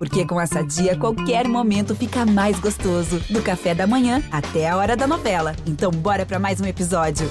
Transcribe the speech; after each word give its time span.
Porque 0.00 0.24
com 0.24 0.40
essa 0.40 0.64
dia, 0.64 0.96
qualquer 0.96 1.46
momento 1.46 1.94
fica 1.94 2.24
mais 2.24 2.58
gostoso. 2.58 3.20
Do 3.28 3.42
café 3.42 3.74
da 3.74 3.86
manhã 3.86 4.22
até 4.32 4.66
a 4.66 4.74
hora 4.78 4.96
da 4.96 5.06
novela. 5.06 5.54
Então, 5.66 5.90
bora 5.90 6.24
para 6.24 6.38
mais 6.38 6.58
um 6.58 6.64
episódio. 6.64 7.28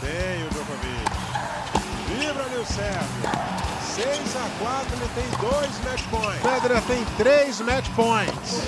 Tem 0.00 0.44
o 0.44 0.50
Djokovic. 0.50 1.10
Vibra, 2.06 2.48
Nil 2.48 2.64
Sérgio. 2.64 3.00
6 3.96 4.36
a 4.36 4.48
4 4.64 4.86
ele 4.94 5.10
tem 5.16 5.28
dois 5.40 5.84
match 5.84 6.04
points. 6.08 6.42
Federer 6.42 6.82
tem 6.82 7.04
três 7.16 7.60
match 7.60 7.88
points. 7.96 8.62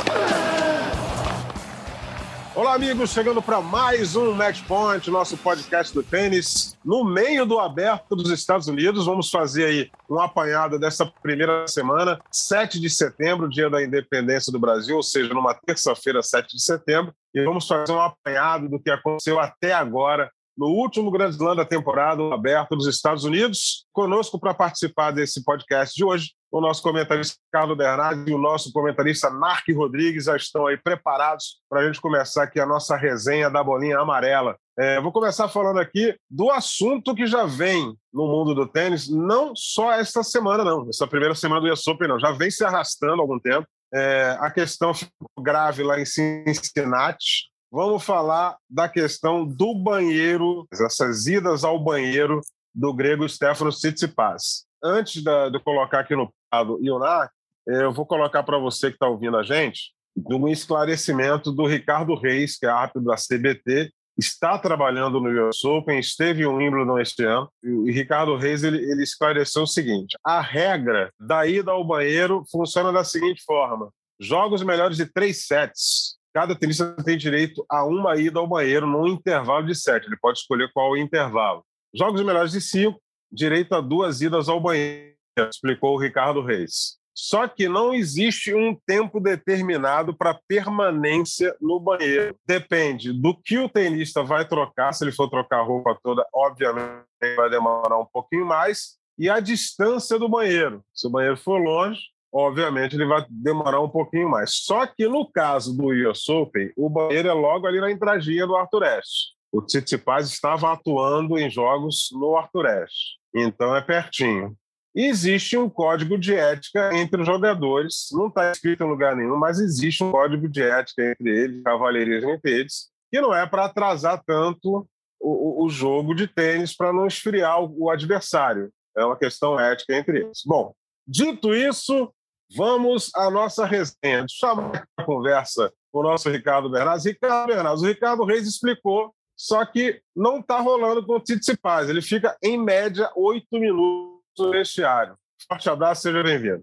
Olá, 2.56 2.72
amigos, 2.72 3.10
chegando 3.10 3.42
para 3.42 3.60
mais 3.60 4.16
um 4.16 4.32
Match 4.32 4.62
Point, 4.62 5.10
nosso 5.10 5.36
podcast 5.36 5.92
do 5.92 6.02
tênis. 6.02 6.74
No 6.82 7.04
meio 7.04 7.44
do 7.44 7.58
aberto 7.58 8.16
dos 8.16 8.30
Estados 8.30 8.66
Unidos, 8.66 9.04
vamos 9.04 9.30
fazer 9.30 9.66
aí 9.66 9.90
um 10.08 10.18
apanhado 10.18 10.78
dessa 10.78 11.04
primeira 11.22 11.68
semana, 11.68 12.18
7 12.32 12.80
de 12.80 12.88
setembro, 12.88 13.46
dia 13.46 13.68
da 13.68 13.84
independência 13.84 14.50
do 14.50 14.58
Brasil, 14.58 14.96
ou 14.96 15.02
seja, 15.02 15.34
numa 15.34 15.52
terça-feira, 15.52 16.22
7 16.22 16.56
de 16.56 16.62
setembro, 16.62 17.12
e 17.34 17.44
vamos 17.44 17.68
fazer 17.68 17.92
um 17.92 18.00
apanhado 18.00 18.70
do 18.70 18.80
que 18.80 18.90
aconteceu 18.90 19.38
até 19.38 19.74
agora 19.74 20.32
no 20.56 20.68
último 20.68 21.10
Grande 21.10 21.36
Slam 21.36 21.54
da 21.54 21.64
temporada 21.64 22.22
aberto 22.32 22.76
dos 22.76 22.86
Estados 22.86 23.24
Unidos. 23.24 23.84
Conosco 23.92 24.38
para 24.38 24.54
participar 24.54 25.10
desse 25.10 25.44
podcast 25.44 25.94
de 25.94 26.04
hoje, 26.04 26.32
o 26.50 26.60
nosso 26.60 26.82
comentarista 26.82 27.36
Carlos 27.52 27.76
Bernardi 27.76 28.30
e 28.30 28.34
o 28.34 28.38
nosso 28.38 28.72
comentarista 28.72 29.28
Narc 29.28 29.68
Rodrigues 29.74 30.24
já 30.24 30.36
estão 30.36 30.66
aí 30.66 30.76
preparados 30.76 31.60
para 31.68 31.80
a 31.80 31.86
gente 31.86 32.00
começar 32.00 32.44
aqui 32.44 32.58
a 32.58 32.66
nossa 32.66 32.96
resenha 32.96 33.50
da 33.50 33.62
bolinha 33.62 33.98
amarela. 33.98 34.56
É, 34.78 35.00
vou 35.00 35.12
começar 35.12 35.48
falando 35.48 35.80
aqui 35.80 36.14
do 36.30 36.50
assunto 36.50 37.14
que 37.14 37.26
já 37.26 37.44
vem 37.44 37.94
no 38.12 38.26
mundo 38.26 38.54
do 38.54 38.66
tênis, 38.66 39.08
não 39.08 39.54
só 39.54 39.92
esta 39.92 40.22
semana, 40.22 40.64
não. 40.64 40.88
Essa 40.88 41.06
primeira 41.06 41.34
semana 41.34 41.60
do 41.60 41.72
US 41.72 41.86
Open, 41.86 42.08
não. 42.08 42.20
Já 42.20 42.32
vem 42.32 42.50
se 42.50 42.64
arrastando 42.64 43.20
há 43.20 43.24
algum 43.24 43.38
tempo. 43.38 43.66
É, 43.94 44.36
a 44.40 44.50
questão 44.50 44.92
ficou 44.92 45.28
grave 45.40 45.82
lá 45.82 46.00
em 46.00 46.04
Cincinnati. 46.04 47.50
Vamos 47.76 48.04
falar 48.04 48.56
da 48.70 48.88
questão 48.88 49.44
do 49.44 49.74
banheiro, 49.74 50.66
essas 50.72 51.26
idas 51.26 51.62
ao 51.62 51.78
banheiro 51.78 52.40
do 52.74 52.90
grego 52.94 53.28
Stefano 53.28 53.70
Tsitsipas. 53.70 54.64
Antes 54.82 55.22
de 55.22 55.60
colocar 55.60 56.00
aqui 56.00 56.16
no 56.16 56.32
lado 56.50 56.78
Ionar, 56.82 57.30
eu 57.66 57.92
vou 57.92 58.06
colocar 58.06 58.42
para 58.44 58.56
você 58.56 58.88
que 58.88 58.94
está 58.94 59.06
ouvindo 59.06 59.36
a 59.36 59.42
gente 59.42 59.92
um 60.16 60.48
esclarecimento 60.48 61.52
do 61.52 61.66
Ricardo 61.66 62.14
Reis, 62.14 62.56
que 62.56 62.64
é 62.64 62.70
árbitro 62.70 63.02
da 63.02 63.14
CBT, 63.14 63.92
está 64.16 64.58
trabalhando 64.58 65.20
no 65.20 65.46
US 65.46 65.62
Open, 65.62 65.98
esteve 65.98 66.44
em 66.44 66.46
Wimbledon 66.46 66.98
este 66.98 67.24
ano, 67.24 67.50
e 67.62 67.92
Ricardo 67.92 68.38
Reis 68.38 68.64
ele, 68.64 68.78
ele 68.90 69.02
esclareceu 69.02 69.64
o 69.64 69.66
seguinte: 69.66 70.16
a 70.24 70.40
regra 70.40 71.10
da 71.20 71.46
ida 71.46 71.72
ao 71.72 71.86
banheiro 71.86 72.42
funciona 72.50 72.90
da 72.90 73.04
seguinte 73.04 73.42
forma: 73.44 73.90
jogos 74.18 74.62
melhores 74.62 74.96
de 74.96 75.04
três 75.04 75.46
sets. 75.46 76.16
Cada 76.36 76.54
tenista 76.54 76.94
tem 77.02 77.16
direito 77.16 77.64
a 77.66 77.82
uma 77.82 78.14
ida 78.14 78.38
ao 78.38 78.46
banheiro 78.46 78.86
num 78.86 79.06
intervalo 79.06 79.64
de 79.64 79.74
sete. 79.74 80.06
Ele 80.06 80.18
pode 80.18 80.38
escolher 80.38 80.70
qual 80.70 80.94
intervalo. 80.94 81.64
Jogos 81.94 82.22
melhores 82.22 82.52
de 82.52 82.60
cinco, 82.60 83.00
direito 83.32 83.74
a 83.74 83.80
duas 83.80 84.20
idas 84.20 84.46
ao 84.46 84.60
banheiro, 84.60 85.14
explicou 85.48 85.94
o 85.94 85.98
Ricardo 85.98 86.42
Reis. 86.42 86.98
Só 87.14 87.48
que 87.48 87.70
não 87.70 87.94
existe 87.94 88.54
um 88.54 88.76
tempo 88.86 89.18
determinado 89.18 90.14
para 90.14 90.38
permanência 90.46 91.56
no 91.58 91.80
banheiro. 91.80 92.36
Depende 92.46 93.14
do 93.14 93.34
que 93.34 93.56
o 93.56 93.66
tenista 93.66 94.22
vai 94.22 94.46
trocar. 94.46 94.92
Se 94.92 95.04
ele 95.04 95.12
for 95.12 95.30
trocar 95.30 95.60
a 95.60 95.64
roupa 95.64 95.98
toda, 96.02 96.22
obviamente 96.34 97.06
vai 97.34 97.48
demorar 97.48 97.98
um 97.98 98.06
pouquinho 98.12 98.44
mais. 98.44 98.98
E 99.18 99.30
a 99.30 99.40
distância 99.40 100.18
do 100.18 100.28
banheiro. 100.28 100.84
Se 100.92 101.06
o 101.06 101.10
banheiro 101.10 101.38
for 101.38 101.56
longe, 101.56 102.02
obviamente 102.32 102.94
ele 102.94 103.06
vai 103.06 103.24
demorar 103.28 103.80
um 103.80 103.88
pouquinho 103.88 104.28
mais. 104.28 104.54
Só 104.64 104.86
que 104.86 105.08
no 105.08 105.30
caso 105.30 105.76
do 105.76 105.88
US 106.08 106.28
Open, 106.28 106.72
o 106.76 106.88
banheiro 106.88 107.28
é 107.28 107.32
logo 107.32 107.66
ali 107.66 107.80
na 107.80 107.90
entradinha 107.90 108.46
do 108.46 108.56
Arthur 108.56 108.84
Ashe. 108.84 109.34
O 109.52 109.62
Tsitsipas 109.62 110.28
estava 110.28 110.72
atuando 110.72 111.38
em 111.38 111.48
jogos 111.50 112.08
no 112.12 112.36
Arthur 112.36 112.66
Ashe. 112.66 113.16
Então 113.34 113.74
é 113.74 113.80
pertinho 113.80 114.56
existe 114.96 115.58
um 115.58 115.68
código 115.68 116.16
de 116.16 116.34
ética 116.34 116.90
entre 116.94 117.20
os 117.20 117.26
jogadores. 117.26 118.08
Não 118.12 118.28
está 118.28 118.50
escrito 118.50 118.82
em 118.82 118.88
lugar 118.88 119.14
nenhum, 119.14 119.36
mas 119.36 119.60
existe 119.60 120.02
um 120.02 120.10
código 120.10 120.48
de 120.48 120.62
ética 120.62 121.10
entre 121.10 121.28
eles, 121.28 121.62
cavalheirismo 121.62 122.30
entre 122.30 122.50
eles, 122.50 122.88
que 123.12 123.20
não 123.20 123.34
é 123.34 123.46
para 123.46 123.66
atrasar 123.66 124.22
tanto 124.26 124.88
o, 125.20 125.64
o, 125.64 125.68
jogo 125.68 126.14
de 126.14 126.26
tênis 126.26 126.74
para 126.74 126.92
não 126.92 127.06
esfriar 127.06 127.62
o, 127.62 127.84
o 127.84 127.90
adversário. 127.90 128.72
É 128.96 129.04
uma 129.04 129.18
questão 129.18 129.60
ética 129.60 129.94
entre 129.94 130.20
eles. 130.20 130.40
Bom, 130.46 130.74
dito 131.06 131.54
isso, 131.54 132.10
vamos 132.54 133.10
à 133.14 133.30
nossa 133.30 133.64
resenha. 133.64 134.20
Deixa 134.20 134.46
eu 134.46 134.50
chamar 134.50 134.86
a 134.96 135.04
conversa 135.04 135.72
com 135.92 136.00
o 136.00 136.02
nosso 136.02 136.30
Ricardo 136.30 136.70
Bernardes. 136.70 137.06
Ricardo 137.06 137.48
Bernardes, 137.48 137.82
o 137.82 137.86
Ricardo 137.86 138.24
Reis 138.24 138.46
explicou, 138.46 139.14
só 139.36 139.64
que 139.64 140.00
não 140.14 140.40
está 140.40 140.60
rolando 140.60 141.04
com 141.04 141.14
o 141.14 141.20
Tite 141.20 141.56
Paz. 141.56 141.88
Ele 141.88 142.02
fica, 142.02 142.36
em 142.42 142.58
média, 142.58 143.10
oito 143.16 143.58
minutos 143.58 144.20
do 144.36 144.50
vestiário. 144.50 145.16
Forte 145.48 145.68
abraço, 145.68 146.02
seja 146.02 146.22
bem-vindo. 146.22 146.62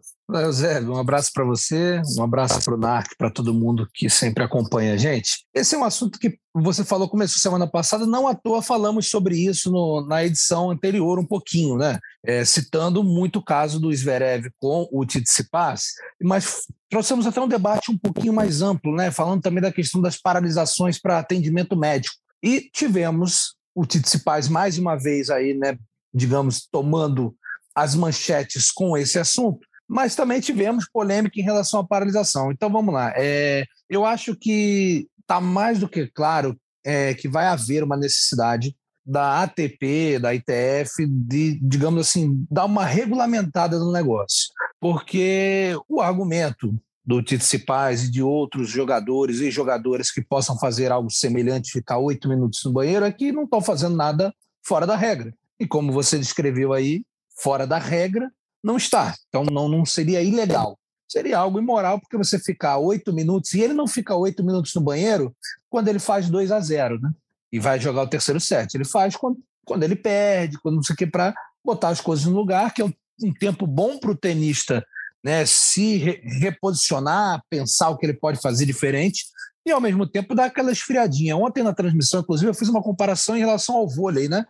Zé, 0.52 0.82
um 0.82 0.98
abraço 0.98 1.32
para 1.34 1.44
você, 1.44 2.02
um 2.18 2.24
abraço 2.24 2.64
para 2.64 2.74
o 2.74 2.78
NARC, 2.78 3.16
para 3.18 3.30
todo 3.30 3.54
mundo 3.54 3.88
que 3.94 4.10
sempre 4.10 4.44
acompanha 4.44 4.94
a 4.94 4.98
gente. 4.98 5.46
Esse 5.54 5.76
é 5.76 5.78
um 5.78 5.84
assunto 5.84 6.18
que 6.18 6.38
você 6.54 6.84
falou, 6.84 7.08
começou 7.08 7.40
semana 7.40 7.68
passada, 7.68 8.06
não 8.08 8.28
à 8.28 8.34
toa 8.34 8.62
falamos 8.62 9.10
sobre 9.10 9.36
isso 9.36 9.72
no, 9.72 10.06
na 10.08 10.24
edição 10.24 10.72
anterior 10.72 11.20
um 11.20 11.26
pouquinho, 11.26 11.78
né? 11.78 12.00
É, 12.26 12.44
citando 12.44 13.04
muito 13.04 13.40
o 13.40 13.44
caso 13.44 13.80
do 13.80 13.94
Zverev 13.94 14.50
com 14.60 14.88
o 14.92 15.06
Tsitsipas, 15.06 15.94
mas 16.22 16.64
trouxemos 16.90 17.28
até 17.28 17.40
um 17.40 17.48
debate 17.48 17.92
um 17.92 17.98
pouquinho 17.98 18.34
mais 18.34 18.62
amplo, 18.62 18.96
né? 18.96 19.12
Falando 19.12 19.42
também 19.42 19.62
da 19.62 19.72
questão 19.72 20.02
das 20.02 20.20
paralisações 20.20 21.00
para 21.00 21.20
atendimento 21.20 21.78
médico. 21.78 22.16
E 22.42 22.70
tivemos 22.74 23.56
o 23.76 23.86
Tsitsipas 23.86 24.48
mais 24.50 24.78
uma 24.78 24.96
vez 24.96 25.30
aí, 25.30 25.54
né? 25.54 25.78
Digamos, 26.14 26.68
tomando 26.72 27.36
as 27.76 27.96
manchetes 27.96 28.72
com 28.72 28.96
esse 28.96 29.18
assunto, 29.18 29.68
mas 29.94 30.16
também 30.16 30.42
tivemos 30.42 30.90
polêmica 30.92 31.40
em 31.40 31.44
relação 31.44 31.80
à 31.80 31.88
paralisação. 31.88 32.52
Então 32.52 32.68
vamos 32.68 32.92
lá. 32.92 33.14
É, 33.16 33.64
eu 33.88 34.04
acho 34.04 34.36
que 34.36 35.08
está 35.22 35.40
mais 35.40 35.78
do 35.78 35.88
que 35.88 36.08
claro 36.08 36.58
é, 36.84 37.14
que 37.14 37.28
vai 37.28 37.46
haver 37.46 37.84
uma 37.84 37.96
necessidade 37.96 38.76
da 39.06 39.44
ATP, 39.44 40.18
da 40.20 40.34
ITF, 40.34 41.06
de, 41.06 41.60
digamos 41.62 42.08
assim, 42.08 42.44
dar 42.50 42.66
uma 42.66 42.84
regulamentada 42.84 43.78
no 43.78 43.92
negócio. 43.92 44.48
Porque 44.80 45.78
o 45.88 46.02
argumento 46.02 46.74
do 47.06 47.22
Tite 47.22 47.46
Cipaz 47.46 48.06
e 48.06 48.12
de 48.12 48.24
outros 48.24 48.70
jogadores 48.70 49.42
e 49.42 49.52
jogadoras 49.52 50.10
que 50.10 50.24
possam 50.24 50.58
fazer 50.58 50.92
algo 50.92 51.12
semelhante, 51.12 51.72
ficar 51.72 52.00
oito 52.00 52.28
minutos 52.28 52.62
no 52.66 52.72
banheiro, 52.74 53.06
é 53.06 53.12
que 53.12 53.32
não 53.32 53.44
estão 53.44 53.62
fazendo 53.62 53.96
nada 53.96 54.34
fora 54.66 54.88
da 54.88 54.96
regra. 54.96 55.32
E 55.60 55.68
como 55.68 55.92
você 55.92 56.18
descreveu 56.18 56.74
aí, 56.74 57.04
fora 57.38 57.68
da 57.68 57.78
regra, 57.78 58.32
não 58.64 58.78
está. 58.78 59.14
Então 59.28 59.44
não, 59.44 59.68
não 59.68 59.86
seria 59.86 60.22
ilegal. 60.22 60.78
Seria 61.08 61.38
algo 61.38 61.60
imoral, 61.60 62.00
porque 62.00 62.18
você 62.18 62.40
ficar 62.40 62.78
oito 62.78 63.14
minutos, 63.14 63.54
e 63.54 63.62
ele 63.62 63.74
não 63.74 63.88
fica 63.88 64.16
oito 64.16 64.44
minutos 64.44 64.74
no 64.74 64.82
banheiro 64.82 65.36
quando 65.70 65.88
ele 65.88 66.00
faz 66.00 66.30
2 66.30 66.52
a 66.52 66.60
0 66.60 67.00
né? 67.00 67.12
E 67.52 67.60
vai 67.60 67.80
jogar 67.80 68.04
o 68.04 68.08
terceiro 68.08 68.40
set. 68.40 68.74
Ele 68.74 68.86
faz 68.86 69.16
quando, 69.16 69.38
quando 69.64 69.84
ele 69.84 69.96
perde, 69.96 70.58
quando 70.60 70.76
não 70.76 70.84
sei 70.84 70.94
o 70.94 70.98
que, 70.98 71.06
para 71.06 71.36
botar 71.64 71.90
as 71.90 72.02
coisas 72.02 72.26
no 72.26 72.36
lugar, 72.36 72.74
que 72.74 72.82
é 72.82 72.86
um, 72.86 72.94
um 73.24 73.34
tempo 73.34 73.68
bom 73.68 74.00
para 74.00 74.10
o 74.10 74.18
tenista 74.18 74.84
né, 75.24 75.46
se 75.46 75.98
re 75.98 76.22
reposicionar, 76.40 77.42
pensar 77.50 77.90
o 77.90 77.98
que 77.98 78.06
ele 78.06 78.14
pode 78.14 78.42
fazer 78.42 78.66
diferente 78.66 79.26
e, 79.66 79.72
ao 79.72 79.80
mesmo 79.80 80.06
tempo, 80.06 80.36
dar 80.36 80.46
aquela 80.46 80.72
esfriadinha. 80.72 81.38
Ontem, 81.38 81.64
na 81.64 81.74
transmissão, 81.74 82.20
inclusive, 82.20 82.50
eu 82.50 82.56
fiz 82.56 82.68
uma 82.68 82.82
comparação 82.82 83.38
em 83.38 83.40
relação 83.40 83.76
ao 83.76 83.88
vôlei, 83.88 84.28
né? 84.28 84.46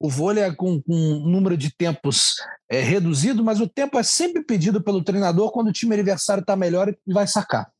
O 0.00 0.08
vôlei 0.08 0.44
é 0.44 0.52
com, 0.52 0.80
com 0.80 0.94
um 0.94 1.28
número 1.28 1.56
de 1.56 1.74
tempos 1.74 2.36
é, 2.68 2.80
reduzido, 2.80 3.42
mas 3.42 3.60
o 3.60 3.68
tempo 3.68 3.98
é 3.98 4.02
sempre 4.02 4.44
pedido 4.44 4.82
pelo 4.82 5.02
treinador 5.02 5.50
quando 5.50 5.68
o 5.68 5.72
time 5.72 5.94
adversário 5.94 6.40
está 6.40 6.54
melhor 6.54 6.88
e 6.88 7.12
vai 7.12 7.26
sacar. 7.26 7.70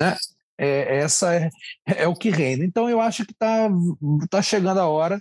Né? 0.00 0.16
É, 0.56 0.98
essa 0.98 1.34
é, 1.34 1.50
é 1.86 2.08
o 2.08 2.14
que 2.14 2.30
reina. 2.30 2.64
Então 2.64 2.88
eu 2.88 3.00
acho 3.00 3.26
que 3.26 3.32
está 3.32 3.68
tá 4.30 4.40
chegando 4.40 4.78
a 4.78 4.88
hora 4.88 5.18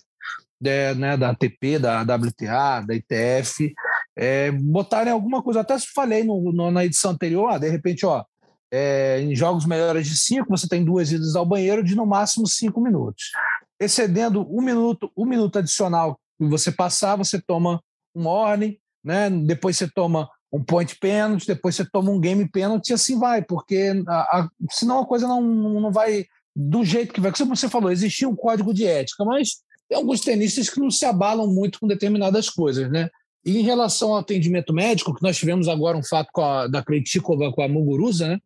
é, 0.63 0.93
né, 0.93 1.17
da 1.17 1.29
ATP, 1.29 1.79
da 1.79 2.01
WTA, 2.01 2.85
da 2.85 2.95
ITF, 2.95 3.73
é, 4.15 4.51
botarem 4.51 5.11
alguma 5.11 5.41
coisa. 5.41 5.61
Até 5.61 5.77
falei 5.79 6.23
no, 6.23 6.51
no, 6.51 6.71
na 6.71 6.85
edição 6.85 7.11
anterior, 7.11 7.49
ah, 7.49 7.57
de 7.57 7.69
repente, 7.69 8.05
ó, 8.05 8.23
é, 8.71 9.21
em 9.21 9.35
jogos 9.35 9.65
melhores 9.65 10.07
de 10.07 10.17
cinco, 10.17 10.49
você 10.49 10.67
tem 10.67 10.83
duas 10.85 11.11
idas 11.11 11.35
ao 11.35 11.45
banheiro 11.45 11.83
de 11.83 11.95
no 11.95 12.05
máximo 12.05 12.47
cinco 12.47 12.79
minutos. 12.81 13.31
Excedendo 13.79 14.45
um 14.49 14.61
minuto, 14.61 15.11
um 15.17 15.25
minuto 15.25 15.59
adicional 15.59 16.19
você 16.47 16.71
passar, 16.71 17.15
você 17.15 17.41
toma 17.41 17.81
um 18.15 18.25
ordem, 18.27 18.79
né? 19.03 19.29
depois 19.29 19.77
você 19.77 19.87
toma 19.87 20.29
um 20.51 20.63
point 20.63 20.97
penalty, 20.99 21.45
depois 21.45 21.75
você 21.75 21.85
toma 21.85 22.11
um 22.11 22.19
game 22.19 22.49
penalty 22.49 22.91
e 22.91 22.93
assim 22.93 23.19
vai, 23.19 23.43
porque 23.43 23.91
a, 24.07 24.13
a, 24.13 24.49
senão 24.71 24.99
a 24.99 25.05
coisa 25.05 25.27
não, 25.27 25.41
não 25.41 25.91
vai 25.91 26.25
do 26.55 26.83
jeito 26.83 27.13
que 27.13 27.21
vai. 27.21 27.31
Como 27.31 27.55
você 27.55 27.69
falou, 27.69 27.91
existia 27.91 28.27
um 28.27 28.35
código 28.35 28.73
de 28.73 28.85
ética, 28.85 29.23
mas 29.23 29.57
tem 29.87 29.97
alguns 29.97 30.21
tenistas 30.21 30.69
que 30.69 30.79
não 30.79 30.89
se 30.89 31.05
abalam 31.05 31.47
muito 31.47 31.79
com 31.79 31.87
determinadas 31.87 32.49
coisas, 32.49 32.89
né? 32.91 33.09
E 33.45 33.57
em 33.57 33.63
relação 33.63 34.09
ao 34.09 34.17
atendimento 34.17 34.73
médico, 34.73 35.13
que 35.15 35.23
nós 35.23 35.37
tivemos 35.37 35.67
agora 35.67 35.97
um 35.97 36.03
fato 36.03 36.29
a, 36.41 36.67
da 36.67 36.83
Kretikova 36.83 37.51
com 37.51 37.61
a 37.61 37.67
Muguruza, 37.67 38.27
né? 38.27 38.39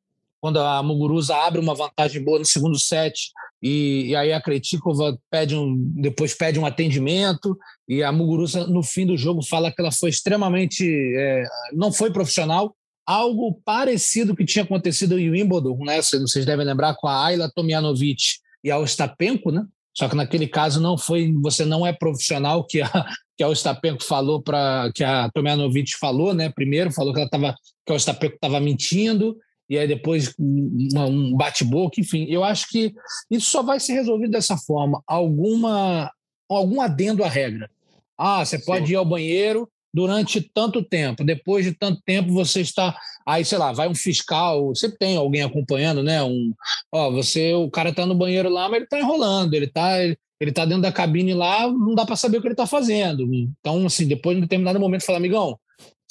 Quando 0.44 0.60
a 0.60 0.84
Muguruza 0.84 1.38
abre 1.38 1.58
uma 1.58 1.74
vantagem 1.74 2.22
boa 2.22 2.38
no 2.38 2.44
segundo 2.44 2.78
set, 2.78 3.32
e, 3.62 4.08
e 4.08 4.16
aí 4.18 4.34
a 4.34 4.42
Kretikova 4.42 5.18
pede 5.32 5.56
um, 5.56 5.74
depois 5.96 6.34
pede 6.34 6.60
um 6.60 6.66
atendimento, 6.66 7.58
e 7.88 8.04
a 8.04 8.12
Muguruza, 8.12 8.68
no 8.68 8.84
fim 8.84 9.06
do 9.06 9.16
jogo, 9.16 9.42
fala 9.42 9.72
que 9.72 9.80
ela 9.80 9.90
foi 9.90 10.10
extremamente. 10.10 10.86
É, 11.16 11.46
não 11.72 11.94
foi 11.94 12.12
profissional. 12.12 12.76
Algo 13.08 13.58
parecido 13.64 14.36
que 14.36 14.44
tinha 14.44 14.66
acontecido 14.66 15.18
em 15.18 15.30
Wimbledon, 15.30 15.78
né? 15.86 16.02
Vocês 16.02 16.46
devem 16.46 16.66
lembrar 16.66 16.94
com 16.96 17.08
a 17.08 17.24
Ayla 17.24 17.50
Tomjanovic 17.50 18.24
e 18.62 18.70
a 18.70 18.78
Ostapenko, 18.78 19.50
né? 19.50 19.66
Só 19.96 20.10
que 20.10 20.16
naquele 20.16 20.48
caso 20.48 20.82
não 20.82 20.98
foi, 20.98 21.34
você 21.42 21.64
não 21.64 21.88
é 21.88 21.94
profissional, 21.94 22.66
que 22.66 22.82
a, 22.82 22.90
que 23.38 23.44
a 23.46 23.48
Ostapenko 23.48 24.04
falou 24.04 24.42
para 24.42 24.92
que 24.94 25.06
a 25.06 25.30
Tomjanovic 25.34 25.98
falou, 25.98 26.34
né? 26.34 26.50
Primeiro 26.50 26.92
falou 26.92 27.14
que 27.14 27.22
ela 27.22 27.30
tava, 27.30 27.56
que 27.86 27.94
a 27.94 27.96
Ostapenko 27.96 28.36
estava 28.36 28.60
mentindo 28.60 29.38
e 29.74 29.80
aí 29.80 29.88
depois 29.88 30.36
um 30.40 31.36
bate-boca, 31.36 32.00
enfim. 32.00 32.28
Eu 32.30 32.44
acho 32.44 32.70
que 32.70 32.94
isso 33.32 33.50
só 33.50 33.64
vai 33.64 33.80
ser 33.80 33.94
resolvido 33.94 34.30
dessa 34.30 34.56
forma, 34.56 35.02
alguma 35.08 36.12
algum 36.48 36.80
adendo 36.80 37.24
à 37.24 37.28
regra. 37.28 37.68
Ah, 38.16 38.46
você 38.46 38.60
pode 38.60 38.86
Sim. 38.86 38.94
ir 38.94 38.96
ao 38.96 39.06
banheiro 39.06 39.68
durante 39.92 40.40
tanto 40.42 40.84
tempo. 40.84 41.24
Depois 41.24 41.66
de 41.66 41.72
tanto 41.72 42.00
tempo 42.06 42.32
você 42.32 42.62
está 42.62 42.96
aí, 43.26 43.44
sei 43.44 43.58
lá, 43.58 43.74
vai 43.74 43.88
um 43.88 43.96
fiscal, 43.96 44.76
sempre 44.76 45.00
tem 45.00 45.18
alguém 45.18 45.42
acompanhando, 45.42 46.04
né? 46.04 46.22
Um, 46.22 46.54
ó, 46.92 47.10
você, 47.10 47.56
o 47.56 47.72
cara 47.72 47.90
está 47.90 48.06
no 48.06 48.14
banheiro 48.14 48.50
lá, 48.50 48.70
mas 48.70 48.76
ele 48.76 48.86
está 48.86 49.00
enrolando, 49.00 49.56
ele 49.56 49.66
está 49.66 49.98
ele 50.40 50.52
tá 50.52 50.66
dentro 50.66 50.84
da 50.84 50.92
cabine 50.92 51.34
lá, 51.34 51.68
não 51.68 51.96
dá 51.96 52.06
para 52.06 52.18
saber 52.18 52.38
o 52.38 52.42
que 52.42 52.48
ele 52.48 52.54
está 52.54 52.68
fazendo. 52.68 53.24
Então, 53.34 53.86
assim, 53.88 54.08
depois 54.08 54.36
de 54.36 54.40
um 54.40 54.42
determinado 54.42 54.80
momento, 54.80 55.06
fala, 55.06 55.18
amigão, 55.18 55.58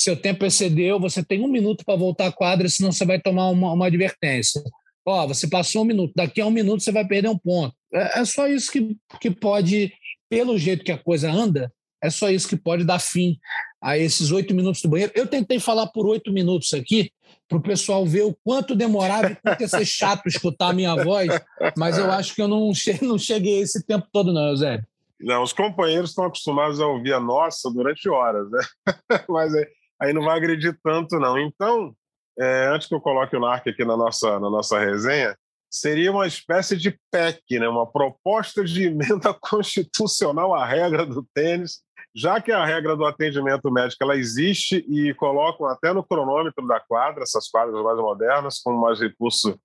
seu 0.03 0.17
tempo 0.17 0.45
excedeu, 0.45 0.99
você 0.99 1.23
tem 1.23 1.43
um 1.43 1.49
minuto 1.49 1.85
para 1.85 1.99
voltar 1.99 2.27
à 2.27 2.33
quadra, 2.33 2.69
senão 2.69 2.93
você 2.93 3.05
vai 3.05 3.21
tomar 3.21 3.49
uma, 3.49 3.73
uma 3.73 3.87
advertência. 3.87 4.63
Ó, 5.07 5.27
você 5.27 5.49
passou 5.49 5.83
um 5.83 5.87
minuto, 5.87 6.13
daqui 6.15 6.41
a 6.41 6.47
um 6.47 6.51
minuto 6.51 6.83
você 6.83 6.93
vai 6.93 7.07
perder 7.07 7.29
um 7.29 7.39
ponto. 7.39 7.75
É, 7.93 8.21
é 8.21 8.25
só 8.25 8.47
isso 8.47 8.71
que, 8.71 8.97
que 9.21 9.31
pode, 9.31 9.93
pelo 10.29 10.59
jeito 10.59 10.85
que 10.85 10.93
a 10.93 10.99
coisa 10.99 11.31
anda, 11.31 11.73
é 12.03 12.11
só 12.11 12.31
isso 12.31 12.49
que 12.49 12.57
pode 12.57 12.85
dar 12.85 12.99
fim 12.99 13.39
a 13.81 13.97
esses 13.97 14.31
oito 14.31 14.55
minutos 14.55 14.83
do 14.83 14.89
banheiro. 14.89 15.13
Eu 15.15 15.27
tentei 15.27 15.59
falar 15.61 15.87
por 15.89 16.07
oito 16.07 16.33
minutos 16.33 16.73
aqui, 16.75 17.13
para 17.49 17.59
o 17.59 17.63
pessoal 17.63 18.05
ver 18.07 18.23
o 18.23 18.37
quanto 18.45 18.75
demorava 18.75 19.33
e 19.33 19.37
quanto 19.37 19.61
ia 19.61 19.69
ser 19.69 19.85
chato 19.85 20.27
escutar 20.27 20.71
a 20.71 20.73
minha 20.73 20.97
voz, 20.97 21.29
mas 21.77 21.99
eu 21.99 22.11
acho 22.11 22.35
que 22.35 22.43
eu 22.43 22.49
não 22.49 22.73
cheguei, 22.75 23.09
não 23.09 23.19
cheguei 23.19 23.61
esse 23.61 23.85
tempo 23.85 24.07
todo, 24.13 24.33
não, 24.33 24.49
Eusébio. 24.49 24.87
Não, 25.21 25.43
os 25.43 25.53
companheiros 25.53 26.11
estão 26.11 26.25
acostumados 26.25 26.81
a 26.81 26.87
ouvir 26.87 27.13
a 27.13 27.21
nossa 27.21 27.71
durante 27.71 28.09
horas, 28.09 28.51
né? 28.51 28.61
mas 29.29 29.55
aí 30.03 30.13
não 30.13 30.25
vai 30.25 30.37
agredir 30.37 30.77
tanto, 30.83 31.19
não. 31.19 31.39
Então, 31.39 31.95
é, 32.39 32.67
antes 32.67 32.89
que 32.89 32.95
eu 32.95 33.01
coloque 33.01 33.37
o 33.37 33.41
NARC 33.41 33.69
aqui 33.69 33.85
na 33.85 33.97
nossa, 33.97 34.41
na 34.41 34.51
nossa 34.51 34.79
resenha, 34.81 35.37
seria 35.71 36.11
uma 36.11 36.27
espécie 36.27 36.77
de 36.77 36.99
PEC, 37.11 37.61
né? 37.61 37.69
uma 37.69 37.87
proposta 37.87 38.65
de 38.65 38.87
emenda 38.87 39.33
constitucional 39.41 40.53
à 40.53 40.67
regra 40.67 41.07
do 41.07 41.25
tênis, 41.33 41.81
já 42.15 42.41
que 42.41 42.51
a 42.51 42.65
regra 42.65 42.97
do 42.97 43.07
atendimento 43.07 43.71
médico 43.71 44.03
ela 44.03 44.17
existe 44.17 44.85
e 44.89 45.15
colocam 45.15 45.67
até 45.67 45.93
no 45.93 46.05
cronômetro 46.05 46.67
da 46.67 46.81
quadra, 46.81 47.23
essas 47.23 47.49
quadras 47.49 47.83
mais 47.83 47.99
modernas, 47.99 48.59
com 48.59 48.73
mais 48.73 49.01
recurso 49.01 49.59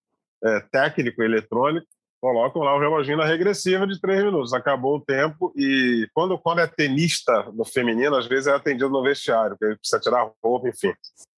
é, 0.44 0.60
técnico 0.72 1.22
e 1.22 1.26
eletrônico, 1.26 1.88
colocam 2.22 2.62
lá 2.62 2.76
o 2.76 2.80
reloginho 2.80 3.18
na 3.18 3.26
regressiva 3.26 3.86
de 3.86 4.00
três 4.00 4.24
minutos. 4.24 4.54
Acabou 4.54 4.98
o 4.98 5.02
tempo 5.02 5.54
e 5.56 6.08
quando, 6.14 6.38
quando 6.38 6.60
é 6.60 6.68
tenista 6.68 7.52
no 7.54 7.66
feminino, 7.66 8.16
às 8.16 8.28
vezes 8.28 8.48
é 8.48 8.54
atendido 8.54 8.90
no 8.90 9.04
vestiário, 9.04 9.58
porque 9.58 9.76
precisa 9.78 10.00
tirar 10.00 10.32
roupa, 10.44 10.70
enfim. 10.70 10.94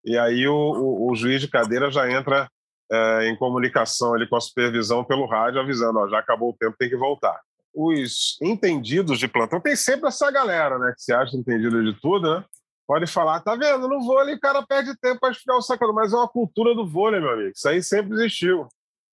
E 0.05 0.17
aí 0.17 0.47
o, 0.47 0.55
o, 0.55 1.11
o 1.11 1.15
juiz 1.15 1.41
de 1.41 1.47
cadeira 1.47 1.91
já 1.91 2.09
entra 2.09 2.49
é, 2.91 3.29
em 3.29 3.37
comunicação 3.37 4.13
ali 4.13 4.27
com 4.27 4.35
a 4.35 4.41
supervisão 4.41 5.03
pelo 5.03 5.25
rádio, 5.25 5.59
avisando, 5.59 5.99
ó, 5.99 6.07
já 6.07 6.19
acabou 6.19 6.49
o 6.49 6.57
tempo, 6.57 6.75
tem 6.77 6.89
que 6.89 6.97
voltar 6.97 7.39
os 7.73 8.37
entendidos 8.41 9.19
de 9.19 9.27
plantão, 9.27 9.61
tem 9.61 9.75
sempre 9.75 10.07
essa 10.07 10.29
galera, 10.31 10.77
né, 10.79 10.93
que 10.95 11.03
se 11.03 11.13
acha 11.13 11.37
entendido 11.37 11.83
de 11.83 11.99
tudo, 12.01 12.35
né? 12.35 12.43
Pode 12.87 13.05
falar, 13.05 13.39
tá 13.41 13.55
vendo? 13.55 13.87
No 13.87 14.03
vôlei 14.03 14.33
o 14.33 14.39
cara 14.39 14.65
perde 14.65 14.97
tempo 14.99 15.19
para 15.19 15.31
esfriar 15.31 15.57
o 15.57 15.61
sacado, 15.61 15.93
mas 15.93 16.11
é 16.11 16.15
uma 16.15 16.27
cultura 16.27 16.73
do 16.73 16.87
vôlei, 16.87 17.19
meu 17.19 17.29
amigo. 17.29 17.51
Isso 17.55 17.69
aí 17.69 17.83
sempre 17.83 18.15
existiu. 18.15 18.67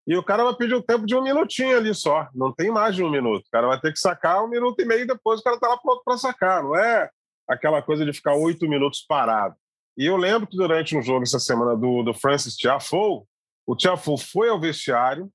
E 0.07 0.17
o 0.17 0.23
cara 0.23 0.45
vai 0.45 0.55
pedir 0.55 0.75
o 0.75 0.83
tempo 0.83 1.05
de 1.05 1.17
um 1.17 1.23
minutinho 1.23 1.77
ali 1.77 1.93
só. 1.93 2.29
Não 2.35 2.53
tem 2.53 2.71
mais 2.71 2.95
de 2.95 3.03
um 3.03 3.11
minuto. 3.11 3.45
O 3.47 3.51
cara 3.51 3.67
vai 3.67 3.81
ter 3.81 3.93
que 3.93 3.99
sacar 3.99 4.45
um 4.45 4.49
minuto 4.49 4.81
e 4.81 4.85
meio 4.85 5.03
e 5.03 5.07
depois 5.07 5.41
o 5.41 5.43
cara 5.43 5.59
tá 5.59 5.69
lá 5.69 5.77
pronto 5.77 6.03
para 6.05 6.17
sacar. 6.17 6.63
Não 6.63 6.77
é 6.77 7.11
aquela 7.49 7.83
coisa 7.83 8.05
de 8.05 8.13
ficar 8.13 8.35
oito 8.35 8.69
minutos 8.69 9.05
parado. 9.07 9.57
E 9.97 10.07
eu 10.07 10.17
lembro 10.17 10.47
que 10.47 10.57
durante 10.57 10.97
um 10.97 11.03
jogo 11.03 11.23
essa 11.23 11.41
semana 11.41 11.77
do, 11.77 12.03
do 12.03 12.15
Francis 12.15 12.57
Tiafoe, 12.57 13.25
o 13.67 13.75
Tiafoe 13.75 14.19
foi 14.19 14.49
ao 14.49 14.61
vestiário, 14.61 15.31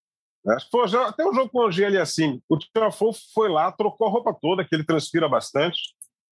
né? 0.46 0.56
Pô, 0.72 0.88
já, 0.88 1.08
até 1.08 1.26
o 1.26 1.34
jogo 1.34 1.50
com 1.50 1.60
o 1.60 1.68
Angeli 1.68 1.98
assim, 1.98 2.42
o 2.48 2.58
Tiafoe 2.58 3.12
foi 3.34 3.50
lá, 3.50 3.72
trocou 3.72 4.08
a 4.08 4.10
roupa 4.10 4.34
toda, 4.40 4.64
que 4.64 4.74
ele 4.74 4.86
transpira 4.86 5.28
bastante. 5.28 5.80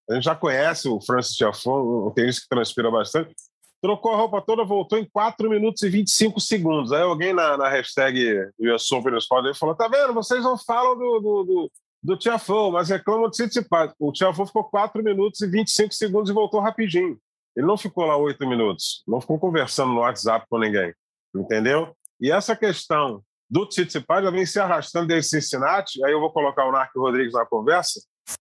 A 0.10 0.14
gente 0.16 0.24
já 0.24 0.36
conhece 0.36 0.88
o 0.88 1.02
Francis 1.02 1.36
Tiafoe, 1.36 2.08
um 2.08 2.12
tenista 2.12 2.42
que 2.42 2.50
transpira 2.50 2.90
bastante. 2.90 3.34
Trocou 3.82 4.12
a 4.12 4.18
roupa 4.18 4.42
toda, 4.42 4.66
voltou 4.66 4.98
em 4.98 5.06
4 5.10 5.50
minutos 5.50 5.82
e 5.84 5.90
25 5.90 6.40
segundos. 6.40 6.92
Aí 6.92 7.02
alguém 7.02 7.34
na, 7.34 7.58
na 7.58 7.70
hashtag 7.70 8.50
US 8.60 8.92
Open 8.92 9.18
Sport 9.18 9.56
falou: 9.58 9.76
tá 9.76 9.88
vendo, 9.88 10.14
vocês 10.14 10.44
não 10.44 10.58
falam 10.58 10.98
do, 10.98 11.20
do, 11.20 11.44
do, 11.44 11.72
do 12.04 12.18
Tiafoe, 12.18 12.72
mas 12.72 12.90
reclamam 12.90 13.30
de 13.30 13.38
Tsitsipas. 13.38 13.94
O 13.98 14.12
Tiafoe 14.12 14.48
ficou 14.48 14.66
4 14.66 15.02
minutos 15.04 15.42
e 15.42 15.48
25 15.48 15.94
segundos 15.94 16.30
e 16.30 16.34
voltou 16.34 16.60
rapidinho. 16.60 17.18
Ele 17.56 17.66
não 17.66 17.78
ficou 17.78 18.06
lá 18.06 18.18
8 18.18 18.46
minutos, 18.48 19.04
não 19.08 19.22
ficou 19.22 19.40
conversando 19.40 19.94
no 19.94 20.02
WhatsApp 20.02 20.46
com 20.50 20.60
ninguém, 20.60 20.94
entendeu? 21.36 21.96
E 22.20 22.32
essa 22.32 22.56
questão 22.56 23.24
do 23.50 23.66
Tsitsipas 23.66 24.24
já 24.24 24.30
vem 24.30 24.46
se 24.46 24.60
arrastando 24.60 25.08
desde 25.08 25.32
Cincinnati, 25.32 26.04
aí 26.06 26.12
eu 26.12 26.20
vou 26.20 26.32
colocar 26.32 26.66
o 26.66 26.72
Narco 26.72 27.00
Rodrigues 27.00 27.34
na 27.34 27.46
conversa, 27.46 28.00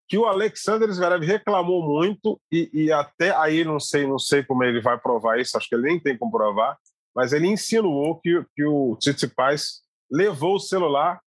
que 0.08 0.18
o 0.18 0.26
Alexander 0.26 0.90
Zverev 0.90 1.24
reclamou 1.24 1.82
muito 1.82 2.40
e, 2.50 2.70
e, 2.72 2.92
até 2.92 3.34
aí 3.36 3.64
não 3.64 3.78
sei 3.78 4.06
não 4.06 4.18
sei 4.18 4.42
como 4.42 4.64
ele 4.64 4.80
vai 4.80 4.98
provar 4.98 5.38
isso, 5.38 5.56
acho 5.56 5.68
que 5.68 5.74
ele 5.74 5.88
nem 5.88 6.00
tem 6.00 6.16
como 6.16 6.32
provar, 6.32 6.76
mas 7.14 7.32
ele 7.32 7.46
insinuou 7.46 8.18
que, 8.20 8.44
que 8.54 8.64
o 8.64 8.96
Tsitsipas 8.96 9.82
levou 10.10 10.56
o 10.56 10.60
celular 10.60 11.20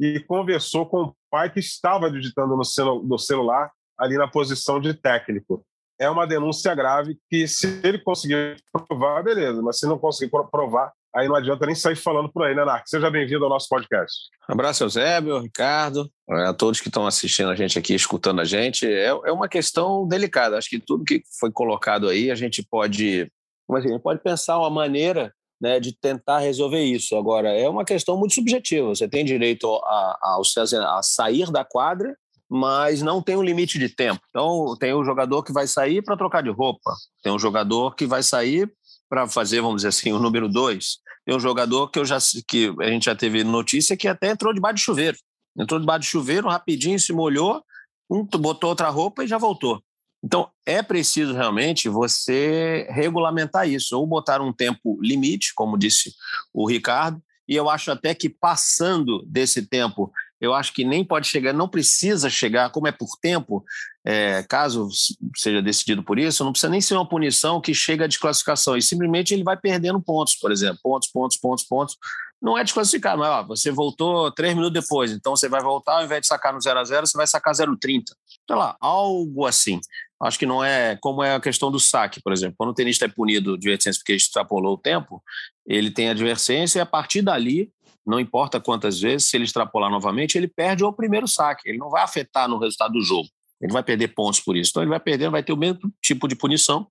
e 0.00 0.20
conversou 0.20 0.86
com 0.86 1.02
o 1.02 1.14
pai 1.30 1.50
que 1.50 1.60
estava 1.60 2.10
digitando 2.10 2.56
no, 2.56 2.64
celu, 2.64 3.02
no 3.02 3.18
celular 3.18 3.70
ali 3.98 4.16
na 4.16 4.28
posição 4.28 4.80
de 4.80 4.94
técnico. 4.94 5.64
É 5.98 6.08
uma 6.10 6.26
denúncia 6.26 6.74
grave 6.74 7.18
que 7.30 7.46
se 7.46 7.80
ele 7.84 7.98
conseguir 7.98 8.56
provar, 8.88 9.22
beleza, 9.22 9.62
mas 9.62 9.78
se 9.78 9.86
não 9.86 9.98
conseguir 9.98 10.32
provar, 10.50 10.92
aí 11.14 11.28
não 11.28 11.36
adianta 11.36 11.66
nem 11.66 11.74
sair 11.74 11.96
falando 11.96 12.30
por 12.30 12.44
aí, 12.44 12.54
né, 12.54 12.64
Narc? 12.64 12.88
Seja 12.88 13.10
bem-vindo 13.10 13.44
ao 13.44 13.50
nosso 13.50 13.68
podcast. 13.68 14.14
Um 14.48 14.54
abraço, 14.54 14.82
Eusébio, 14.82 15.38
Ricardo, 15.38 16.10
é, 16.30 16.46
a 16.46 16.54
todos 16.54 16.80
que 16.80 16.88
estão 16.88 17.06
assistindo 17.06 17.50
a 17.50 17.54
gente 17.54 17.78
aqui, 17.78 17.94
escutando 17.94 18.40
a 18.40 18.44
gente. 18.44 18.86
É, 18.86 19.06
é 19.08 19.32
uma 19.32 19.48
questão 19.48 20.06
delicada. 20.06 20.56
Acho 20.56 20.70
que 20.70 20.80
tudo 20.80 21.04
que 21.04 21.22
foi 21.38 21.50
colocado 21.50 22.08
aí, 22.08 22.30
a 22.30 22.34
gente 22.34 22.62
pode, 22.62 23.30
como 23.66 23.78
assim, 23.78 23.98
pode 23.98 24.22
pensar 24.22 24.58
uma 24.58 24.70
maneira 24.70 25.32
né, 25.60 25.78
de 25.78 25.92
tentar 25.92 26.38
resolver 26.38 26.82
isso. 26.82 27.16
Agora, 27.16 27.50
é 27.50 27.68
uma 27.68 27.84
questão 27.84 28.16
muito 28.16 28.34
subjetiva. 28.34 28.88
Você 28.88 29.06
tem 29.06 29.24
direito 29.24 29.66
a, 29.84 30.18
a, 30.22 30.98
a 30.98 31.02
sair 31.02 31.50
da 31.50 31.64
quadra 31.64 32.16
mas 32.54 33.00
não 33.00 33.22
tem 33.22 33.34
um 33.34 33.42
limite 33.42 33.78
de 33.78 33.88
tempo. 33.88 34.20
Então, 34.28 34.76
tem 34.78 34.92
o 34.92 35.02
jogador 35.02 35.42
que 35.42 35.54
vai 35.54 35.66
sair 35.66 36.02
para 36.02 36.18
trocar 36.18 36.42
de 36.42 36.50
roupa, 36.50 36.92
tem 37.22 37.32
um 37.32 37.38
jogador 37.38 37.94
que 37.96 38.04
vai 38.04 38.22
sair 38.22 38.70
para 39.12 39.28
fazer, 39.28 39.60
vamos 39.60 39.82
dizer 39.82 39.88
assim, 39.88 40.10
o 40.10 40.18
número 40.18 40.48
dois. 40.48 40.96
Tem 41.26 41.36
um 41.36 41.38
jogador 41.38 41.90
que 41.90 41.98
eu 41.98 42.04
já 42.06 42.16
que 42.48 42.74
a 42.80 42.86
gente 42.86 43.04
já 43.04 43.14
teve 43.14 43.44
notícia 43.44 43.94
que 43.94 44.08
até 44.08 44.30
entrou 44.30 44.54
debaixo 44.54 44.76
de 44.76 44.80
chuveiro. 44.84 45.18
Entrou 45.54 45.78
debaixo 45.78 46.00
de 46.00 46.06
chuveiro, 46.06 46.48
rapidinho 46.48 46.98
se 46.98 47.12
molhou, 47.12 47.62
botou 48.08 48.70
outra 48.70 48.88
roupa 48.88 49.22
e 49.22 49.26
já 49.26 49.36
voltou. 49.36 49.82
Então, 50.24 50.48
é 50.64 50.82
preciso 50.82 51.34
realmente 51.34 51.90
você 51.90 52.86
regulamentar 52.88 53.68
isso, 53.68 53.98
ou 53.98 54.06
botar 54.06 54.40
um 54.40 54.50
tempo 54.50 54.98
limite, 55.02 55.52
como 55.54 55.76
disse 55.76 56.14
o 56.50 56.66
Ricardo, 56.66 57.22
e 57.46 57.54
eu 57.54 57.68
acho 57.68 57.90
até 57.90 58.14
que 58.14 58.30
passando 58.30 59.22
desse 59.26 59.66
tempo 59.66 60.10
eu 60.42 60.52
acho 60.52 60.72
que 60.72 60.84
nem 60.84 61.04
pode 61.04 61.28
chegar, 61.28 61.52
não 61.52 61.68
precisa 61.68 62.28
chegar, 62.28 62.68
como 62.70 62.88
é 62.88 62.92
por 62.92 63.16
tempo, 63.20 63.64
é, 64.04 64.42
caso 64.42 64.88
seja 65.36 65.62
decidido 65.62 66.02
por 66.02 66.18
isso, 66.18 66.44
não 66.44 66.50
precisa 66.50 66.68
nem 66.68 66.80
ser 66.80 66.94
uma 66.94 67.08
punição 67.08 67.60
que 67.60 67.72
chega 67.72 68.06
à 68.06 68.08
desclassificação, 68.08 68.76
e 68.76 68.82
simplesmente 68.82 69.32
ele 69.32 69.44
vai 69.44 69.56
perdendo 69.56 70.02
pontos, 70.02 70.34
por 70.34 70.50
exemplo, 70.50 70.80
pontos, 70.82 71.08
pontos, 71.08 71.36
pontos, 71.36 71.64
pontos. 71.64 71.96
Não 72.42 72.58
é 72.58 72.64
desclassificado, 72.64 73.20
mas 73.20 73.28
ó, 73.28 73.44
você 73.44 73.70
voltou 73.70 74.32
três 74.32 74.52
minutos 74.52 74.82
depois, 74.82 75.12
então 75.12 75.36
você 75.36 75.48
vai 75.48 75.62
voltar, 75.62 75.98
ao 75.98 76.04
invés 76.04 76.22
de 76.22 76.26
sacar 76.26 76.52
no 76.52 76.60
0 76.60 76.80
a 76.80 76.84
0 76.84 77.06
você 77.06 77.16
vai 77.16 77.26
sacar 77.28 77.54
0,30. 77.54 78.02
Sei 78.44 78.56
lá, 78.56 78.76
algo 78.80 79.46
assim. 79.46 79.78
Acho 80.20 80.40
que 80.40 80.46
não 80.46 80.62
é 80.62 80.98
como 81.00 81.22
é 81.22 81.36
a 81.36 81.40
questão 81.40 81.70
do 81.70 81.78
saque, 81.78 82.20
por 82.20 82.32
exemplo. 82.32 82.56
Quando 82.58 82.70
o 82.70 82.74
tenista 82.74 83.04
é 83.04 83.08
punido 83.08 83.56
de 83.56 83.68
advertência 83.68 84.00
porque 84.00 84.14
extrapolou 84.14 84.74
o 84.74 84.78
tempo, 84.78 85.22
ele 85.64 85.92
tem 85.92 86.10
advertência 86.10 86.80
e 86.80 86.82
a 86.82 86.86
partir 86.86 87.22
dali 87.22 87.70
não 88.06 88.18
importa 88.18 88.60
quantas 88.60 89.00
vezes, 89.00 89.28
se 89.28 89.36
ele 89.36 89.44
extrapolar 89.44 89.90
novamente, 89.90 90.36
ele 90.36 90.48
perde 90.48 90.84
o 90.84 90.92
primeiro 90.92 91.28
saque, 91.28 91.68
ele 91.68 91.78
não 91.78 91.88
vai 91.88 92.02
afetar 92.02 92.48
no 92.48 92.58
resultado 92.58 92.92
do 92.92 93.00
jogo. 93.00 93.28
Ele 93.60 93.72
vai 93.72 93.82
perder 93.82 94.08
pontos 94.08 94.40
por 94.40 94.56
isso. 94.56 94.70
Então 94.70 94.82
ele 94.82 94.90
vai 94.90 94.98
perder, 94.98 95.30
vai 95.30 95.42
ter 95.42 95.52
o 95.52 95.56
mesmo 95.56 95.78
tipo 96.02 96.26
de 96.26 96.34
punição 96.34 96.86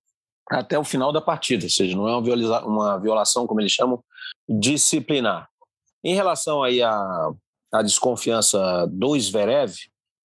até 0.50 0.78
o 0.78 0.84
final 0.84 1.12
da 1.12 1.20
partida, 1.20 1.64
ou 1.64 1.70
seja, 1.70 1.96
não 1.96 2.08
é 2.08 2.16
uma, 2.16 2.64
uma 2.64 2.98
violação, 2.98 3.46
como 3.46 3.60
eles 3.60 3.72
chamam, 3.72 4.02
disciplinar. 4.48 5.48
Em 6.04 6.14
relação 6.14 6.62
aí 6.62 6.82
à, 6.82 7.30
à 7.72 7.82
desconfiança 7.82 8.86
do 8.90 9.18
Zverev, 9.18 9.74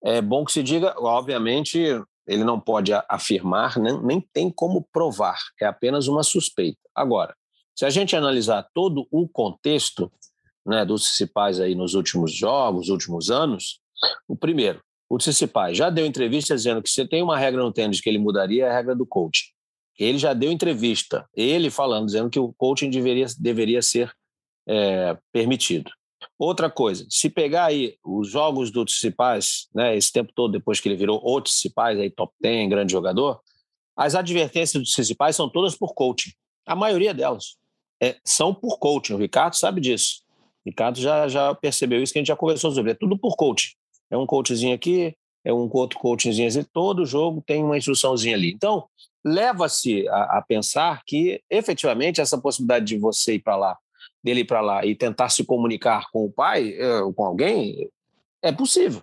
é 0.03 0.21
bom 0.21 0.43
que 0.43 0.51
se 0.51 0.63
diga, 0.63 0.95
obviamente, 0.97 1.79
ele 2.25 2.43
não 2.43 2.59
pode 2.59 2.91
afirmar, 3.07 3.77
nem, 3.77 4.01
nem 4.01 4.21
tem 4.33 4.49
como 4.49 4.87
provar, 4.91 5.37
é 5.61 5.65
apenas 5.65 6.07
uma 6.07 6.23
suspeita. 6.23 6.79
Agora, 6.95 7.35
se 7.75 7.85
a 7.85 7.89
gente 7.89 8.15
analisar 8.15 8.67
todo 8.73 9.07
o 9.11 9.27
contexto 9.27 10.11
né, 10.67 10.85
dos 10.85 11.07
Cicipais 11.07 11.59
aí 11.59 11.73
nos 11.73 11.93
últimos 11.93 12.33
jogos, 12.33 12.89
últimos 12.89 13.31
anos, 13.31 13.79
o 14.27 14.35
primeiro, 14.35 14.81
o 15.09 15.19
Cicipais 15.19 15.77
já 15.77 15.89
deu 15.89 16.05
entrevista 16.05 16.53
dizendo 16.53 16.83
que 16.83 16.89
se 16.89 17.07
tem 17.07 17.23
uma 17.23 17.37
regra 17.37 17.63
no 17.63 17.71
tênis 17.71 18.01
que 18.01 18.09
ele 18.09 18.17
mudaria, 18.17 18.65
é 18.65 18.69
a 18.69 18.73
regra 18.73 18.93
do 18.93 19.05
coaching. 19.05 19.47
Ele 19.97 20.17
já 20.17 20.33
deu 20.33 20.51
entrevista, 20.51 21.27
ele 21.33 21.71
falando, 21.71 22.05
dizendo 22.05 22.29
que 22.29 22.39
o 22.39 22.53
coaching 22.53 22.89
deveria, 22.89 23.25
deveria 23.39 23.81
ser 23.81 24.11
é, 24.67 25.17
permitido. 25.31 25.89
Outra 26.37 26.69
coisa, 26.69 27.05
se 27.09 27.29
pegar 27.29 27.65
aí 27.65 27.95
os 28.03 28.29
jogos 28.29 28.69
do 28.69 28.85
Tsipras, 28.85 29.67
né, 29.73 29.95
esse 29.95 30.11
tempo 30.11 30.31
todo 30.35 30.51
depois 30.51 30.79
que 30.79 30.89
ele 30.89 30.97
virou 30.97 31.19
o 31.23 31.41
Tsipras, 31.41 31.97
aí 31.97 32.11
top 32.11 32.33
10, 32.41 32.69
grande 32.69 32.91
jogador, 32.91 33.39
as 33.95 34.13
advertências 34.13 34.83
do 34.83 34.85
Tsipras 34.85 35.35
são 35.35 35.49
todas 35.49 35.75
por 35.75 35.95
coaching. 35.95 36.31
A 36.65 36.75
maioria 36.75 37.13
delas 37.13 37.55
é, 38.01 38.17
são 38.25 38.53
por 38.53 38.77
coaching. 38.77 39.13
O 39.13 39.17
Ricardo 39.17 39.55
sabe 39.55 39.81
disso. 39.81 40.26
Ricardo 40.67 40.99
já, 40.99 41.27
já 41.27 41.53
percebeu 41.55 42.01
isso 42.01 42.13
que 42.13 42.19
a 42.19 42.21
gente 42.21 42.27
já 42.27 42.35
conversou 42.35 42.71
sobre. 42.71 42.91
É 42.91 42.95
tudo 42.95 43.17
por 43.17 43.35
coaching. 43.35 43.71
É 44.09 44.17
um 44.17 44.25
coachzinho 44.25 44.75
aqui, 44.75 45.15
é 45.43 45.53
um 45.53 45.69
outro 45.71 45.99
coachzinho 45.99 46.47
assim. 46.47 46.63
Todo 46.73 47.05
jogo 47.05 47.43
tem 47.45 47.63
uma 47.63 47.77
instruçãozinha 47.77 48.35
ali. 48.35 48.51
Então, 48.51 48.85
leva-se 49.25 50.07
a, 50.09 50.37
a 50.37 50.41
pensar 50.41 51.01
que, 51.05 51.41
efetivamente, 51.49 52.21
essa 52.21 52.37
possibilidade 52.37 52.85
de 52.85 52.97
você 52.97 53.35
ir 53.35 53.39
para 53.39 53.55
lá 53.55 53.77
dele 54.23 54.41
ir 54.41 54.45
para 54.45 54.61
lá 54.61 54.85
e 54.85 54.95
tentar 54.95 55.29
se 55.29 55.45
comunicar 55.45 56.09
com 56.11 56.25
o 56.25 56.31
pai, 56.31 56.73
eh, 56.77 57.01
com 57.15 57.23
alguém, 57.23 57.89
é 58.41 58.51
possível. 58.51 59.01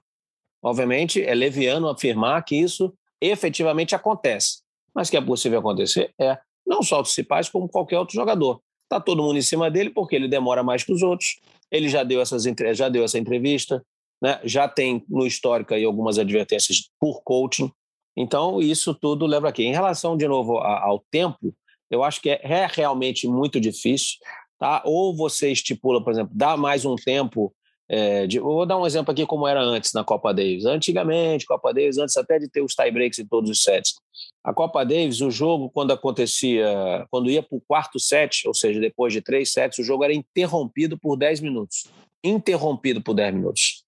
Obviamente, 0.62 1.22
é 1.22 1.34
leviano 1.34 1.88
afirmar 1.88 2.44
que 2.44 2.56
isso 2.56 2.92
efetivamente 3.20 3.94
acontece. 3.94 4.62
Mas 4.94 5.10
que 5.10 5.16
é 5.16 5.20
possível 5.20 5.58
acontecer 5.58 6.12
é 6.20 6.38
não 6.66 6.82
só 6.82 7.00
o 7.00 7.04
Cipais, 7.04 7.48
como 7.48 7.68
qualquer 7.68 7.98
outro 7.98 8.14
jogador. 8.14 8.60
Está 8.84 9.00
todo 9.00 9.22
mundo 9.22 9.38
em 9.38 9.42
cima 9.42 9.70
dele 9.70 9.90
porque 9.90 10.14
ele 10.14 10.28
demora 10.28 10.62
mais 10.62 10.84
que 10.84 10.92
os 10.92 11.02
outros. 11.02 11.40
Ele 11.74 11.88
já 11.88 12.04
deu, 12.04 12.20
essas, 12.20 12.44
já 12.74 12.88
deu 12.88 13.02
essa 13.04 13.18
entrevista, 13.18 13.84
né? 14.22 14.40
já 14.44 14.68
tem 14.68 15.04
no 15.08 15.26
histórico 15.26 15.74
aí 15.74 15.84
algumas 15.84 16.18
advertências 16.18 16.88
por 17.00 17.22
coaching. 17.24 17.70
Então, 18.16 18.60
isso 18.60 18.94
tudo 18.94 19.26
leva 19.26 19.48
aqui. 19.48 19.64
Em 19.64 19.72
relação, 19.72 20.16
de 20.16 20.28
novo, 20.28 20.58
ao 20.58 21.04
tempo, 21.10 21.52
eu 21.90 22.04
acho 22.04 22.20
que 22.20 22.30
é, 22.30 22.40
é 22.42 22.68
realmente 22.70 23.26
muito 23.26 23.60
difícil. 23.60 24.18
Tá? 24.58 24.82
Ou 24.84 25.14
você 25.14 25.50
estipula, 25.50 26.02
por 26.02 26.12
exemplo, 26.12 26.32
dá 26.34 26.56
mais 26.56 26.84
um 26.84 26.94
tempo. 26.94 27.52
É, 27.96 28.26
de, 28.26 28.40
vou 28.40 28.66
dar 28.66 28.76
um 28.76 28.84
exemplo 28.84 29.12
aqui 29.12 29.24
como 29.24 29.46
era 29.46 29.62
antes 29.62 29.92
na 29.92 30.02
Copa 30.02 30.34
Davis. 30.34 30.64
Antigamente, 30.64 31.46
Copa 31.46 31.72
Davis, 31.72 31.96
antes 31.96 32.16
até 32.16 32.40
de 32.40 32.48
ter 32.48 32.60
os 32.60 32.74
tie-breaks 32.74 33.20
em 33.20 33.24
todos 33.24 33.48
os 33.48 33.62
sets. 33.62 33.94
A 34.42 34.52
Copa 34.52 34.82
Davis, 34.84 35.20
o 35.20 35.30
jogo, 35.30 35.70
quando 35.70 35.92
acontecia, 35.92 37.06
quando 37.08 37.30
ia 37.30 37.40
para 37.40 37.56
o 37.56 37.60
quarto 37.60 38.00
set, 38.00 38.48
ou 38.48 38.52
seja, 38.52 38.80
depois 38.80 39.12
de 39.12 39.20
três 39.20 39.52
sets, 39.52 39.78
o 39.78 39.84
jogo 39.84 40.02
era 40.02 40.12
interrompido 40.12 40.98
por 40.98 41.16
10 41.16 41.38
minutos. 41.40 41.86
Interrompido 42.24 43.00
por 43.00 43.14
10 43.14 43.32
minutos. 43.32 43.84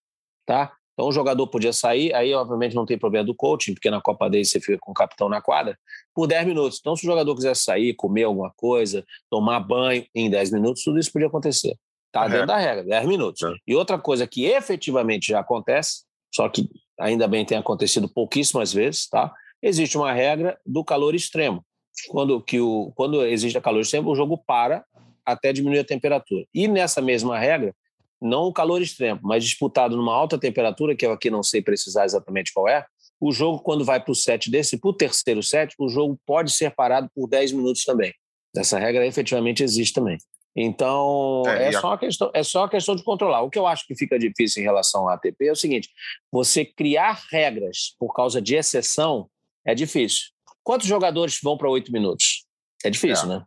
Tá? 0.46 0.72
Então 0.92 1.08
o 1.08 1.12
jogador 1.12 1.44
podia 1.48 1.72
sair, 1.72 2.14
aí 2.14 2.32
obviamente 2.32 2.76
não 2.76 2.86
tem 2.86 2.96
problema 2.96 3.24
do 3.26 3.34
coaching, 3.34 3.74
porque 3.74 3.90
na 3.90 4.00
Copa 4.00 4.30
Davis 4.30 4.50
você 4.50 4.60
fica 4.60 4.78
com 4.78 4.92
o 4.92 4.94
capitão 4.94 5.28
na 5.28 5.42
quadra, 5.42 5.76
por 6.14 6.28
10 6.28 6.46
minutos. 6.46 6.78
Então 6.78 6.94
se 6.94 7.04
o 7.04 7.10
jogador 7.10 7.34
quisesse 7.34 7.64
sair, 7.64 7.92
comer 7.94 8.22
alguma 8.22 8.52
coisa, 8.56 9.04
tomar 9.28 9.58
banho 9.58 10.06
em 10.14 10.30
10 10.30 10.52
minutos, 10.52 10.84
tudo 10.84 11.00
isso 11.00 11.12
podia 11.12 11.26
acontecer. 11.26 11.76
Está 12.06 12.26
é. 12.26 12.28
dentro 12.28 12.46
da 12.46 12.56
regra, 12.56 12.84
10 12.84 13.06
minutos. 13.06 13.42
É. 13.42 13.54
E 13.66 13.74
outra 13.74 13.98
coisa 13.98 14.26
que 14.26 14.44
efetivamente 14.44 15.28
já 15.28 15.40
acontece, 15.40 16.04
só 16.34 16.48
que 16.48 16.68
ainda 16.98 17.28
bem 17.28 17.44
tem 17.44 17.58
acontecido 17.58 18.08
pouquíssimas 18.08 18.72
vezes, 18.72 19.08
tá? 19.08 19.32
Existe 19.62 19.96
uma 19.96 20.12
regra 20.12 20.58
do 20.64 20.84
calor 20.84 21.14
extremo. 21.14 21.64
Quando, 22.08 22.42
que 22.42 22.60
o, 22.60 22.92
quando 22.94 23.24
existe 23.24 23.60
calor 23.60 23.80
extremo, 23.80 24.10
o 24.10 24.14
jogo 24.14 24.36
para 24.38 24.84
até 25.24 25.52
diminuir 25.52 25.80
a 25.80 25.84
temperatura. 25.84 26.44
E 26.54 26.68
nessa 26.68 27.00
mesma 27.00 27.38
regra, 27.38 27.74
não 28.20 28.44
o 28.44 28.52
calor 28.52 28.80
extremo, 28.80 29.20
mas 29.22 29.44
disputado 29.44 29.96
numa 29.96 30.14
alta 30.14 30.38
temperatura, 30.38 30.94
que 30.94 31.04
eu 31.04 31.12
aqui 31.12 31.30
não 31.30 31.42
sei 31.42 31.60
precisar 31.60 32.04
exatamente 32.04 32.52
qual 32.52 32.68
é, 32.68 32.86
o 33.20 33.32
jogo, 33.32 33.60
quando 33.60 33.84
vai 33.84 34.00
para 34.00 34.12
o 34.12 34.14
set 34.14 34.50
desse, 34.50 34.78
para 34.78 34.90
o 34.90 34.92
terceiro 34.92 35.42
set, 35.42 35.74
o 35.78 35.88
jogo 35.88 36.18
pode 36.26 36.52
ser 36.52 36.74
parado 36.74 37.10
por 37.14 37.26
10 37.26 37.52
minutos 37.52 37.84
também. 37.84 38.12
Essa 38.54 38.78
regra 38.78 39.06
efetivamente 39.06 39.62
existe 39.62 39.94
também. 39.94 40.18
Então, 40.56 41.42
é, 41.46 41.68
é 41.68 41.72
só 41.72 41.92
a 41.92 41.98
questão, 41.98 42.30
é 42.32 42.42
só 42.42 42.64
a 42.64 42.68
questão 42.68 42.96
de 42.96 43.04
controlar. 43.04 43.42
O 43.42 43.50
que 43.50 43.58
eu 43.58 43.66
acho 43.66 43.86
que 43.86 43.94
fica 43.94 44.18
difícil 44.18 44.62
em 44.62 44.64
relação 44.64 45.08
à 45.08 45.14
ATP 45.14 45.48
é 45.48 45.52
o 45.52 45.56
seguinte: 45.56 45.90
você 46.32 46.64
criar 46.64 47.22
regras 47.30 47.94
por 47.98 48.14
causa 48.14 48.40
de 48.40 48.54
exceção 48.54 49.28
é 49.66 49.74
difícil. 49.74 50.28
Quantos 50.62 50.86
jogadores 50.86 51.38
vão 51.42 51.58
para 51.58 51.68
oito 51.68 51.92
minutos? 51.92 52.46
É 52.82 52.90
difícil, 52.90 53.26
é. 53.26 53.36
né? 53.36 53.44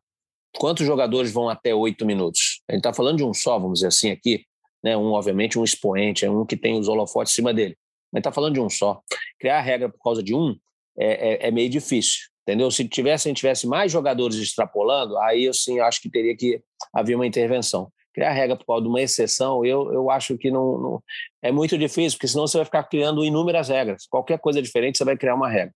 Quantos 0.57 0.85
jogadores 0.85 1.31
vão 1.31 1.49
até 1.49 1.73
oito 1.73 2.05
minutos? 2.05 2.61
A 2.67 2.73
gente 2.73 2.79
está 2.79 2.93
falando 2.93 3.17
de 3.17 3.23
um 3.23 3.33
só, 3.33 3.57
vamos 3.57 3.79
dizer 3.79 3.87
assim, 3.87 4.11
aqui 4.11 4.45
né? 4.83 4.95
Um, 4.97 5.11
obviamente, 5.11 5.59
um 5.59 5.63
expoente, 5.63 6.25
é 6.25 6.31
um 6.31 6.45
que 6.45 6.57
tem 6.57 6.79
os 6.79 6.87
holofotes 6.87 7.33
em 7.33 7.35
cima 7.35 7.53
dele. 7.53 7.77
Mas 8.11 8.21
está 8.21 8.31
falando 8.31 8.55
de 8.55 8.59
um 8.59 8.69
só. 8.69 9.01
Criar 9.39 9.61
regra 9.61 9.89
por 9.89 10.01
causa 10.01 10.23
de 10.23 10.33
um 10.33 10.55
é, 10.97 11.45
é, 11.45 11.47
é, 11.47 11.51
meio 11.51 11.69
difícil, 11.69 12.28
entendeu? 12.49 12.71
Se 12.71 12.87
tivesse, 12.87 13.27
a 13.27 13.29
gente 13.29 13.37
tivesse 13.37 13.67
mais 13.67 13.91
jogadores 13.91 14.35
extrapolando, 14.37 15.17
aí 15.19 15.43
eu 15.43 15.53
sim 15.53 15.79
acho 15.79 16.01
que 16.01 16.09
teria 16.09 16.35
que 16.35 16.61
haver 16.93 17.15
uma 17.15 17.27
intervenção. 17.27 17.91
Criar 18.11 18.31
regra 18.31 18.55
por 18.55 18.65
causa 18.65 18.81
de 18.81 18.89
uma 18.89 18.99
exceção, 18.99 19.63
eu, 19.63 19.93
eu 19.93 20.09
acho 20.09 20.35
que 20.35 20.49
não, 20.49 20.77
não 20.79 21.03
é 21.43 21.51
muito 21.51 21.77
difícil, 21.77 22.17
porque 22.17 22.27
senão 22.27 22.47
você 22.47 22.57
vai 22.57 22.65
ficar 22.65 22.83
criando 22.83 23.23
inúmeras 23.23 23.69
regras. 23.69 24.07
Qualquer 24.07 24.39
coisa 24.39 24.61
diferente, 24.61 24.97
você 24.97 25.05
vai 25.05 25.15
criar 25.15 25.35
uma 25.35 25.47
regra. 25.47 25.73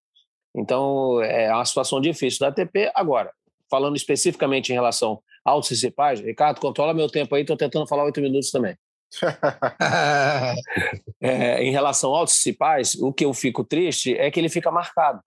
Então, 0.55 1.21
é 1.21 1.53
uma 1.53 1.63
situação 1.63 2.01
difícil 2.01 2.39
da 2.39 2.47
ATP. 2.47 2.91
Agora, 2.95 3.31
falando 3.69 3.95
especificamente 3.95 4.71
em 4.71 4.73
relação 4.73 5.21
aos 5.45 5.67
principais, 5.67 6.19
Ricardo, 6.19 6.59
controla 6.59 6.93
meu 6.93 7.07
tempo 7.07 7.35
aí, 7.35 7.41
estou 7.41 7.55
tentando 7.55 7.87
falar 7.87 8.03
oito 8.05 8.19
minutos 8.19 8.49
também. 8.49 8.75
é, 11.21 11.63
em 11.63 11.71
relação 11.71 12.15
aos 12.15 12.31
principais, 12.31 12.95
o 12.95 13.13
que 13.13 13.25
eu 13.25 13.33
fico 13.33 13.63
triste 13.63 14.17
é 14.17 14.31
que 14.31 14.39
ele 14.39 14.49
fica 14.49 14.71
marcado. 14.71 15.21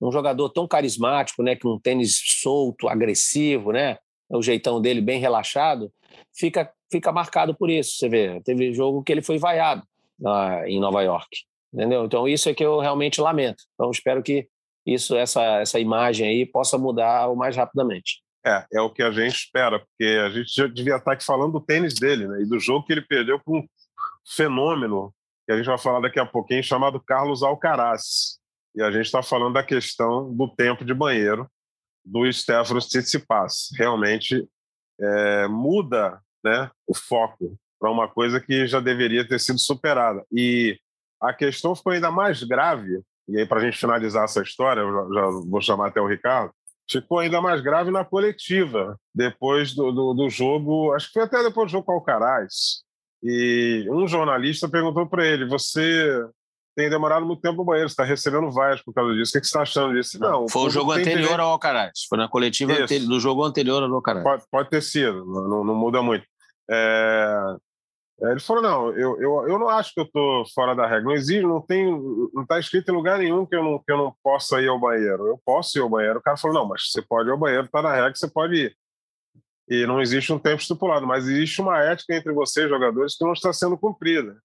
Um 0.00 0.12
jogador 0.12 0.48
tão 0.50 0.66
carismático, 0.66 1.42
né, 1.42 1.56
com 1.56 1.74
um 1.74 1.78
tênis 1.78 2.20
solto, 2.42 2.88
agressivo, 2.88 3.72
né, 3.72 3.98
o 4.30 4.42
jeitão 4.42 4.80
dele 4.80 5.00
bem 5.00 5.20
relaxado, 5.20 5.92
fica 6.34 6.70
fica 6.90 7.10
marcado 7.10 7.54
por 7.54 7.70
isso. 7.70 7.96
Você 7.96 8.08
vê, 8.08 8.40
teve 8.42 8.72
jogo 8.72 9.02
que 9.02 9.12
ele 9.12 9.22
foi 9.22 9.38
vaiado 9.38 9.82
lá 10.20 10.68
em 10.68 10.78
Nova 10.80 11.02
York, 11.02 11.28
entendeu? 11.72 12.04
Então 12.04 12.28
isso 12.28 12.48
é 12.48 12.54
que 12.54 12.64
eu 12.64 12.78
realmente 12.78 13.20
lamento. 13.20 13.64
Então 13.74 13.90
espero 13.90 14.22
que 14.22 14.46
isso, 14.84 15.16
essa 15.16 15.42
essa 15.60 15.80
imagem 15.80 16.28
aí 16.28 16.46
possa 16.46 16.78
mudar 16.78 17.28
o 17.28 17.36
mais 17.36 17.56
rapidamente. 17.56 18.22
É, 18.46 18.64
é 18.74 18.80
o 18.80 18.90
que 18.90 19.02
a 19.02 19.10
gente 19.10 19.34
espera, 19.34 19.80
porque 19.80 20.04
a 20.24 20.30
gente 20.30 20.54
já 20.54 20.68
devia 20.68 20.96
estar 20.96 21.12
aqui 21.12 21.24
falando 21.24 21.54
do 21.54 21.60
tênis 21.60 21.94
dele, 21.94 22.28
né? 22.28 22.42
E 22.42 22.46
do 22.46 22.60
jogo 22.60 22.86
que 22.86 22.92
ele 22.92 23.02
perdeu 23.02 23.40
com 23.44 23.58
um 23.58 23.68
fenômeno, 24.24 25.12
que 25.44 25.52
a 25.52 25.56
gente 25.56 25.66
vai 25.66 25.78
falar 25.78 25.98
daqui 25.98 26.20
a 26.20 26.26
pouquinho, 26.26 26.62
chamado 26.62 27.00
Carlos 27.00 27.42
Alcaraz. 27.42 28.38
E 28.76 28.82
a 28.82 28.90
gente 28.90 29.06
está 29.06 29.22
falando 29.22 29.54
da 29.54 29.62
questão 29.62 30.32
do 30.34 30.48
tempo 30.48 30.84
de 30.84 30.92
banheiro 30.92 31.50
do 32.04 32.30
Stefanos 32.30 32.86
Tsitsipas. 32.86 33.70
Realmente 33.76 34.46
é, 35.00 35.48
muda 35.48 36.20
né, 36.44 36.70
o 36.86 36.94
foco 36.94 37.58
para 37.80 37.90
uma 37.90 38.08
coisa 38.08 38.40
que 38.40 38.66
já 38.66 38.78
deveria 38.78 39.26
ter 39.26 39.40
sido 39.40 39.58
superada. 39.58 40.24
E 40.30 40.78
a 41.20 41.32
questão 41.32 41.74
ficou 41.74 41.92
ainda 41.92 42.10
mais 42.10 42.42
grave, 42.42 43.00
e 43.28 43.38
aí 43.38 43.46
para 43.46 43.60
a 43.60 43.64
gente 43.64 43.78
finalizar 43.78 44.24
essa 44.24 44.42
história, 44.42 44.80
eu 44.80 44.92
já, 44.92 45.20
já 45.20 45.26
vou 45.48 45.60
chamar 45.60 45.88
até 45.88 46.00
o 46.00 46.06
Ricardo, 46.06 46.52
ficou 46.88 47.18
ainda 47.18 47.40
mais 47.40 47.60
grave 47.60 47.90
na 47.90 48.04
coletiva, 48.04 48.98
depois 49.14 49.74
do, 49.74 49.90
do, 49.90 50.14
do, 50.14 50.30
jogo, 50.30 50.92
acho 50.92 51.08
que 51.08 51.14
foi 51.14 51.22
até 51.22 51.42
depois 51.42 51.68
do 51.68 51.72
jogo 51.72 51.84
com 51.84 51.92
Alcaraz. 51.92 52.84
E 53.22 53.86
um 53.90 54.06
jornalista 54.06 54.68
perguntou 54.68 55.06
para 55.06 55.26
ele: 55.26 55.46
Você 55.46 56.22
tem 56.76 56.90
demorado 56.90 57.24
muito 57.24 57.40
tempo 57.40 57.56
no 57.56 57.64
banheiro, 57.64 57.88
você 57.88 57.94
está 57.94 58.04
recebendo 58.04 58.50
várias 58.52 58.82
por 58.82 58.92
causa 58.92 59.14
disso. 59.14 59.30
O 59.30 59.40
que 59.40 59.46
você 59.46 59.48
está 59.48 59.62
achando 59.62 59.94
disso? 59.94 60.20
Não, 60.20 60.46
foi 60.46 60.66
o 60.66 60.70
jogo 60.70 60.92
anterior 60.92 61.20
direito... 61.20 61.40
ao 61.40 61.52
Alcaraz. 61.52 62.04
Foi 62.06 62.18
na 62.18 62.28
coletiva 62.28 62.74
do 62.86 63.18
jogo 63.18 63.42
anterior 63.42 63.82
ao 63.82 63.92
Alcaraz. 63.92 64.22
Pode, 64.22 64.44
pode 64.50 64.68
ter 64.68 64.82
sido, 64.82 65.24
não, 65.24 65.64
não 65.64 65.74
muda 65.74 66.02
muito. 66.02 66.26
É, 66.70 67.56
é, 68.22 68.30
ele 68.30 68.40
falou: 68.40 68.62
não, 68.62 68.90
eu, 68.90 69.20
eu, 69.20 69.48
eu 69.48 69.58
não 69.58 69.68
acho 69.68 69.94
que 69.94 70.00
eu 70.00 70.04
estou 70.04 70.44
fora 70.54 70.74
da 70.74 70.86
regra. 70.86 71.04
Não 71.04 71.12
existe, 71.12 71.42
não 71.42 71.60
tem, 71.60 71.90
não 72.34 72.42
está 72.42 72.58
escrito 72.58 72.90
em 72.90 72.94
lugar 72.94 73.18
nenhum 73.18 73.46
que 73.46 73.56
eu, 73.56 73.62
não, 73.64 73.78
que 73.78 73.90
eu 73.90 73.96
não 73.96 74.14
possa 74.22 74.60
ir 74.60 74.68
ao 74.68 74.78
banheiro. 74.78 75.26
Eu 75.26 75.40
posso 75.44 75.78
ir 75.78 75.80
ao 75.80 75.88
banheiro. 75.88 76.18
O 76.18 76.22
cara 76.22 76.36
falou: 76.36 76.58
não, 76.58 76.68
mas 76.68 76.90
você 76.90 77.00
pode 77.00 77.28
ir 77.28 77.32
ao 77.32 77.38
banheiro, 77.38 77.64
está 77.64 77.80
na 77.80 77.92
regra, 77.92 78.14
você 78.14 78.28
pode 78.28 78.54
ir. 78.54 78.76
E 79.68 79.86
não 79.86 80.00
existe 80.00 80.32
um 80.32 80.38
tempo 80.38 80.60
estipulado, 80.60 81.06
mas 81.06 81.26
existe 81.26 81.60
uma 81.60 81.82
ética 81.82 82.14
entre 82.14 82.32
vocês, 82.32 82.68
jogadores, 82.68 83.16
que 83.16 83.24
não 83.24 83.32
está 83.32 83.52
sendo 83.52 83.76
cumprida. 83.76 84.36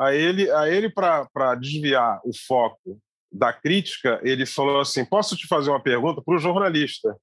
Aí 0.00 0.18
ele, 0.18 0.50
aí 0.50 0.74
ele 0.74 0.88
para 0.88 1.54
desviar 1.56 2.20
o 2.24 2.30
foco 2.46 2.98
da 3.30 3.52
crítica, 3.52 4.18
ele 4.22 4.46
falou 4.46 4.80
assim: 4.80 5.04
posso 5.04 5.36
te 5.36 5.46
fazer 5.46 5.68
uma 5.68 5.82
pergunta 5.82 6.22
para 6.22 6.34
o 6.34 6.38
jornalista? 6.38 7.14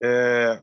É, 0.00 0.62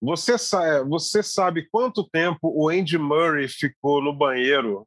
você, 0.00 0.38
sa 0.38 0.84
você 0.84 1.20
sabe 1.20 1.68
quanto 1.68 2.08
tempo 2.08 2.38
o 2.42 2.68
Andy 2.68 2.96
Murray 2.96 3.48
ficou 3.48 4.00
no 4.00 4.12
banheiro 4.12 4.86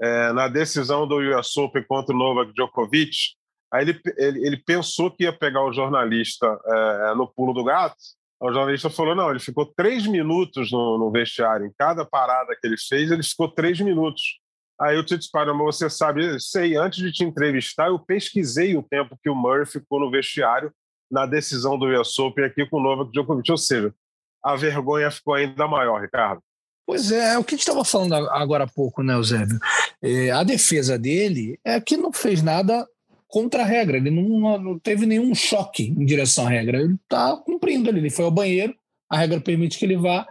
é, 0.00 0.32
na 0.32 0.48
decisão 0.48 1.06
do 1.06 1.16
US 1.16 1.54
Open 1.58 1.84
contra 1.84 2.14
o 2.14 2.18
Novak 2.18 2.54
Djokovic? 2.54 3.34
Aí 3.70 3.82
ele, 3.82 4.00
ele, 4.16 4.46
ele 4.46 4.56
pensou 4.56 5.10
que 5.10 5.24
ia 5.24 5.32
pegar 5.36 5.62
o 5.62 5.72
jornalista 5.72 6.46
é, 6.64 7.14
no 7.14 7.28
pulo 7.28 7.52
do 7.52 7.62
gato. 7.62 7.96
O 8.40 8.50
jornalista 8.50 8.88
falou: 8.88 9.14
não, 9.14 9.30
ele 9.30 9.40
ficou 9.40 9.66
três 9.76 10.06
minutos 10.06 10.72
no, 10.72 10.96
no 10.96 11.10
vestiário. 11.10 11.66
Em 11.66 11.72
cada 11.78 12.06
parada 12.06 12.56
que 12.58 12.66
ele 12.66 12.76
fez, 12.78 13.10
ele 13.10 13.22
ficou 13.22 13.48
três 13.48 13.78
minutos. 13.80 14.40
Aí 14.80 14.96
o 14.98 15.04
Tito 15.04 15.26
Parama, 15.32 15.64
você 15.64 15.88
sabe, 15.88 16.38
sei, 16.38 16.76
antes 16.76 16.98
de 16.98 17.10
te 17.10 17.24
entrevistar, 17.24 17.88
eu 17.88 17.98
pesquisei 17.98 18.76
o 18.76 18.82
tempo 18.82 19.18
que 19.22 19.30
o 19.30 19.34
Murray 19.34 19.64
ficou 19.64 19.98
no 19.98 20.10
vestiário 20.10 20.70
na 21.10 21.24
decisão 21.24 21.78
do 21.78 21.86
US 21.86 22.18
Open 22.18 22.44
aqui 22.44 22.66
com 22.66 22.78
o 22.78 22.82
Novak 22.82 23.10
Djokovic. 23.12 23.50
Ou 23.50 23.56
seja, 23.56 23.94
a 24.42 24.54
vergonha 24.54 25.10
ficou 25.10 25.34
ainda 25.34 25.66
maior, 25.66 26.00
Ricardo. 26.00 26.42
Pois 26.86 27.10
é, 27.10 27.34
é 27.34 27.38
o 27.38 27.42
que 27.42 27.54
a 27.54 27.56
gente 27.56 27.66
estava 27.66 27.84
falando 27.84 28.14
agora 28.14 28.64
há 28.64 28.68
pouco, 28.68 29.02
né, 29.02 29.14
Eusébio? 29.14 29.58
É, 30.00 30.30
a 30.30 30.44
defesa 30.44 30.96
dele 30.96 31.58
é 31.64 31.80
que 31.80 31.96
não 31.96 32.12
fez 32.12 32.42
nada 32.42 32.86
contra 33.26 33.62
a 33.62 33.66
regra, 33.66 33.96
ele 33.96 34.10
não, 34.10 34.56
não 34.56 34.78
teve 34.78 35.04
nenhum 35.04 35.34
choque 35.34 35.88
em 35.88 36.04
direção 36.04 36.46
à 36.46 36.50
regra, 36.50 36.80
ele 36.80 36.94
está 36.94 37.36
cumprindo 37.38 37.88
ali, 37.88 37.98
ele 37.98 38.10
foi 38.10 38.24
ao 38.24 38.30
banheiro, 38.30 38.72
a 39.10 39.16
regra 39.16 39.40
permite 39.40 39.78
que 39.78 39.84
ele 39.84 39.96
vá, 39.96 40.24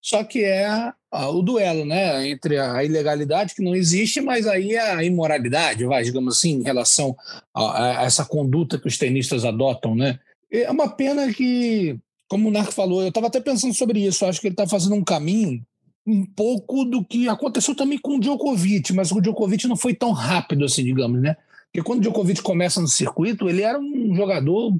só 0.00 0.22
que 0.22 0.44
é 0.44 0.92
o 1.12 1.42
duelo, 1.42 1.84
né, 1.84 2.28
entre 2.28 2.58
a 2.58 2.84
ilegalidade 2.84 3.54
que 3.54 3.62
não 3.62 3.74
existe, 3.74 4.20
mas 4.20 4.46
aí 4.46 4.76
a 4.76 5.02
imoralidade, 5.02 5.84
vai, 5.84 6.02
digamos 6.02 6.36
assim, 6.36 6.60
em 6.60 6.62
relação 6.62 7.16
a, 7.54 8.00
a 8.00 8.04
essa 8.04 8.24
conduta 8.24 8.78
que 8.78 8.86
os 8.86 8.98
tenistas 8.98 9.44
adotam, 9.44 9.94
né? 9.94 10.18
É 10.50 10.70
uma 10.70 10.88
pena 10.88 11.32
que, 11.32 11.98
como 12.28 12.48
o 12.48 12.52
Narco 12.52 12.72
falou, 12.72 13.02
eu 13.02 13.08
estava 13.08 13.26
até 13.26 13.40
pensando 13.40 13.74
sobre 13.74 14.04
isso, 14.06 14.24
acho 14.24 14.40
que 14.40 14.46
ele 14.46 14.54
está 14.54 14.66
fazendo 14.66 14.94
um 14.94 15.04
caminho 15.04 15.64
um 16.06 16.24
pouco 16.24 16.84
do 16.84 17.04
que 17.04 17.28
aconteceu 17.28 17.74
também 17.74 17.98
com 17.98 18.16
o 18.16 18.20
Djokovic, 18.20 18.92
mas 18.92 19.10
o 19.10 19.20
Djokovic 19.20 19.66
não 19.66 19.76
foi 19.76 19.92
tão 19.92 20.12
rápido 20.12 20.64
assim, 20.64 20.84
digamos, 20.84 21.20
né? 21.20 21.36
Porque 21.66 21.82
quando 21.82 21.98
o 21.98 22.02
Djokovic 22.02 22.42
começa 22.42 22.80
no 22.80 22.86
circuito, 22.86 23.48
ele 23.48 23.62
era 23.62 23.78
um 23.78 24.14
jogador 24.14 24.72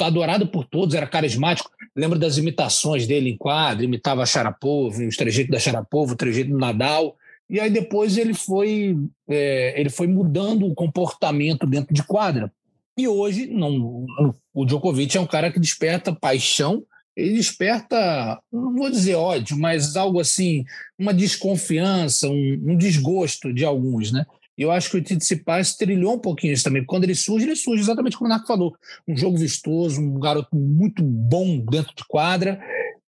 adorado 0.00 0.46
por 0.46 0.64
todos, 0.64 0.94
era 0.94 1.06
carismático. 1.06 1.70
Lembro 1.94 2.18
das 2.18 2.38
imitações 2.38 3.06
dele 3.06 3.30
em 3.30 3.36
quadro, 3.36 3.84
imitava 3.84 4.22
a 4.22 4.26
Sharapova, 4.26 5.02
os 5.04 5.16
trejeitos 5.16 5.50
da 5.50 5.58
Sharapova, 5.58 6.12
o 6.12 6.16
trejeito 6.16 6.50
do 6.50 6.58
Nadal. 6.58 7.16
E 7.50 7.60
aí 7.60 7.70
depois 7.70 8.16
ele 8.16 8.34
foi, 8.34 8.96
é, 9.28 9.78
ele 9.78 9.90
foi 9.90 10.06
mudando 10.06 10.66
o 10.66 10.74
comportamento 10.74 11.66
dentro 11.66 11.92
de 11.92 12.02
quadra. 12.02 12.52
E 12.96 13.08
hoje 13.08 13.46
não, 13.46 14.06
o 14.54 14.64
Djokovic 14.64 15.16
é 15.16 15.20
um 15.20 15.26
cara 15.26 15.50
que 15.50 15.58
desperta 15.58 16.14
paixão, 16.14 16.84
ele 17.16 17.34
desperta, 17.34 18.40
não 18.50 18.74
vou 18.74 18.90
dizer 18.90 19.16
ódio, 19.16 19.58
mas 19.58 19.96
algo 19.96 20.18
assim, 20.18 20.64
uma 20.98 21.12
desconfiança, 21.12 22.28
um, 22.28 22.62
um 22.68 22.76
desgosto 22.76 23.52
de 23.52 23.64
alguns, 23.64 24.12
né? 24.12 24.24
E 24.56 24.62
eu 24.62 24.70
acho 24.70 24.90
que 24.90 24.98
o 24.98 25.02
Tsitsipas 25.02 25.76
trilhou 25.76 26.14
um 26.14 26.18
pouquinho 26.18 26.52
isso 26.52 26.64
também. 26.64 26.84
Quando 26.84 27.04
ele 27.04 27.14
surge, 27.14 27.46
ele 27.46 27.56
surge 27.56 27.82
exatamente 27.82 28.16
como 28.16 28.26
o 28.26 28.28
Narco 28.28 28.46
falou. 28.46 28.74
Um 29.08 29.16
jogo 29.16 29.36
vistoso, 29.36 30.00
um 30.00 30.18
garoto 30.18 30.54
muito 30.54 31.02
bom 31.02 31.58
dentro 31.58 31.94
de 31.94 32.04
quadra, 32.06 32.60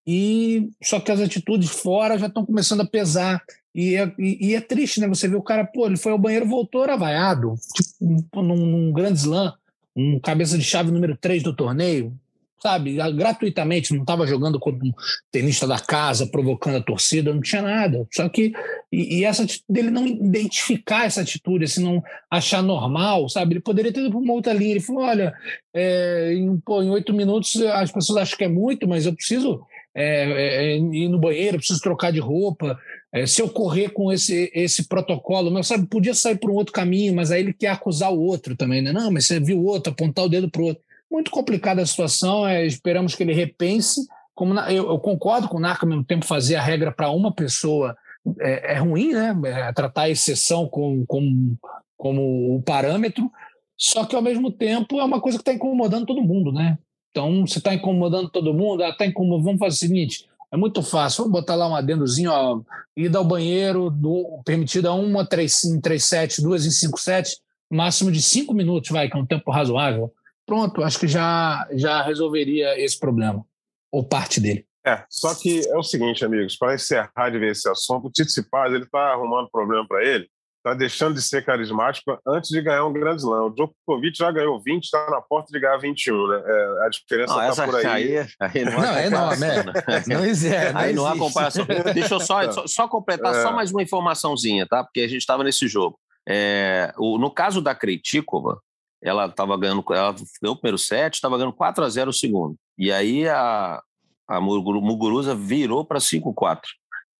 e 0.06 0.70
só 0.82 1.00
que 1.00 1.10
as 1.10 1.20
atitudes 1.20 1.70
fora 1.70 2.18
já 2.18 2.26
estão 2.26 2.44
começando 2.44 2.80
a 2.80 2.86
pesar. 2.86 3.42
E 3.74 3.96
é, 3.96 4.14
e 4.18 4.54
é, 4.54 4.60
triste, 4.60 5.00
né? 5.00 5.08
Você 5.08 5.26
vê 5.26 5.34
o 5.34 5.42
cara, 5.42 5.64
pô, 5.64 5.86
ele 5.86 5.96
foi 5.96 6.12
ao 6.12 6.18
banheiro, 6.18 6.46
voltou, 6.46 6.84
era 6.84 6.96
vaiado, 6.96 7.54
tipo, 7.74 8.40
num, 8.40 8.54
num 8.56 8.92
grande 8.92 9.18
slam, 9.18 9.52
um 9.96 10.20
cabeça 10.20 10.56
de 10.56 10.62
chave 10.62 10.92
número 10.92 11.16
3 11.16 11.42
do 11.42 11.54
torneio, 11.54 12.16
sabe, 12.64 12.97
gratuitamente, 13.12 13.92
não 13.92 14.00
estava 14.00 14.26
jogando 14.26 14.59
como 14.59 14.78
um 14.78 14.92
tenista 15.30 15.66
da 15.66 15.78
casa, 15.78 16.26
provocando 16.26 16.78
a 16.78 16.83
torcida, 16.83 17.33
não 17.33 17.42
tinha 17.42 17.61
nada. 17.61 18.06
Só 18.11 18.26
que, 18.26 18.52
e, 18.91 19.19
e 19.19 19.25
essa 19.25 19.45
dele 19.69 19.91
não 19.91 20.06
identificar 20.06 21.04
essa 21.04 21.21
atitude, 21.21 21.65
assim, 21.65 21.84
não 21.84 22.02
achar 22.30 22.62
normal, 22.62 23.28
sabe? 23.28 23.54
Ele 23.54 23.60
poderia 23.60 23.93
ter 23.93 24.00
ido 24.00 24.10
para 24.10 24.19
uma 24.19 24.32
outra 24.32 24.54
linha. 24.54 24.71
Ele 24.71 24.80
falou: 24.80 25.02
olha, 25.02 25.34
é, 25.75 26.32
em, 26.32 26.58
oito 26.91 27.12
minutos 27.12 27.54
as 27.56 27.93
pessoas 27.93 28.23
acham 28.23 28.38
que 28.38 28.45
é 28.45 28.49
muito, 28.49 28.88
mas 28.88 29.04
eu 29.04 29.15
preciso 29.15 29.60
é, 29.95 30.75
é, 30.75 30.76
ir 30.78 31.08
no 31.08 31.21
banheiro, 31.21 31.58
preciso 31.58 31.80
trocar 31.80 32.12
de 32.12 32.19
roupa. 32.19 32.78
É, 33.12 33.26
se 33.26 33.43
eu 33.43 33.49
correr 33.49 33.91
com 33.91 34.10
esse, 34.10 34.50
esse 34.54 34.88
protocolo, 34.88 35.50
mas 35.50 35.67
sabe, 35.67 35.86
podia 35.86 36.15
sair 36.15 36.36
por 36.36 36.50
um 36.50 36.54
outro 36.54 36.73
caminho, 36.73 37.15
mas 37.15 37.30
aí 37.30 37.43
ele 37.43 37.52
quer 37.52 37.69
acusar 37.69 38.10
o 38.10 38.21
outro 38.21 38.56
também, 38.56 38.80
né? 38.80 38.91
Não, 38.93 39.10
mas 39.10 39.26
você 39.26 39.38
viu 39.38 39.58
o 39.58 39.67
outro, 39.67 39.93
apontar 39.93 40.25
o 40.25 40.28
dedo 40.28 40.50
para 40.50 40.62
o 40.62 40.65
outro. 40.65 40.82
Muito 41.14 41.30
complicada 41.30 41.80
a 41.80 41.86
situação, 41.86 42.44
é, 42.44 42.66
esperamos 42.66 43.14
que 43.14 43.22
ele 43.22 43.32
repense. 43.32 44.04
Como 44.34 44.52
na, 44.52 44.72
eu, 44.72 44.88
eu, 44.88 44.98
concordo 44.98 45.46
com 45.46 45.58
o 45.58 45.60
NARC 45.60 45.84
ao 45.84 45.88
mesmo 45.88 46.02
tempo 46.02 46.26
fazer 46.26 46.56
a 46.56 46.60
regra 46.60 46.90
para 46.90 47.08
uma 47.08 47.32
pessoa 47.32 47.96
é, 48.40 48.72
é, 48.72 48.78
ruim, 48.80 49.12
né? 49.12 49.32
É, 49.44 49.72
tratar 49.72 50.02
a 50.02 50.10
exceção 50.10 50.66
como, 50.66 51.06
como, 51.06 51.56
como 51.96 52.56
o 52.56 52.62
parâmetro, 52.62 53.30
só 53.78 54.04
que 54.04 54.16
ao 54.16 54.22
mesmo 54.22 54.50
tempo 54.50 54.98
é 54.98 55.04
uma 55.04 55.20
coisa 55.20 55.38
que 55.38 55.42
está 55.42 55.52
incomodando 55.52 56.04
todo 56.04 56.20
mundo, 56.20 56.50
né? 56.50 56.76
Então, 57.12 57.46
se 57.46 57.58
está 57.58 57.72
incomodando 57.72 58.28
todo 58.28 58.52
mundo, 58.52 58.82
ah, 58.82 58.92
tá 58.92 59.06
incomodando, 59.06 59.44
vamos 59.44 59.60
fazer 59.60 59.76
o 59.76 59.78
seguinte: 59.78 60.26
é 60.50 60.56
muito 60.56 60.82
fácil, 60.82 61.22
vamos 61.22 61.38
botar 61.38 61.54
lá 61.54 61.68
um 61.68 61.76
adendozinho, 61.76 62.32
ó, 62.32 62.60
ida 62.96 63.18
ao 63.18 63.24
banheiro, 63.24 63.88
do, 63.88 64.42
permitida 64.44 64.92
uma, 64.92 65.24
três, 65.24 65.62
em 65.62 65.80
3 65.80 66.02
sets, 66.02 66.40
duas 66.40 66.66
em 66.66 66.72
5 66.72 66.98
sets, 66.98 67.40
máximo 67.70 68.10
de 68.10 68.20
5 68.20 68.52
minutos, 68.52 68.90
vai, 68.90 69.08
que 69.08 69.16
é 69.16 69.20
um 69.20 69.24
tempo 69.24 69.52
razoável. 69.52 70.12
Pronto, 70.47 70.83
acho 70.83 70.99
que 70.99 71.09
já, 71.09 71.67
já 71.73 72.02
resolveria 72.02 72.78
esse 72.78 72.99
problema, 72.99 73.45
ou 73.91 74.07
parte 74.07 74.41
dele. 74.41 74.67
É, 74.87 75.02
só 75.09 75.35
que 75.35 75.67
é 75.67 75.76
o 75.78 75.83
seguinte, 75.83 76.25
amigos, 76.25 76.57
para 76.57 76.75
encerrar 76.75 77.30
de 77.30 77.39
ver 77.39 77.52
esse 77.52 77.69
assunto, 77.69 78.09
o 78.09 78.11
Tito 78.11 78.30
Cipaz, 78.30 78.73
ele 78.73 78.85
está 78.85 79.13
arrumando 79.13 79.49
problema 79.50 79.87
para 79.89 80.04
ele, 80.04 80.28
está 80.59 80.75
deixando 80.75 81.15
de 81.15 81.23
ser 81.23 81.45
carismático 81.45 82.19
antes 82.26 82.50
de 82.50 82.61
ganhar 82.61 82.85
um 82.87 82.93
grande 82.93 83.23
slam. 83.23 83.47
O 83.47 83.50
Djokovic 83.50 84.17
já 84.17 84.30
ganhou 84.30 84.61
20, 84.63 84.85
está 84.85 85.11
na 85.11 85.23
porta 85.23 85.49
de 85.50 85.59
ganhar 85.61 85.78
21, 85.78 86.28
né? 86.28 86.43
É, 86.45 86.87
a 86.87 86.89
diferença 86.89 87.49
está 87.49 87.65
por 87.67 87.76
aí. 87.76 87.87
Aí, 87.87 88.26
aí 88.41 88.65
não, 88.65 88.73
não 88.73 88.97
é 88.97 89.07
enorme, 89.07 89.47
é. 89.47 90.15
Não 90.15 90.25
existe. 90.25 90.73
Não 90.73 90.80
aí 90.80 90.93
não 90.93 91.07
há 91.09 91.19
comparação. 91.19 91.67
Deixa 91.95 92.15
eu 92.15 92.21
só, 92.21 92.50
só, 92.50 92.67
só 92.67 92.89
completar 92.89 93.35
é. 93.35 93.43
só 93.43 93.52
mais 93.52 93.71
uma 93.71 93.83
informaçãozinha, 93.83 94.67
tá? 94.67 94.85
Porque 94.85 95.00
a 95.00 95.09
gente 95.09 95.21
estava 95.21 95.45
nesse 95.45 95.67
jogo. 95.67 95.99
É, 96.26 96.93
o, 96.99 97.19
no 97.19 97.30
caso 97.30 97.61
da 97.61 97.75
Krejcikova, 97.75 98.59
ela 99.04 99.26
estava 99.26 99.54
ganhando, 99.58 99.84
ela 99.90 100.12
ganhou 100.40 100.54
o 100.54 100.56
primeiro 100.56 100.78
set, 100.78 101.14
estava 101.14 101.36
ganhando 101.36 101.52
4 101.52 101.84
a 101.84 101.88
0 101.90 102.08
o 102.08 102.12
segundo. 102.12 102.56
E 102.78 102.90
aí 102.90 103.28
a, 103.28 103.80
a 104.26 104.40
Muguruza 104.40 105.34
virou 105.34 105.84
para 105.84 105.99
5-4. 105.99 106.60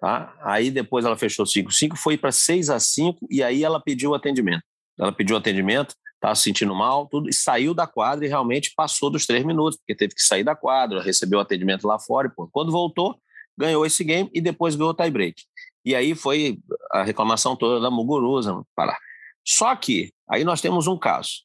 Tá? 0.01 0.35
Aí 0.41 0.71
depois 0.71 1.05
ela 1.05 1.17
fechou 1.17 1.45
5-5, 1.45 1.95
foi 1.97 2.17
para 2.17 2.33
6 2.33 2.71
a 2.71 2.81
5 2.81 3.27
e 3.31 3.43
aí 3.43 3.63
ela 3.63 3.79
pediu 3.79 4.15
atendimento. 4.15 4.63
Ela 4.99 5.13
pediu 5.13 5.37
atendimento, 5.37 5.95
estava 6.15 6.35
se 6.35 6.45
sentindo 6.45 6.75
mal, 6.75 7.07
tudo, 7.07 7.29
e 7.29 7.35
saiu 7.35 7.75
da 7.75 7.87
quadra 7.87 8.25
e 8.25 8.29
realmente 8.29 8.73
passou 8.75 9.11
dos 9.11 9.27
três 9.27 9.45
minutos, 9.45 9.77
porque 9.77 9.95
teve 9.95 10.15
que 10.15 10.23
sair 10.23 10.43
da 10.43 10.57
quadra, 10.57 11.03
recebeu 11.03 11.39
atendimento 11.39 11.87
lá 11.87 11.99
fora. 11.99 12.29
E, 12.29 12.31
pô, 12.31 12.49
quando 12.51 12.73
voltou, 12.73 13.21
ganhou 13.59 13.85
esse 13.85 14.03
game 14.03 14.31
e 14.33 14.41
depois 14.41 14.75
ganhou 14.75 14.93
o 14.93 14.95
tie-break. 14.95 15.43
E 15.85 15.95
aí 15.95 16.15
foi 16.15 16.59
a 16.93 17.03
reclamação 17.03 17.55
toda 17.55 17.79
da 17.79 17.91
Muguruza. 17.91 18.63
Parar. 18.75 18.99
Só 19.47 19.77
que 19.77 20.11
aí 20.31 20.45
nós 20.45 20.63
temos 20.63 20.87
um 20.87 20.97
caso 20.97 21.45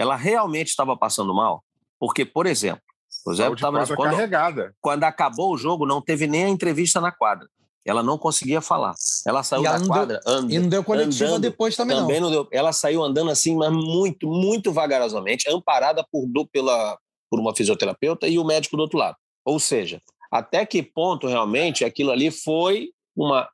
ela 0.00 0.16
realmente 0.16 0.68
estava 0.68 0.96
passando 0.96 1.34
mal? 1.34 1.62
Porque, 1.98 2.24
por 2.24 2.46
exemplo, 2.46 2.80
o 3.26 3.34
Zé 3.34 3.46
estava 3.50 3.86
quando, 3.88 4.12
carregada. 4.12 4.74
quando 4.80 5.04
acabou 5.04 5.52
o 5.52 5.58
jogo, 5.58 5.84
não 5.84 6.00
teve 6.00 6.26
nem 6.26 6.44
a 6.44 6.48
entrevista 6.48 7.02
na 7.02 7.12
quadra. 7.12 7.46
Ela 7.84 8.02
não 8.02 8.16
conseguia 8.16 8.62
falar. 8.62 8.94
Ela 9.26 9.42
saiu 9.42 9.62
da 9.62 9.78
quadra 9.86 10.18
andando. 10.26 10.50
E 10.50 10.58
não 10.58 10.70
deu 10.70 10.82
coletiva 10.82 11.26
andando, 11.26 11.42
depois 11.42 11.76
também, 11.76 11.98
também 11.98 12.18
não. 12.18 12.30
não 12.30 12.34
deu. 12.34 12.48
Ela 12.50 12.72
saiu 12.72 13.02
andando 13.02 13.30
assim, 13.30 13.54
mas 13.54 13.70
muito, 13.70 14.26
muito 14.26 14.72
vagarosamente, 14.72 15.50
amparada 15.50 16.02
por, 16.10 16.26
pela, 16.50 16.98
por 17.28 17.38
uma 17.38 17.54
fisioterapeuta 17.54 18.26
e 18.26 18.38
o 18.38 18.44
médico 18.44 18.78
do 18.78 18.82
outro 18.82 18.98
lado. 18.98 19.18
Ou 19.44 19.60
seja, 19.60 20.00
até 20.32 20.64
que 20.64 20.82
ponto 20.82 21.26
realmente 21.26 21.84
aquilo 21.84 22.10
ali 22.10 22.30
foi 22.30 22.88
uma, 23.14 23.50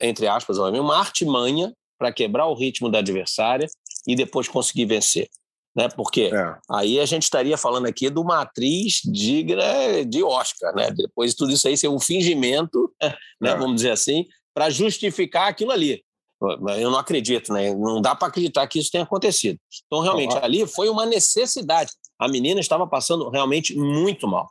entre 0.00 0.26
aspas, 0.26 0.56
uma 0.56 0.98
artimanha 0.98 1.70
para 1.98 2.10
quebrar 2.10 2.46
o 2.46 2.54
ritmo 2.54 2.90
da 2.90 3.00
adversária 3.00 3.68
e 4.06 4.16
depois 4.16 4.48
conseguir 4.48 4.86
vencer 4.86 5.28
né? 5.74 5.88
Porque 5.88 6.30
é. 6.32 6.56
aí 6.70 7.00
a 7.00 7.06
gente 7.06 7.24
estaria 7.24 7.56
falando 7.56 7.86
aqui 7.86 8.10
de 8.10 8.18
uma 8.18 8.42
atriz 8.42 9.00
digna 9.04 10.04
de 10.06 10.22
Oscar, 10.22 10.74
né? 10.74 10.90
Depois 10.90 11.32
de 11.32 11.36
tudo 11.36 11.52
isso 11.52 11.66
aí 11.66 11.76
ser 11.76 11.88
um 11.88 12.00
fingimento, 12.00 12.92
né? 13.40 13.50
É. 13.50 13.56
Vamos 13.56 13.76
dizer 13.76 13.90
assim, 13.90 14.26
para 14.54 14.70
justificar 14.70 15.48
aquilo 15.48 15.70
ali. 15.70 16.02
Eu 16.76 16.90
não 16.90 16.98
acredito, 16.98 17.52
né? 17.52 17.72
Não 17.72 18.00
dá 18.00 18.16
para 18.16 18.28
acreditar 18.28 18.66
que 18.66 18.78
isso 18.78 18.90
tenha 18.90 19.04
acontecido. 19.04 19.58
Então, 19.86 20.00
realmente, 20.00 20.36
ali 20.38 20.66
foi 20.66 20.88
uma 20.88 21.06
necessidade. 21.06 21.92
A 22.18 22.28
menina 22.28 22.58
estava 22.58 22.86
passando 22.86 23.28
realmente 23.30 23.76
muito 23.76 24.26
mal. 24.26 24.50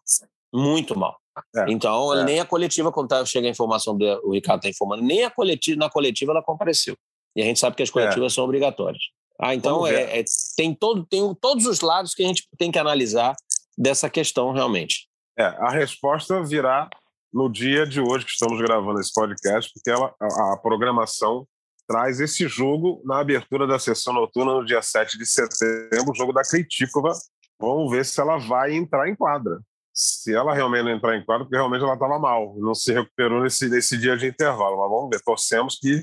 Muito 0.54 0.98
mal. 0.98 1.18
É, 1.56 1.66
então, 1.70 2.14
é. 2.18 2.24
nem 2.24 2.40
a 2.40 2.46
coletiva, 2.46 2.92
quando 2.92 3.10
tá, 3.10 3.26
chega 3.26 3.48
a 3.48 3.52
informação 3.52 3.98
do 3.98 4.06
o 4.24 4.34
Ricardo 4.34 4.60
está 4.60 4.70
informando, 4.70 5.04
nem 5.04 5.24
a 5.24 5.30
coletiva, 5.30 5.80
na 5.80 5.90
coletiva 5.90 6.32
ela 6.32 6.42
compareceu. 6.42 6.96
E 7.36 7.42
a 7.42 7.46
gente 7.46 7.60
sabe 7.60 7.76
que 7.76 7.84
as 7.84 7.90
é. 7.90 7.92
coletivas 7.92 8.34
são 8.34 8.44
obrigatórias. 8.44 9.04
Ah, 9.42 9.56
então 9.56 9.88
é, 9.88 10.20
é, 10.20 10.24
tem, 10.56 10.74
todo, 10.76 11.06
tem 11.06 11.34
todos 11.36 11.66
os 11.66 11.82
lados 11.82 12.14
que 12.14 12.24
a 12.24 12.28
gente 12.28 12.48
tem 12.58 12.72
que 12.72 12.78
analisar 12.78 13.36
dessa 13.78 14.10
questão 14.10 14.52
realmente. 14.52 15.08
É, 15.38 15.44
a 15.44 15.72
resposta 15.72 16.44
virá 16.44 16.88
no 17.34 17.50
dia 17.50 17.88
de 17.88 18.00
hoje 18.00 18.26
que 18.26 18.32
estamos 18.32 18.60
gravando 18.62 19.00
esse 19.00 19.12
podcast, 19.14 19.72
porque 19.74 19.90
ela, 19.90 20.14
a, 20.20 20.54
a 20.54 20.58
programação 20.58 21.48
traz 21.88 22.20
esse 22.20 22.48
jogo 22.48 23.02
na 23.04 23.20
abertura 23.20 23.66
da 23.66 23.80
sessão 23.80 24.14
noturna 24.14 24.54
no 24.54 24.66
dia 24.66 24.82
7 24.82 25.18
de 25.18 25.26
setembro, 25.26 26.12
o 26.12 26.16
jogo 26.16 26.32
da 26.32 26.42
Kritikova. 26.42 27.12
Vamos 27.60 27.92
ver 27.92 28.06
se 28.06 28.20
ela 28.20 28.38
vai 28.38 28.74
entrar 28.74 29.10
em 29.10 29.16
quadra. 29.16 29.60
Se 29.94 30.34
ela 30.34 30.54
realmente 30.54 30.86
não 30.86 30.92
entrar 30.92 31.18
em 31.18 31.26
quadra, 31.26 31.46
porque 31.46 31.56
realmente 31.56 31.84
ela 31.84 31.94
estava 31.94 32.18
mal, 32.18 32.56
não 32.58 32.74
se 32.74 32.94
recuperou 32.94 33.42
nesse, 33.42 33.68
nesse 33.70 33.98
dia 33.98 34.16
de 34.16 34.28
intervalo. 34.28 34.78
Mas 34.78 34.90
vamos 34.90 35.10
ver, 35.10 35.22
torcemos 35.22 35.78
que, 35.80 36.02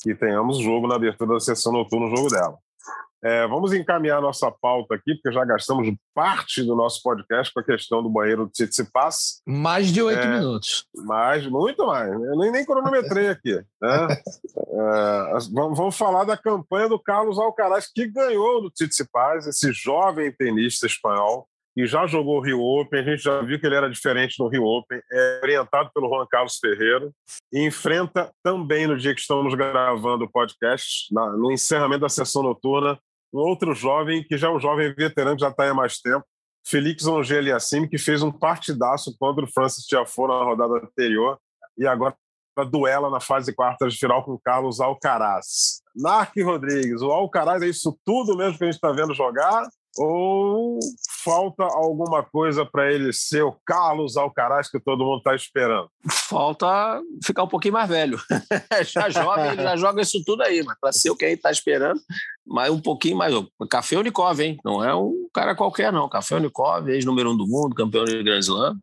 que 0.00 0.14
tenhamos 0.14 0.58
jogo 0.58 0.86
na 0.86 0.96
abertura 0.96 1.34
da 1.34 1.40
sessão 1.40 1.72
noturna, 1.72 2.06
o 2.06 2.16
jogo 2.16 2.28
dela. 2.28 2.58
É, 3.24 3.46
vamos 3.48 3.72
encaminhar 3.72 4.20
nossa 4.20 4.52
pauta 4.52 4.94
aqui, 4.94 5.14
porque 5.14 5.32
já 5.32 5.44
gastamos 5.44 5.92
parte 6.14 6.62
do 6.62 6.76
nosso 6.76 7.02
podcast 7.02 7.52
com 7.52 7.60
a 7.60 7.64
questão 7.64 8.02
do 8.02 8.10
banheiro 8.10 8.44
do 8.44 8.52
Tsitsipas. 8.52 9.42
Mais 9.44 9.88
de 9.88 10.02
oito 10.02 10.20
é, 10.20 10.38
minutos. 10.38 10.86
Mais, 10.94 11.46
muito 11.46 11.86
mais. 11.86 12.08
Eu 12.08 12.38
nem, 12.38 12.52
nem 12.52 12.64
cronometrei 12.64 13.28
aqui. 13.28 13.54
Né? 13.82 14.08
é, 14.14 15.38
vamos, 15.52 15.76
vamos, 15.76 15.96
falar 15.96 16.24
da 16.24 16.36
campanha 16.36 16.88
do 16.88 17.00
Carlos 17.00 17.38
Alcaraz, 17.38 17.90
que 17.92 18.06
ganhou 18.06 18.62
do 18.62 18.70
Tsitsipas, 18.70 19.46
esse 19.46 19.72
jovem 19.72 20.30
tenista 20.30 20.86
espanhol, 20.86 21.48
e 21.76 21.86
já 21.86 22.06
jogou 22.06 22.38
o 22.38 22.40
Rio 22.40 22.60
Open, 22.60 23.00
a 23.00 23.04
gente 23.04 23.22
já 23.22 23.40
viu 23.42 23.60
que 23.60 23.66
ele 23.66 23.74
era 23.74 23.90
diferente 23.90 24.36
no 24.38 24.48
Rio 24.48 24.64
Open, 24.64 24.98
é 25.12 25.40
orientado 25.42 25.90
pelo 25.94 26.08
Juan 26.08 26.26
Carlos 26.30 26.58
Ferreira, 26.58 27.10
e 27.52 27.66
enfrenta 27.66 28.32
também 28.42 28.86
no 28.86 28.96
dia 28.96 29.14
que 29.14 29.20
estamos 29.20 29.54
gravando 29.54 30.24
o 30.24 30.30
podcast, 30.30 31.12
na, 31.12 31.30
no 31.36 31.52
encerramento 31.52 32.00
da 32.00 32.08
sessão 32.08 32.42
noturna, 32.42 32.98
um 33.32 33.40
outro 33.40 33.74
jovem, 33.74 34.24
que 34.24 34.38
já 34.38 34.48
é 34.48 34.50
um 34.50 34.60
jovem 34.60 34.94
veterano, 34.94 35.38
já 35.38 35.48
está 35.48 35.68
há 35.68 35.74
mais 35.74 35.98
tempo, 35.98 36.24
Felix 36.66 37.04
Assim, 37.54 37.86
que 37.86 37.98
fez 37.98 38.22
um 38.22 38.32
partidaço 38.32 39.14
contra 39.18 39.44
o 39.44 39.52
Francis 39.52 39.84
Tiafoe 39.84 40.28
na 40.28 40.42
rodada 40.42 40.84
anterior 40.84 41.38
e 41.78 41.86
agora 41.86 42.16
duela 42.64 43.10
na 43.10 43.20
fase 43.20 43.54
quarta 43.54 43.86
de 43.86 43.96
final 43.96 44.24
com 44.24 44.38
Carlos 44.38 44.80
Alcaraz. 44.80 45.82
Narc 45.94 46.34
Rodrigues, 46.42 47.02
o 47.02 47.10
Alcaraz 47.12 47.62
é 47.62 47.68
isso 47.68 47.96
tudo 48.04 48.36
mesmo 48.36 48.58
que 48.58 48.64
a 48.64 48.66
gente 48.66 48.76
está 48.76 48.90
vendo 48.90 49.14
jogar? 49.14 49.68
Ou 49.98 50.78
falta 51.26 51.64
alguma 51.64 52.22
coisa 52.22 52.64
para 52.64 52.92
ele 52.92 53.12
ser 53.12 53.42
o 53.42 53.56
Carlos 53.66 54.16
Alcaraz 54.16 54.70
que 54.70 54.78
todo 54.78 55.04
mundo 55.04 55.18
está 55.18 55.34
esperando? 55.34 55.90
Falta 56.08 57.02
ficar 57.24 57.42
um 57.42 57.48
pouquinho 57.48 57.74
mais 57.74 57.88
velho. 57.88 58.16
já 58.86 59.10
joga, 59.10 59.52
ele 59.52 59.62
já 59.62 59.76
joga 59.76 60.02
isso 60.02 60.22
tudo 60.24 60.44
aí, 60.44 60.62
mas 60.62 60.78
para 60.80 60.92
ser 60.92 61.10
o 61.10 61.16
que 61.16 61.28
gente 61.28 61.38
está 61.38 61.50
esperando, 61.50 62.00
mas 62.46 62.70
um 62.70 62.80
pouquinho 62.80 63.16
mais. 63.16 63.34
Café 63.68 63.98
Unicov, 63.98 64.40
hein? 64.40 64.56
Não 64.64 64.84
é 64.84 64.94
um 64.94 65.28
cara 65.34 65.56
qualquer, 65.56 65.92
não. 65.92 66.08
Café 66.08 66.36
Unicov, 66.36 66.88
ex-número 66.88 67.32
um 67.32 67.36
do 67.36 67.46
mundo, 67.46 67.74
campeão 67.74 68.04
de 68.04 68.22
Grand 68.22 68.38
Slam. 68.38 68.76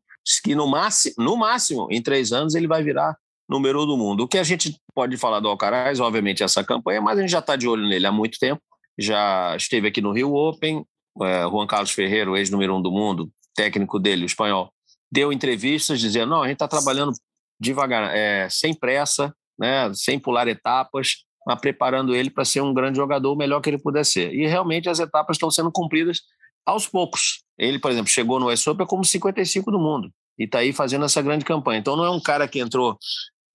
Que 0.44 0.54
no 0.54 0.68
máximo, 0.68 1.16
no 1.18 1.38
máximo, 1.38 1.88
em 1.90 2.02
três 2.02 2.34
anos, 2.34 2.56
ele 2.56 2.68
vai 2.68 2.84
virar 2.84 3.16
número 3.48 3.84
um 3.84 3.86
do 3.86 3.98
mundo. 3.98 4.24
O 4.24 4.28
que 4.28 4.38
a 4.38 4.44
gente 4.44 4.76
pode 4.94 5.16
falar 5.16 5.40
do 5.40 5.48
Alcaraz, 5.48 6.00
obviamente, 6.02 6.44
é 6.44 6.46
essa 6.46 6.64
campanha, 6.64 7.02
mas 7.02 7.18
a 7.18 7.22
gente 7.22 7.32
já 7.32 7.40
está 7.40 7.56
de 7.56 7.68
olho 7.68 7.88
nele 7.88 8.06
há 8.06 8.12
muito 8.12 8.38
tempo. 8.38 8.62
Já 9.00 9.56
esteve 9.56 9.88
aqui 9.88 10.02
no 10.02 10.12
Rio 10.12 10.34
Open, 10.34 10.86
é, 11.22 11.44
Juan 11.44 11.68
Carlos 11.68 11.92
Ferreira, 11.92 12.32
o 12.32 12.38
ex-número 12.38 12.76
um 12.76 12.82
do 12.82 12.92
mundo, 12.92 13.32
técnico 13.56 14.00
dele, 14.00 14.24
o 14.24 14.26
espanhol, 14.26 14.72
deu 15.12 15.32
entrevistas 15.32 16.00
dizendo: 16.00 16.30
não, 16.30 16.42
a 16.42 16.48
gente 16.48 16.56
está 16.56 16.68
trabalhando 16.68 17.14
devagar, 17.60 18.16
é, 18.16 18.50
sem 18.50 18.74
pressa, 18.74 19.34
né, 19.58 19.92
sem 19.94 20.20
pular 20.20 20.48
etapas, 20.48 21.24
mas 21.46 21.60
preparando 21.60 22.16
ele 22.16 22.30
para 22.30 22.44
ser 22.46 22.62
um 22.62 22.74
grande 22.74 22.98
jogador, 22.98 23.32
o 23.32 23.36
melhor 23.36 23.62
que 23.62 23.70
ele 23.70 23.78
puder 23.78 24.04
ser. 24.06 24.34
E 24.34 24.48
realmente 24.48 24.90
as 24.90 25.00
etapas 25.00 25.36
estão 25.36 25.52
sendo 25.52 25.72
cumpridas 25.72 26.22
aos 26.66 26.88
poucos. 26.88 27.44
Ele, 27.58 27.78
por 27.78 27.92
exemplo, 27.92 28.10
chegou 28.10 28.40
no 28.40 28.52
US 28.52 28.66
Open 28.66 28.88
como 28.88 29.06
55 29.06 29.72
do 29.72 29.80
mundo 29.80 30.12
e 30.40 30.46
está 30.46 30.60
aí 30.60 30.74
fazendo 30.74 31.06
essa 31.06 31.22
grande 31.22 31.46
campanha. 31.46 31.80
Então 31.80 31.96
não 31.96 32.06
é 32.06 32.10
um 32.10 32.20
cara 32.20 32.48
que 32.48 32.60
entrou 32.60 32.98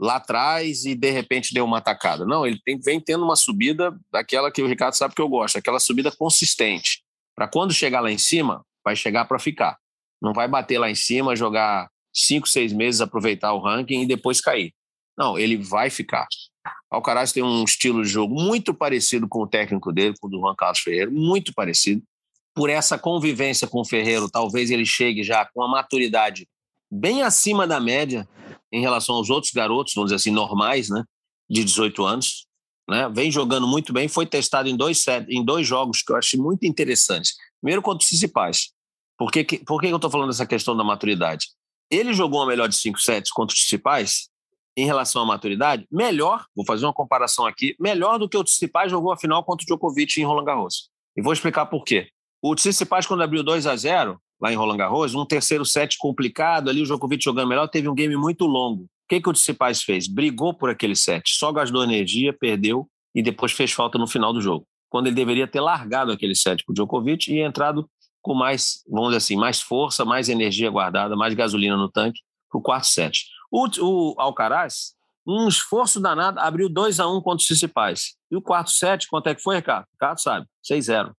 lá 0.00 0.16
atrás 0.16 0.84
e 0.84 0.94
de 0.94 1.10
repente 1.10 1.52
deu 1.52 1.64
uma 1.64 1.78
atacada. 1.78 2.24
Não, 2.24 2.46
ele 2.46 2.60
tem, 2.64 2.78
vem 2.78 3.00
tendo 3.00 3.24
uma 3.24 3.34
subida 3.34 3.98
daquela 4.12 4.52
que 4.52 4.62
o 4.62 4.66
Ricardo 4.66 4.94
sabe 4.94 5.14
que 5.14 5.22
eu 5.22 5.28
gosto, 5.28 5.58
aquela 5.58 5.80
subida 5.80 6.12
consistente 6.12 7.02
para 7.38 7.46
quando 7.46 7.72
chegar 7.72 8.00
lá 8.00 8.10
em 8.10 8.18
cima, 8.18 8.66
vai 8.84 8.96
chegar 8.96 9.24
para 9.26 9.38
ficar. 9.38 9.78
Não 10.20 10.32
vai 10.32 10.48
bater 10.48 10.76
lá 10.76 10.90
em 10.90 10.94
cima, 10.96 11.36
jogar 11.36 11.88
cinco, 12.12 12.48
seis 12.48 12.72
meses, 12.72 13.00
aproveitar 13.00 13.52
o 13.52 13.60
ranking 13.60 14.02
e 14.02 14.06
depois 14.06 14.40
cair. 14.40 14.74
Não, 15.16 15.38
ele 15.38 15.56
vai 15.56 15.88
ficar. 15.88 16.26
Alcaraz 16.90 17.30
tem 17.30 17.44
um 17.44 17.62
estilo 17.62 18.02
de 18.02 18.08
jogo 18.08 18.34
muito 18.34 18.74
parecido 18.74 19.28
com 19.28 19.40
o 19.40 19.46
técnico 19.46 19.92
dele, 19.92 20.16
com 20.20 20.26
o 20.26 20.30
do 20.30 20.40
Juan 20.40 20.56
Carlos 20.56 20.80
Ferreira, 20.80 21.12
muito 21.12 21.54
parecido. 21.54 22.02
Por 22.52 22.68
essa 22.68 22.98
convivência 22.98 23.68
com 23.68 23.82
o 23.82 23.84
Ferreiro, 23.84 24.28
talvez 24.28 24.72
ele 24.72 24.84
chegue 24.84 25.22
já 25.22 25.44
com 25.44 25.60
uma 25.60 25.68
maturidade 25.68 26.44
bem 26.90 27.22
acima 27.22 27.68
da 27.68 27.78
média 27.78 28.28
em 28.72 28.80
relação 28.80 29.14
aos 29.14 29.30
outros 29.30 29.52
garotos, 29.52 29.94
vamos 29.94 30.10
dizer 30.10 30.16
assim, 30.16 30.32
normais, 30.32 30.88
né, 30.88 31.04
de 31.48 31.62
18 31.62 32.04
anos 32.04 32.47
né? 32.88 33.08
Vem 33.14 33.30
jogando 33.30 33.66
muito 33.66 33.92
bem, 33.92 34.08
foi 34.08 34.24
testado 34.24 34.68
em 34.68 34.76
dois, 34.76 35.04
em 35.28 35.44
dois 35.44 35.66
jogos 35.66 36.02
que 36.02 36.10
eu 36.10 36.16
achei 36.16 36.40
muito 36.40 36.64
interessantes. 36.64 37.34
Primeiro 37.60 37.82
contra 37.82 38.02
os 38.02 38.08
principais. 38.08 38.72
Por 39.18 39.30
que, 39.30 39.44
por 39.58 39.80
que 39.80 39.88
eu 39.88 39.96
estou 39.96 40.10
falando 40.10 40.28
dessa 40.28 40.46
questão 40.46 40.76
da 40.76 40.84
maturidade? 40.84 41.48
Ele 41.90 42.14
jogou 42.14 42.40
uma 42.40 42.46
melhor 42.46 42.68
de 42.68 42.76
cinco 42.76 43.00
sets 43.00 43.30
contra 43.30 43.54
os 43.54 43.60
principais 43.60 44.28
em 44.76 44.86
relação 44.86 45.22
à 45.22 45.26
maturidade, 45.26 45.88
melhor, 45.90 46.46
vou 46.54 46.64
fazer 46.64 46.86
uma 46.86 46.92
comparação 46.92 47.44
aqui, 47.44 47.74
melhor 47.80 48.16
do 48.16 48.28
que 48.28 48.36
o 48.36 48.44
Tsitsipas 48.44 48.88
jogou 48.88 49.10
a 49.10 49.16
final 49.16 49.42
contra 49.42 49.64
o 49.64 49.66
Djokovic 49.66 50.20
em 50.20 50.24
Roland 50.24 50.44
Garros. 50.44 50.88
E 51.16 51.22
vou 51.22 51.32
explicar 51.32 51.66
por 51.66 51.82
quê. 51.82 52.08
O 52.40 52.54
Tsitsipas, 52.54 53.04
quando 53.04 53.24
abriu 53.24 53.42
2 53.42 53.66
a 53.66 53.74
0 53.74 54.20
lá 54.40 54.52
em 54.52 54.56
Roland 54.56 54.76
Garros, 54.76 55.16
um 55.16 55.26
terceiro 55.26 55.64
set 55.64 55.98
complicado 55.98 56.70
ali, 56.70 56.82
o 56.82 56.84
Djokovic 56.84 57.24
jogando 57.24 57.48
melhor, 57.48 57.66
teve 57.66 57.88
um 57.88 57.94
game 57.94 58.16
muito 58.16 58.46
longo 58.46 58.88
que, 59.08 59.20
que 59.20 59.28
o 59.28 59.32
Tsitsipas 59.32 59.82
fez? 59.82 60.06
Brigou 60.06 60.52
por 60.54 60.70
aquele 60.70 60.94
set, 60.94 61.30
só 61.30 61.50
gastou 61.50 61.82
energia, 61.82 62.32
perdeu 62.32 62.88
e 63.14 63.22
depois 63.22 63.52
fez 63.52 63.72
falta 63.72 63.98
no 63.98 64.06
final 64.06 64.32
do 64.32 64.40
jogo. 64.40 64.66
Quando 64.88 65.06
ele 65.06 65.16
deveria 65.16 65.46
ter 65.46 65.60
largado 65.60 66.12
aquele 66.12 66.34
set 66.34 66.64
para 66.64 66.72
o 66.72 66.74
Djokovic 66.74 67.32
e 67.32 67.40
entrado 67.40 67.88
com 68.20 68.34
mais, 68.34 68.82
vamos 68.88 69.08
dizer 69.08 69.16
assim, 69.18 69.36
mais 69.36 69.60
força, 69.60 70.04
mais 70.04 70.28
energia 70.28 70.70
guardada, 70.70 71.16
mais 71.16 71.34
gasolina 71.34 71.76
no 71.76 71.88
tanque 71.88 72.20
para 72.50 72.58
o 72.58 72.62
quarto 72.62 72.86
set. 72.86 73.26
O, 73.50 73.66
o 73.80 74.14
Alcaraz, 74.18 74.94
um 75.26 75.48
esforço 75.48 76.00
danado, 76.00 76.38
abriu 76.38 76.68
2 76.68 77.00
a 77.00 77.08
1 77.08 77.16
um 77.16 77.20
contra 77.20 77.42
o 77.42 77.46
Tsitsipas. 77.46 78.16
E 78.30 78.36
o 78.36 78.42
quarto 78.42 78.70
set, 78.70 79.06
quanto 79.08 79.28
é 79.28 79.34
que 79.34 79.42
foi, 79.42 79.56
Ricardo? 79.56 79.86
Ricardo 79.92 80.20
sabe, 80.20 80.46
6-0. 80.70 81.12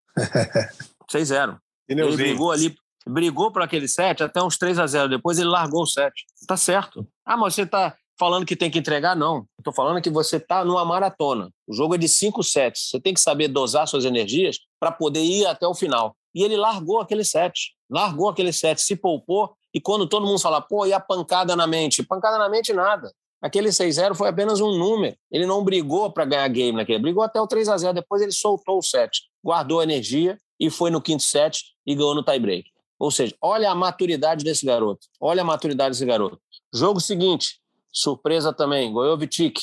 6-0. 1.12 1.58
Ele 1.89 2.15
brigou 2.15 2.52
ali, 2.52 2.75
brigou 3.09 3.51
para 3.51 3.65
aquele 3.65 3.87
set 3.87 4.23
até 4.23 4.41
uns 4.41 4.57
3 4.57 4.79
a 4.79 4.87
0 4.87 5.09
Depois 5.09 5.39
ele 5.39 5.49
largou 5.49 5.83
o 5.83 5.87
set. 5.87 6.13
Tá 6.47 6.55
certo. 6.55 7.07
Ah, 7.25 7.35
mas 7.35 7.55
você 7.55 7.65
tá 7.65 7.95
falando 8.17 8.45
que 8.45 8.55
tem 8.55 8.69
que 8.69 8.79
entregar? 8.79 9.15
Não. 9.15 9.45
Estou 9.57 9.73
falando 9.73 10.01
que 10.01 10.09
você 10.09 10.39
tá 10.39 10.63
numa 10.63 10.85
maratona. 10.85 11.49
O 11.67 11.73
jogo 11.73 11.95
é 11.95 11.97
de 11.97 12.07
cinco 12.07 12.43
sets. 12.43 12.89
Você 12.89 12.99
tem 12.99 13.13
que 13.13 13.19
saber 13.19 13.47
dosar 13.47 13.87
suas 13.87 14.05
energias 14.05 14.57
para 14.79 14.91
poder 14.91 15.23
ir 15.23 15.45
até 15.45 15.67
o 15.67 15.73
final. 15.73 16.15
E 16.35 16.43
ele 16.43 16.57
largou 16.57 16.99
aquele 16.99 17.23
set. 17.23 17.73
Largou 17.89 18.29
aquele 18.29 18.53
set, 18.53 18.81
se 18.81 18.95
poupou. 18.95 19.53
E 19.73 19.79
quando 19.79 20.07
todo 20.07 20.25
mundo 20.25 20.39
fala, 20.39 20.61
pô, 20.61 20.85
e 20.85 20.93
a 20.93 20.99
pancada 20.99 21.55
na 21.55 21.65
mente? 21.65 22.03
Pancada 22.03 22.37
na 22.37 22.49
mente, 22.49 22.73
nada. 22.73 23.11
Aquele 23.41 23.69
6-0 23.69 24.15
foi 24.15 24.27
apenas 24.27 24.59
um 24.59 24.77
número. 24.77 25.15
Ele 25.31 25.45
não 25.45 25.63
brigou 25.63 26.11
para 26.11 26.25
ganhar 26.25 26.47
game 26.49 26.77
naquele. 26.77 26.99
Brigou 26.99 27.23
até 27.23 27.39
o 27.39 27.47
3 27.47 27.69
a 27.69 27.77
0 27.77 27.93
Depois 27.93 28.21
ele 28.21 28.33
soltou 28.33 28.79
o 28.79 28.81
set. 28.81 29.21
Guardou 29.43 29.79
a 29.79 29.83
energia 29.83 30.37
e 30.59 30.69
foi 30.69 30.91
no 30.91 31.01
quinto 31.01 31.23
set 31.23 31.63
e 31.85 31.95
ganhou 31.95 32.13
no 32.13 32.23
tie-break. 32.23 32.69
Ou 32.99 33.09
seja, 33.09 33.33
olha 33.41 33.71
a 33.71 33.75
maturidade 33.75 34.43
desse 34.43 34.65
garoto. 34.65 35.07
Olha 35.21 35.41
a 35.41 35.45
maturidade 35.45 35.91
desse 35.91 36.05
garoto. 36.05 36.39
Jogo 36.73 36.99
seguinte, 36.99 37.62
surpresa 37.91 38.51
também, 38.53 38.91
Gojovic 38.91 39.53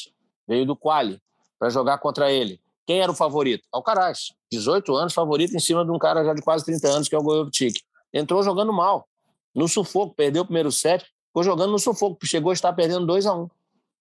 veio 0.48 0.64
do 0.64 0.74
quali 0.74 1.20
para 1.58 1.68
jogar 1.68 1.98
contra 1.98 2.32
ele. 2.32 2.60
Quem 2.86 3.00
era 3.00 3.12
o 3.12 3.14
favorito? 3.14 3.64
Alcaraz, 3.72 4.32
18 4.50 4.94
anos, 4.94 5.12
favorito 5.12 5.54
em 5.54 5.60
cima 5.60 5.84
de 5.84 5.90
um 5.90 5.98
cara 5.98 6.24
já 6.24 6.32
de 6.32 6.40
quase 6.40 6.64
30 6.64 6.88
anos, 6.88 7.08
que 7.08 7.14
é 7.14 7.18
o 7.18 7.22
Gojovic. 7.22 7.80
Entrou 8.12 8.42
jogando 8.42 8.72
mal, 8.72 9.06
no 9.54 9.68
sufoco, 9.68 10.14
perdeu 10.14 10.42
o 10.42 10.46
primeiro 10.46 10.72
set, 10.72 11.04
ficou 11.26 11.42
jogando 11.42 11.72
no 11.72 11.78
sufoco, 11.78 12.24
chegou 12.24 12.50
a 12.50 12.54
estar 12.54 12.72
perdendo 12.72 13.06
2 13.06 13.26
a 13.26 13.34
1 13.34 13.42
um. 13.42 13.48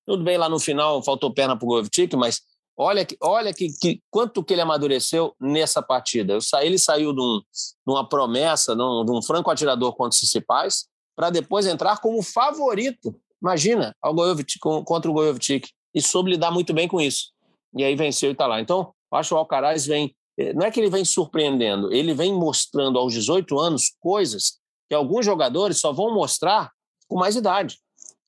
Tudo 0.05 0.23
bem, 0.23 0.37
lá 0.37 0.47
no 0.47 0.59
final 0.59 1.03
faltou 1.03 1.33
perna 1.33 1.57
para 1.57 1.67
o 1.67 1.83
mas 2.17 2.41
Olha, 2.77 3.07
olha 3.21 3.53
que, 3.53 3.69
que, 3.79 4.01
quanto 4.09 4.43
que 4.43 4.53
ele 4.53 4.61
amadureceu 4.61 5.33
nessa 5.39 5.81
partida. 5.81 6.37
Ele 6.61 6.77
saiu 6.77 7.13
de, 7.13 7.21
um, 7.21 7.39
de 7.39 7.93
uma 7.93 8.07
promessa, 8.07 8.75
de 8.75 8.81
um, 8.81 9.05
de 9.05 9.11
um, 9.11 9.21
franco 9.21 9.49
atirador 9.49 9.93
contra 9.93 10.09
os 10.09 10.19
principais, 10.19 10.85
para 11.15 11.29
depois 11.29 11.65
entrar 11.65 12.01
como 12.01 12.21
favorito, 12.21 13.15
imagina, 13.41 13.95
ao 14.01 14.13
Gojovic, 14.13 14.59
contra 14.59 15.09
o 15.09 15.13
Gojovic, 15.13 15.69
e 15.93 16.01
soube 16.01 16.31
lidar 16.31 16.51
muito 16.51 16.73
bem 16.73 16.87
com 16.87 16.99
isso. 16.99 17.31
E 17.73 17.83
aí 17.83 17.95
venceu 17.95 18.29
e 18.29 18.33
está 18.33 18.45
lá. 18.45 18.59
Então, 18.59 18.93
acho 19.13 19.29
que 19.29 19.35
o 19.35 19.37
Alcaraz 19.37 19.85
vem, 19.85 20.13
eh, 20.37 20.53
não 20.53 20.65
é 20.65 20.71
que 20.71 20.79
ele 20.79 20.89
vem 20.89 21.05
surpreendendo, 21.05 21.93
ele 21.93 22.13
vem 22.13 22.33
mostrando 22.33 22.99
aos 22.99 23.13
18 23.13 23.57
anos 23.57 23.95
coisas 24.01 24.59
que 24.89 24.93
alguns 24.93 25.25
jogadores 25.25 25.79
só 25.79 25.93
vão 25.93 26.13
mostrar 26.13 26.71
com 27.07 27.17
mais 27.17 27.37
idade. 27.37 27.79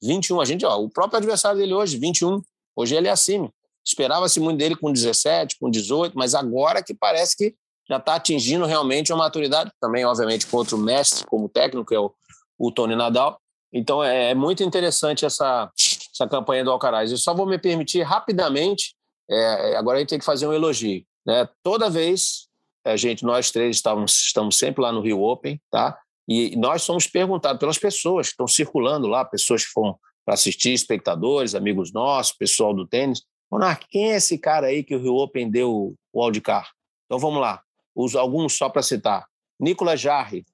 21, 0.01 0.39
a 0.39 0.45
gente, 0.45 0.65
ó, 0.65 0.77
o 0.79 0.89
próprio 0.89 1.17
adversário 1.17 1.59
dele 1.59 1.73
hoje, 1.73 1.97
21, 1.97 2.41
hoje 2.75 2.95
ele 2.95 3.07
é 3.07 3.11
acima. 3.11 3.51
Esperava-se 3.87 4.39
muito 4.39 4.57
dele 4.57 4.75
com 4.75 4.91
17, 4.91 5.55
com 5.59 5.69
18, 5.69 6.13
mas 6.17 6.35
agora 6.35 6.83
que 6.83 6.93
parece 6.93 7.37
que 7.37 7.55
já 7.89 7.95
está 7.95 8.15
atingindo 8.15 8.65
realmente 8.65 9.13
uma 9.13 9.23
maturidade, 9.23 9.71
também, 9.79 10.03
obviamente, 10.03 10.45
com 10.45 10.57
outro 10.57 10.77
mestre 10.77 11.25
como 11.25 11.47
técnico, 11.47 11.87
que 11.87 11.95
é 11.95 11.99
o, 11.99 12.13
o 12.59 12.69
Tony 12.69 12.97
Nadal. 12.97 13.39
Então, 13.71 14.03
é, 14.03 14.31
é, 14.31 14.35
muito 14.35 14.61
interessante 14.61 15.25
essa, 15.25 15.71
essa 16.13 16.27
campanha 16.27 16.65
do 16.65 16.71
Alcaraz. 16.71 17.11
Eu 17.11 17.17
só 17.17 17.33
vou 17.33 17.45
me 17.45 17.57
permitir 17.57 18.01
rapidamente, 18.01 18.93
é, 19.29 19.77
agora 19.77 19.97
a 19.97 19.99
gente 20.01 20.09
tem 20.09 20.19
que 20.19 20.25
fazer 20.25 20.47
um 20.47 20.53
elogio. 20.53 21.05
Né? 21.25 21.47
Toda 21.63 21.89
vez, 21.89 22.47
a 22.85 22.97
gente, 22.97 23.23
nós 23.23 23.51
três 23.51 23.77
estamos, 23.77 24.11
estamos 24.25 24.57
sempre 24.57 24.81
lá 24.81 24.91
no 24.91 25.01
Rio 25.01 25.21
Open, 25.23 25.61
tá? 25.71 25.97
E 26.27 26.57
nós 26.57 26.81
somos 26.81 27.07
perguntados 27.07 27.57
pelas 27.57 27.77
pessoas 27.77 28.27
que 28.27 28.33
estão 28.33 28.47
circulando 28.47 29.07
lá, 29.07 29.23
pessoas 29.23 29.63
que 29.63 29.71
foram 29.71 29.97
para 30.25 30.33
assistir, 30.33 30.73
espectadores, 30.73 31.55
amigos 31.55 31.93
nossos, 31.93 32.35
pessoal 32.35 32.73
do 32.73 32.85
tênis. 32.85 33.21
Monark, 33.51 33.87
quem 33.89 34.11
é 34.11 34.15
esse 34.17 34.37
cara 34.37 34.67
aí 34.67 34.83
que 34.83 34.95
o 34.95 35.01
Rio 35.01 35.15
Open 35.15 35.49
deu 35.49 35.95
o 36.11 36.21
Aldicar? 36.21 36.71
Então 37.05 37.17
vamos 37.17 37.39
lá, 37.39 37.61
Os, 37.95 38.15
alguns 38.15 38.57
só 38.57 38.69
para 38.69 38.81
citar. 38.81 39.25
Nicolas 39.59 39.99
Jarre, 39.99 40.45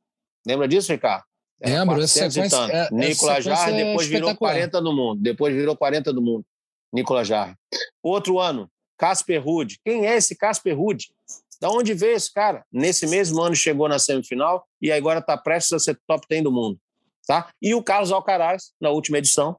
lembra 0.45 0.67
disso, 0.67 0.91
Ricardo? 0.91 1.23
É, 1.59 1.79
Lembro, 1.79 2.01
essa 2.01 2.29
sequência, 2.29 2.57
é, 2.57 2.89
Nicolas 2.91 3.43
Jarre 3.43 3.71
depois 3.71 4.07
virou 4.07 4.35
40 4.35 4.81
do 4.81 4.93
mundo, 4.93 5.21
depois 5.21 5.55
virou 5.55 5.77
40 5.77 6.11
do 6.11 6.21
mundo. 6.21 6.45
Nicolas 6.91 7.27
Jarre. 7.27 7.55
Outro 8.03 8.39
ano, 8.39 8.69
Casper 8.97 9.43
Ruud. 9.43 9.79
Quem 9.83 10.05
é 10.05 10.15
esse 10.15 10.35
Casper 10.35 10.77
Ruud? 10.77 11.11
Da 11.59 11.69
onde 11.69 11.93
veio 11.93 12.15
esse 12.15 12.31
cara? 12.31 12.65
Nesse 12.71 13.07
mesmo 13.07 13.41
ano 13.41 13.55
chegou 13.55 13.87
na 13.87 13.97
semifinal 13.97 14.67
e 14.81 14.91
agora 14.91 15.19
está 15.19 15.37
prestes 15.37 15.73
a 15.73 15.79
ser 15.79 15.99
top 16.05 16.25
10 16.29 16.43
do 16.43 16.51
mundo. 16.51 16.77
Tá? 17.25 17.49
E 17.61 17.73
o 17.73 17.81
Carlos 17.81 18.11
Alcaraz, 18.11 18.73
na 18.79 18.89
última 18.89 19.17
edição, 19.17 19.57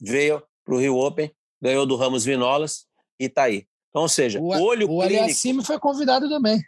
veio 0.00 0.42
para 0.64 0.74
o 0.74 0.78
Rio 0.78 0.96
Open, 0.96 1.30
ganhou 1.62 1.86
do 1.86 1.96
Ramos 1.96 2.24
Vinolas 2.24 2.86
e 3.18 3.26
está 3.26 3.44
aí. 3.44 3.66
Então, 3.90 4.02
ou 4.02 4.08
seja, 4.08 4.38
o, 4.40 4.48
olho 4.48 4.86
o 4.86 5.00
clínico... 5.00 5.22
Aliassime 5.22 5.64
foi 5.64 5.78
convidado 5.78 6.28
também. 6.28 6.60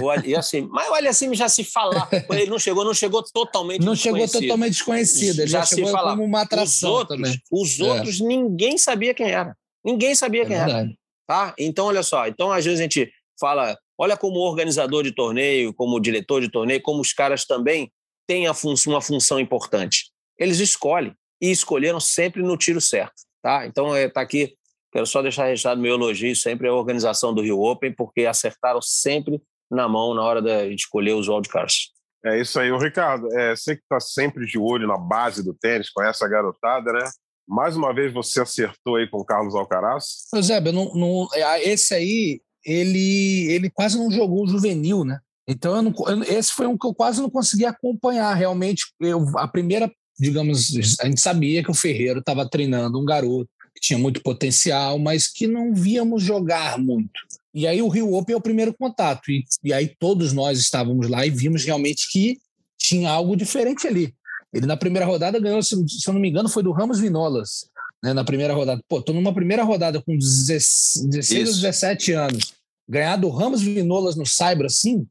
O 0.00 0.10
Aliassime, 0.10 0.68
mas 0.70 0.88
o 0.88 0.94
Aliassime 0.94 1.34
já 1.34 1.48
se 1.48 1.64
fala, 1.64 2.08
ele 2.30 2.46
não 2.46 2.58
chegou, 2.58 2.84
não 2.84 2.94
chegou 2.94 3.22
totalmente 3.22 3.84
Não 3.84 3.94
chegou 3.94 4.28
totalmente 4.28 4.72
desconhecido, 4.72 5.40
ele 5.40 5.50
já, 5.50 5.60
já 5.60 5.66
chegou 5.66 5.86
se 5.86 5.92
fala. 5.92 6.10
como 6.10 6.24
uma 6.24 6.42
atração 6.42 6.90
os 6.90 6.98
outros, 6.98 7.16
também. 7.16 7.42
Os 7.50 7.80
é. 7.80 7.84
outros, 7.84 8.20
é. 8.20 8.24
ninguém 8.24 8.76
sabia 8.76 9.14
quem 9.14 9.30
era. 9.30 9.56
Ninguém 9.84 10.14
sabia 10.14 10.42
é 10.42 10.46
quem 10.46 10.56
verdade. 10.56 10.88
era. 10.88 10.98
Tá? 11.26 11.54
Então, 11.58 11.86
olha 11.86 12.02
só, 12.02 12.26
então 12.26 12.52
às 12.52 12.64
vezes 12.64 12.80
a 12.80 12.82
gente 12.82 13.10
fala 13.40 13.76
Olha 13.96 14.16
como 14.16 14.40
organizador 14.40 15.04
de 15.04 15.12
torneio, 15.12 15.72
como 15.72 16.00
diretor 16.00 16.40
de 16.40 16.50
torneio, 16.50 16.82
como 16.82 17.00
os 17.00 17.12
caras 17.12 17.44
também 17.44 17.92
têm 18.26 18.52
fun 18.52 18.74
uma 18.88 19.00
função 19.00 19.38
importante. 19.38 20.10
Eles 20.36 20.58
escolhem 20.58 21.14
e 21.40 21.50
escolheram 21.50 22.00
sempre 22.00 22.42
no 22.42 22.56
tiro 22.56 22.80
certo. 22.80 23.22
Tá? 23.44 23.66
Então, 23.66 23.94
está 23.94 24.22
é, 24.22 24.24
aqui, 24.24 24.54
quero 24.90 25.04
só 25.04 25.20
deixar 25.20 25.44
registrado 25.44 25.78
meu 25.78 25.96
elogio 25.96 26.34
sempre 26.34 26.66
à 26.66 26.72
organização 26.72 27.34
do 27.34 27.42
Rio 27.42 27.60
Open, 27.60 27.92
porque 27.92 28.24
acertaram 28.24 28.80
sempre 28.80 29.38
na 29.70 29.86
mão 29.86 30.14
na 30.14 30.22
hora 30.22 30.40
de 30.40 30.74
escolher 30.74 31.12
os 31.12 31.28
wildcards. 31.28 31.90
É 32.24 32.40
isso 32.40 32.58
aí, 32.58 32.72
o 32.72 32.78
Ricardo. 32.78 33.30
É, 33.38 33.54
você 33.54 33.76
que 33.76 33.82
está 33.82 34.00
sempre 34.00 34.46
de 34.46 34.58
olho 34.58 34.88
na 34.88 34.96
base 34.96 35.44
do 35.44 35.52
tênis, 35.52 35.90
conhece 35.90 36.24
a 36.24 36.28
garotada, 36.28 36.90
né? 36.90 37.04
Mais 37.46 37.76
uma 37.76 37.92
vez 37.92 38.14
você 38.14 38.40
acertou 38.40 38.96
aí 38.96 39.06
com 39.10 39.18
o 39.18 39.24
Carlos 39.26 39.54
Alcaraz. 39.54 40.26
Pois 40.30 40.48
é, 40.48 40.58
não, 40.72 40.94
não, 40.94 41.28
esse 41.60 41.94
aí 41.94 42.40
ele, 42.64 43.52
ele 43.52 43.68
quase 43.68 43.98
não 43.98 44.10
jogou 44.10 44.48
juvenil, 44.48 45.04
né? 45.04 45.18
Então, 45.46 45.76
eu 45.76 45.82
não, 45.82 46.22
esse 46.22 46.50
foi 46.50 46.66
um 46.66 46.78
que 46.78 46.86
eu 46.86 46.94
quase 46.94 47.20
não 47.20 47.28
consegui 47.28 47.66
acompanhar. 47.66 48.32
Realmente, 48.32 48.86
eu, 48.98 49.22
a 49.36 49.46
primeira, 49.46 49.92
digamos, 50.18 50.98
a 51.00 51.06
gente 51.06 51.20
sabia 51.20 51.62
que 51.62 51.70
o 51.70 51.74
Ferreiro 51.74 52.20
estava 52.20 52.48
treinando 52.48 53.00
um 53.00 53.04
garoto 53.04 53.48
que 53.74 53.80
tinha 53.80 53.98
muito 53.98 54.22
potencial, 54.22 54.98
mas 54.98 55.26
que 55.26 55.46
não 55.46 55.74
víamos 55.74 56.22
jogar 56.22 56.78
muito. 56.78 57.10
E 57.52 57.66
aí 57.66 57.82
o 57.82 57.88
Rio 57.88 58.14
Open 58.14 58.34
é 58.34 58.36
o 58.36 58.42
primeiro 58.42 58.74
contato. 58.74 59.30
E, 59.30 59.44
e 59.62 59.72
aí 59.72 59.92
todos 59.98 60.32
nós 60.32 60.58
estávamos 60.58 61.08
lá 61.08 61.26
e 61.26 61.30
vimos 61.30 61.64
realmente 61.64 62.10
que 62.10 62.38
tinha 62.78 63.10
algo 63.10 63.36
diferente 63.36 63.86
ali. 63.86 64.14
Ele 64.52 64.66
na 64.66 64.76
primeira 64.76 65.06
rodada 65.06 65.40
ganhou, 65.40 65.62
se, 65.62 65.76
se 65.88 66.08
eu 66.08 66.14
não 66.14 66.20
me 66.20 66.28
engano, 66.28 66.48
foi 66.48 66.62
do 66.62 66.70
Ramos 66.70 67.00
Vinolas 67.00 67.68
né, 68.02 68.12
na 68.12 68.22
primeira 68.22 68.54
rodada. 68.54 68.82
Pô, 68.88 69.00
tô 69.00 69.12
numa 69.12 69.32
primeira 69.32 69.64
rodada 69.64 70.00
com 70.02 70.16
16 70.16 71.48
ou 71.48 71.54
17 71.54 72.12
anos. 72.12 72.52
Ganhar 72.88 73.16
do 73.16 73.30
Ramos 73.30 73.62
Vinolas 73.62 74.14
no 74.14 74.26
Cyber 74.26 74.66
assim, 74.66 75.06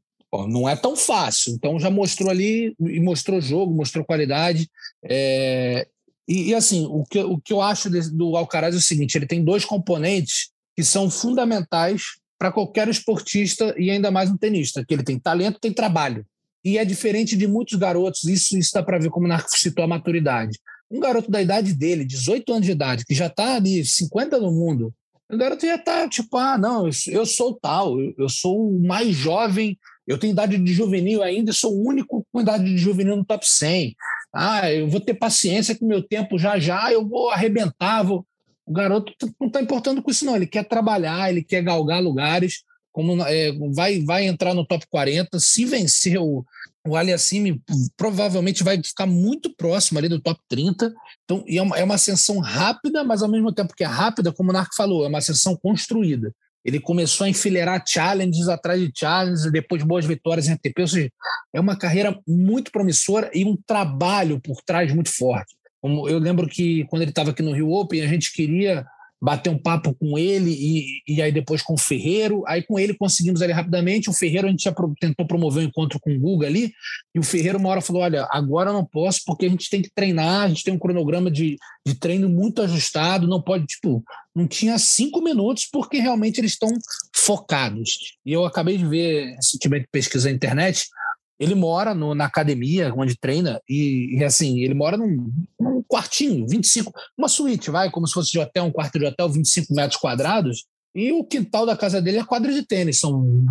não 0.48 0.68
é 0.68 0.76
tão 0.76 0.96
fácil. 0.96 1.52
Então 1.54 1.78
já 1.78 1.90
mostrou 1.90 2.30
ali, 2.30 2.74
e 2.80 3.00
mostrou 3.00 3.40
jogo, 3.40 3.74
mostrou 3.74 4.04
qualidade. 4.04 4.68
É... 5.04 5.86
E, 6.26 6.50
e, 6.50 6.54
assim, 6.54 6.86
o 6.90 7.04
que, 7.04 7.18
o 7.20 7.38
que 7.38 7.52
eu 7.52 7.60
acho 7.60 7.90
do 8.10 8.36
Alcaraz 8.36 8.74
é 8.74 8.78
o 8.78 8.82
seguinte: 8.82 9.16
ele 9.16 9.26
tem 9.26 9.44
dois 9.44 9.64
componentes 9.64 10.50
que 10.74 10.82
são 10.82 11.10
fundamentais 11.10 12.02
para 12.38 12.50
qualquer 12.50 12.88
esportista 12.88 13.74
e 13.78 13.90
ainda 13.90 14.10
mais 14.10 14.30
um 14.30 14.36
tenista, 14.36 14.84
que 14.84 14.94
ele 14.94 15.04
tem 15.04 15.18
talento, 15.18 15.60
tem 15.60 15.72
trabalho. 15.72 16.26
E 16.64 16.78
é 16.78 16.84
diferente 16.84 17.36
de 17.36 17.46
muitos 17.46 17.78
garotos, 17.78 18.24
isso 18.24 18.56
está 18.58 18.82
para 18.82 18.98
ver 18.98 19.10
como 19.10 19.26
o 19.26 19.28
Narco 19.28 19.48
citou 19.50 19.84
a 19.84 19.88
maturidade. 19.88 20.58
Um 20.90 20.98
garoto 20.98 21.30
da 21.30 21.40
idade 21.40 21.74
dele, 21.74 22.04
18 22.04 22.52
anos 22.52 22.66
de 22.66 22.72
idade, 22.72 23.04
que 23.04 23.14
já 23.14 23.26
está 23.26 23.56
ali, 23.56 23.84
50 23.84 24.38
no 24.38 24.50
mundo, 24.50 24.92
o 25.30 25.36
garoto 25.36 25.66
já 25.66 25.76
está 25.76 26.08
tipo, 26.08 26.36
ah, 26.36 26.58
não, 26.58 26.88
eu 27.08 27.26
sou 27.26 27.54
tal, 27.54 28.00
eu 28.00 28.28
sou 28.28 28.70
o 28.70 28.82
mais 28.86 29.14
jovem, 29.14 29.78
eu 30.06 30.18
tenho 30.18 30.32
idade 30.32 30.58
de 30.58 30.72
juvenil 30.72 31.22
ainda, 31.22 31.52
sou 31.52 31.72
o 31.72 31.86
único 31.86 32.26
com 32.30 32.40
idade 32.40 32.64
de 32.64 32.76
juvenil 32.76 33.16
no 33.16 33.24
top 33.24 33.48
100. 33.48 33.96
Ah, 34.32 34.70
eu 34.70 34.88
vou 34.88 35.00
ter 35.00 35.14
paciência 35.14 35.74
que 35.74 35.84
meu 35.84 36.02
tempo 36.02 36.38
já 36.38 36.58
já 36.58 36.92
eu 36.92 37.06
vou 37.06 37.30
arrebentar. 37.30 38.02
Vou... 38.02 38.26
O 38.66 38.72
garoto 38.72 39.12
não 39.40 39.46
está 39.46 39.60
importando 39.60 40.02
com 40.02 40.10
isso, 40.10 40.24
não. 40.24 40.36
Ele 40.36 40.46
quer 40.46 40.64
trabalhar, 40.64 41.30
ele 41.30 41.42
quer 41.42 41.62
galgar 41.62 42.02
lugares, 42.02 42.62
como 42.92 43.22
é, 43.22 43.52
vai, 43.72 44.00
vai 44.00 44.26
entrar 44.26 44.54
no 44.54 44.66
top 44.66 44.86
40. 44.88 45.38
Se 45.40 45.64
vencer 45.64 46.18
o, 46.18 46.44
o 46.86 46.96
Aliassime 46.96 47.62
provavelmente 47.96 48.62
vai 48.62 48.82
ficar 48.82 49.06
muito 49.06 49.54
próximo 49.54 49.98
ali 49.98 50.08
do 50.08 50.20
top 50.20 50.40
30. 50.48 50.92
Então, 51.24 51.44
é 51.46 51.62
uma, 51.62 51.78
é 51.78 51.84
uma 51.84 51.94
ascensão 51.94 52.38
rápida, 52.38 53.02
mas 53.04 53.22
ao 53.22 53.28
mesmo 53.28 53.52
tempo 53.52 53.74
que 53.74 53.84
é 53.84 53.86
rápida, 53.86 54.32
como 54.32 54.50
o 54.50 54.52
Narco 54.52 54.74
falou, 54.74 55.04
é 55.04 55.08
uma 55.08 55.18
ascensão 55.18 55.56
construída. 55.56 56.32
Ele 56.64 56.80
começou 56.80 57.26
a 57.26 57.28
enfileirar 57.28 57.84
challenges 57.86 58.48
atrás 58.48 58.80
de 58.80 58.90
challenges, 58.94 59.50
depois 59.52 59.82
boas 59.82 60.06
vitórias 60.06 60.48
em 60.48 60.52
ATP. 60.52 60.80
Ou 60.80 60.88
seja, 60.88 61.10
é 61.52 61.60
uma 61.60 61.76
carreira 61.76 62.18
muito 62.26 62.72
promissora 62.72 63.30
e 63.34 63.44
um 63.44 63.56
trabalho 63.66 64.40
por 64.40 64.62
trás 64.64 64.92
muito 64.92 65.10
forte. 65.14 65.54
Como 65.80 66.08
eu 66.08 66.18
lembro 66.18 66.48
que 66.48 66.84
quando 66.86 67.02
ele 67.02 67.10
estava 67.10 67.30
aqui 67.30 67.42
no 67.42 67.52
Rio 67.52 67.70
Open, 67.70 68.00
a 68.00 68.06
gente 68.06 68.32
queria 68.32 68.86
bater 69.24 69.48
um 69.48 69.56
papo 69.56 69.94
com 69.94 70.18
ele 70.18 70.50
e, 70.50 71.02
e 71.08 71.22
aí 71.22 71.32
depois 71.32 71.62
com 71.62 71.72
o 71.72 71.78
Ferreiro. 71.78 72.44
Aí 72.46 72.62
com 72.62 72.78
ele 72.78 72.92
conseguimos 72.92 73.40
ali 73.40 73.54
rapidamente. 73.54 74.10
O 74.10 74.12
Ferreiro 74.12 74.46
a 74.46 74.50
gente 74.50 74.64
já 74.64 74.74
tentou 75.00 75.26
promover 75.26 75.64
um 75.64 75.68
encontro 75.68 75.98
com 75.98 76.14
o 76.14 76.20
Guga 76.20 76.46
ali 76.46 76.74
e 77.14 77.18
o 77.18 77.22
Ferreiro 77.22 77.58
uma 77.58 77.70
hora 77.70 77.80
falou: 77.80 78.02
Olha, 78.02 78.28
agora 78.30 78.70
não 78.70 78.84
posso 78.84 79.20
porque 79.24 79.46
a 79.46 79.48
gente 79.48 79.70
tem 79.70 79.80
que 79.80 79.90
treinar, 79.94 80.42
a 80.42 80.48
gente 80.48 80.62
tem 80.62 80.74
um 80.74 80.78
cronograma 80.78 81.30
de, 81.30 81.56
de 81.86 81.94
treino 81.94 82.28
muito 82.28 82.60
ajustado, 82.60 83.26
não 83.26 83.40
pode, 83.40 83.64
tipo, 83.64 84.04
não 84.36 84.46
tinha 84.46 84.78
cinco 84.78 85.22
minutos 85.22 85.66
porque 85.72 85.98
realmente 85.98 86.38
eles 86.38 86.52
estão 86.52 86.68
focados. 87.16 87.92
E 88.26 88.32
eu 88.32 88.44
acabei 88.44 88.76
de 88.76 88.86
ver, 88.86 89.34
tiver 89.58 89.86
pesquisa 89.90 90.28
na 90.28 90.36
internet, 90.36 90.86
ele 91.38 91.54
mora 91.54 91.94
no, 91.94 92.14
na 92.14 92.26
academia 92.26 92.92
onde 92.96 93.18
treina 93.18 93.60
e, 93.68 94.16
e, 94.16 94.24
assim, 94.24 94.60
ele 94.60 94.74
mora 94.74 94.96
num, 94.96 95.32
num, 95.58 95.82
quartinho, 95.82 96.46
25, 96.48 96.92
uma 97.16 97.28
suíte, 97.28 97.70
vai, 97.70 97.90
como 97.90 98.06
se 98.06 98.14
fosse 98.14 98.30
de 98.30 98.38
hotel, 98.38 98.64
um 98.64 98.72
quarto 98.72 98.98
de 98.98 99.04
hotel, 99.04 99.28
25 99.28 99.74
metros 99.74 100.00
quadrados, 100.00 100.64
e 100.94 101.12
o 101.12 101.24
quintal 101.24 101.66
da 101.66 101.76
casa 101.76 102.00
dele 102.00 102.18
é 102.18 102.24
quadra 102.24 102.52
de 102.52 102.64
tênis, 102.64 103.00
são 103.00 103.44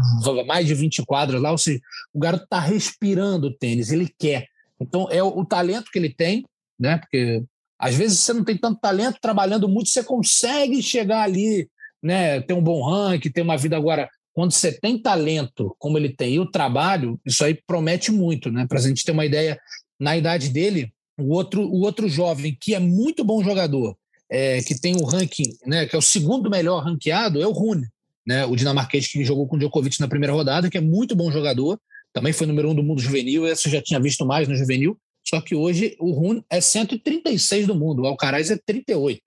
mais 0.47 0.65
de 0.65 0.73
20 0.73 1.05
quadras 1.05 1.41
lá, 1.41 1.51
ou 1.51 1.57
seja, 1.57 1.79
o 2.13 2.19
garoto 2.19 2.45
está 2.45 2.59
respirando 2.59 3.55
tênis, 3.55 3.91
ele 3.91 4.09
quer. 4.17 4.47
Então, 4.79 5.07
é 5.11 5.21
o, 5.21 5.27
o 5.27 5.45
talento 5.45 5.91
que 5.91 5.99
ele 5.99 6.13
tem, 6.13 6.45
né, 6.79 6.97
porque 6.97 7.43
às 7.77 7.95
vezes 7.95 8.19
você 8.19 8.31
não 8.31 8.45
tem 8.45 8.57
tanto 8.57 8.79
talento, 8.79 9.19
trabalhando 9.21 9.67
muito, 9.67 9.89
você 9.89 10.03
consegue 10.03 10.81
chegar 10.81 11.21
ali, 11.21 11.67
né, 12.01 12.39
ter 12.41 12.53
um 12.53 12.63
bom 12.63 12.81
ranking, 12.81 13.29
ter 13.29 13.41
uma 13.41 13.57
vida 13.57 13.75
agora 13.75 14.09
quando 14.33 14.51
você 14.51 14.71
tem 14.71 14.97
talento 14.97 15.75
como 15.77 15.97
ele 15.97 16.09
tem 16.09 16.35
e 16.35 16.39
o 16.39 16.49
trabalho, 16.49 17.19
isso 17.25 17.43
aí 17.43 17.53
promete 17.53 18.11
muito, 18.11 18.51
né? 18.51 18.65
Para 18.67 18.79
a 18.79 18.81
gente 18.81 19.03
ter 19.03 19.11
uma 19.11 19.25
ideia, 19.25 19.59
na 19.99 20.17
idade 20.17 20.49
dele, 20.49 20.91
o 21.17 21.33
outro, 21.33 21.61
o 21.61 21.81
outro 21.81 22.09
jovem 22.09 22.57
que 22.59 22.73
é 22.73 22.79
muito 22.79 23.23
bom 23.23 23.43
jogador, 23.43 23.95
é, 24.29 24.61
que 24.63 24.79
tem 24.79 24.95
o 24.95 25.05
ranking, 25.05 25.55
né? 25.65 25.85
Que 25.85 25.95
é 25.95 25.99
o 25.99 26.01
segundo 26.01 26.49
melhor 26.49 26.83
ranqueado, 26.83 27.41
é 27.41 27.47
o 27.47 27.51
Rune, 27.51 27.87
né? 28.25 28.45
O 28.45 28.55
dinamarquês 28.55 29.07
que 29.07 29.23
jogou 29.23 29.47
com 29.47 29.55
o 29.55 29.59
Djokovic 29.59 29.99
na 29.99 30.07
primeira 30.07 30.33
rodada, 30.33 30.69
que 30.69 30.77
é 30.77 30.81
muito 30.81 31.15
bom 31.15 31.31
jogador, 31.31 31.79
também 32.11 32.33
foi 32.33 32.47
número 32.47 32.71
um 32.71 32.75
do 32.75 32.83
mundo 32.83 33.01
juvenil, 33.01 33.47
esse 33.47 33.67
eu 33.67 33.71
já 33.71 33.81
tinha 33.81 33.99
visto 33.99 34.25
mais 34.25 34.47
no 34.47 34.55
juvenil, 34.55 34.97
só 35.23 35.39
que 35.39 35.55
hoje 35.55 35.95
o 35.99 36.11
Rune 36.11 36.43
é 36.49 36.59
136 36.59 37.67
do 37.67 37.75
mundo, 37.75 38.01
o 38.01 38.07
Alcaraz 38.07 38.49
é 38.51 38.57
38. 38.57 39.21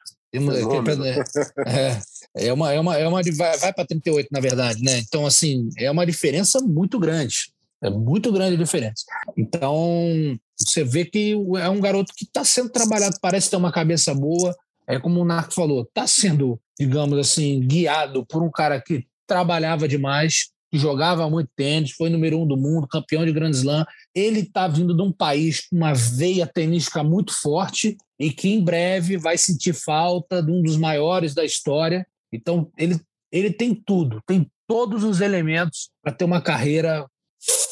É, 1.66 1.98
é, 2.36 2.46
é 2.48 2.52
uma, 2.52 2.72
é 2.72 2.80
uma, 2.80 2.96
é 2.98 3.08
uma 3.08 3.20
vai, 3.36 3.58
vai 3.58 3.72
para 3.72 3.86
38, 3.86 4.28
na 4.30 4.40
verdade, 4.40 4.82
né? 4.82 4.98
Então, 4.98 5.26
assim, 5.26 5.68
é 5.78 5.90
uma 5.90 6.06
diferença 6.06 6.60
muito 6.60 6.98
grande. 6.98 7.52
É 7.82 7.90
muito 7.90 8.32
grande 8.32 8.54
a 8.54 8.58
diferença. 8.58 9.04
Então, 9.36 10.38
você 10.58 10.82
vê 10.82 11.04
que 11.04 11.32
é 11.58 11.68
um 11.68 11.80
garoto 11.80 12.12
que 12.16 12.24
está 12.24 12.44
sendo 12.44 12.70
trabalhado, 12.70 13.16
parece 13.20 13.50
ter 13.50 13.56
uma 13.56 13.72
cabeça 13.72 14.14
boa. 14.14 14.54
É 14.88 14.98
como 14.98 15.20
o 15.20 15.24
Narco 15.24 15.52
falou, 15.52 15.82
está 15.82 16.06
sendo 16.06 16.58
digamos 16.78 17.18
assim, 17.18 17.60
guiado 17.60 18.24
por 18.26 18.42
um 18.42 18.50
cara 18.50 18.80
que 18.80 19.06
trabalhava 19.26 19.88
demais, 19.88 20.50
que 20.70 20.78
jogava 20.78 21.28
muito 21.30 21.50
tênis, 21.56 21.92
foi 21.92 22.10
número 22.10 22.40
um 22.40 22.46
do 22.46 22.56
mundo, 22.56 22.88
campeão 22.88 23.24
de 23.24 23.32
Grand 23.32 23.50
Slam. 23.50 23.84
Ele 24.14 24.40
está 24.40 24.66
vindo 24.66 24.94
de 24.94 25.02
um 25.02 25.12
país 25.12 25.66
com 25.68 25.76
uma 25.76 25.94
veia 25.94 26.46
tenística 26.46 27.02
muito 27.02 27.32
forte 27.32 27.96
e 28.18 28.30
que 28.30 28.48
em 28.48 28.62
breve 28.62 29.16
vai 29.16 29.38
sentir 29.38 29.72
falta 29.72 30.42
de 30.42 30.50
um 30.50 30.62
dos 30.62 30.76
maiores 30.76 31.34
da 31.34 31.44
história. 31.44 32.06
Então, 32.32 32.70
ele, 32.76 33.00
ele 33.30 33.50
tem 33.50 33.74
tudo, 33.74 34.20
tem 34.26 34.50
todos 34.66 35.04
os 35.04 35.20
elementos 35.20 35.90
para 36.02 36.12
ter 36.12 36.24
uma 36.24 36.40
carreira 36.40 37.06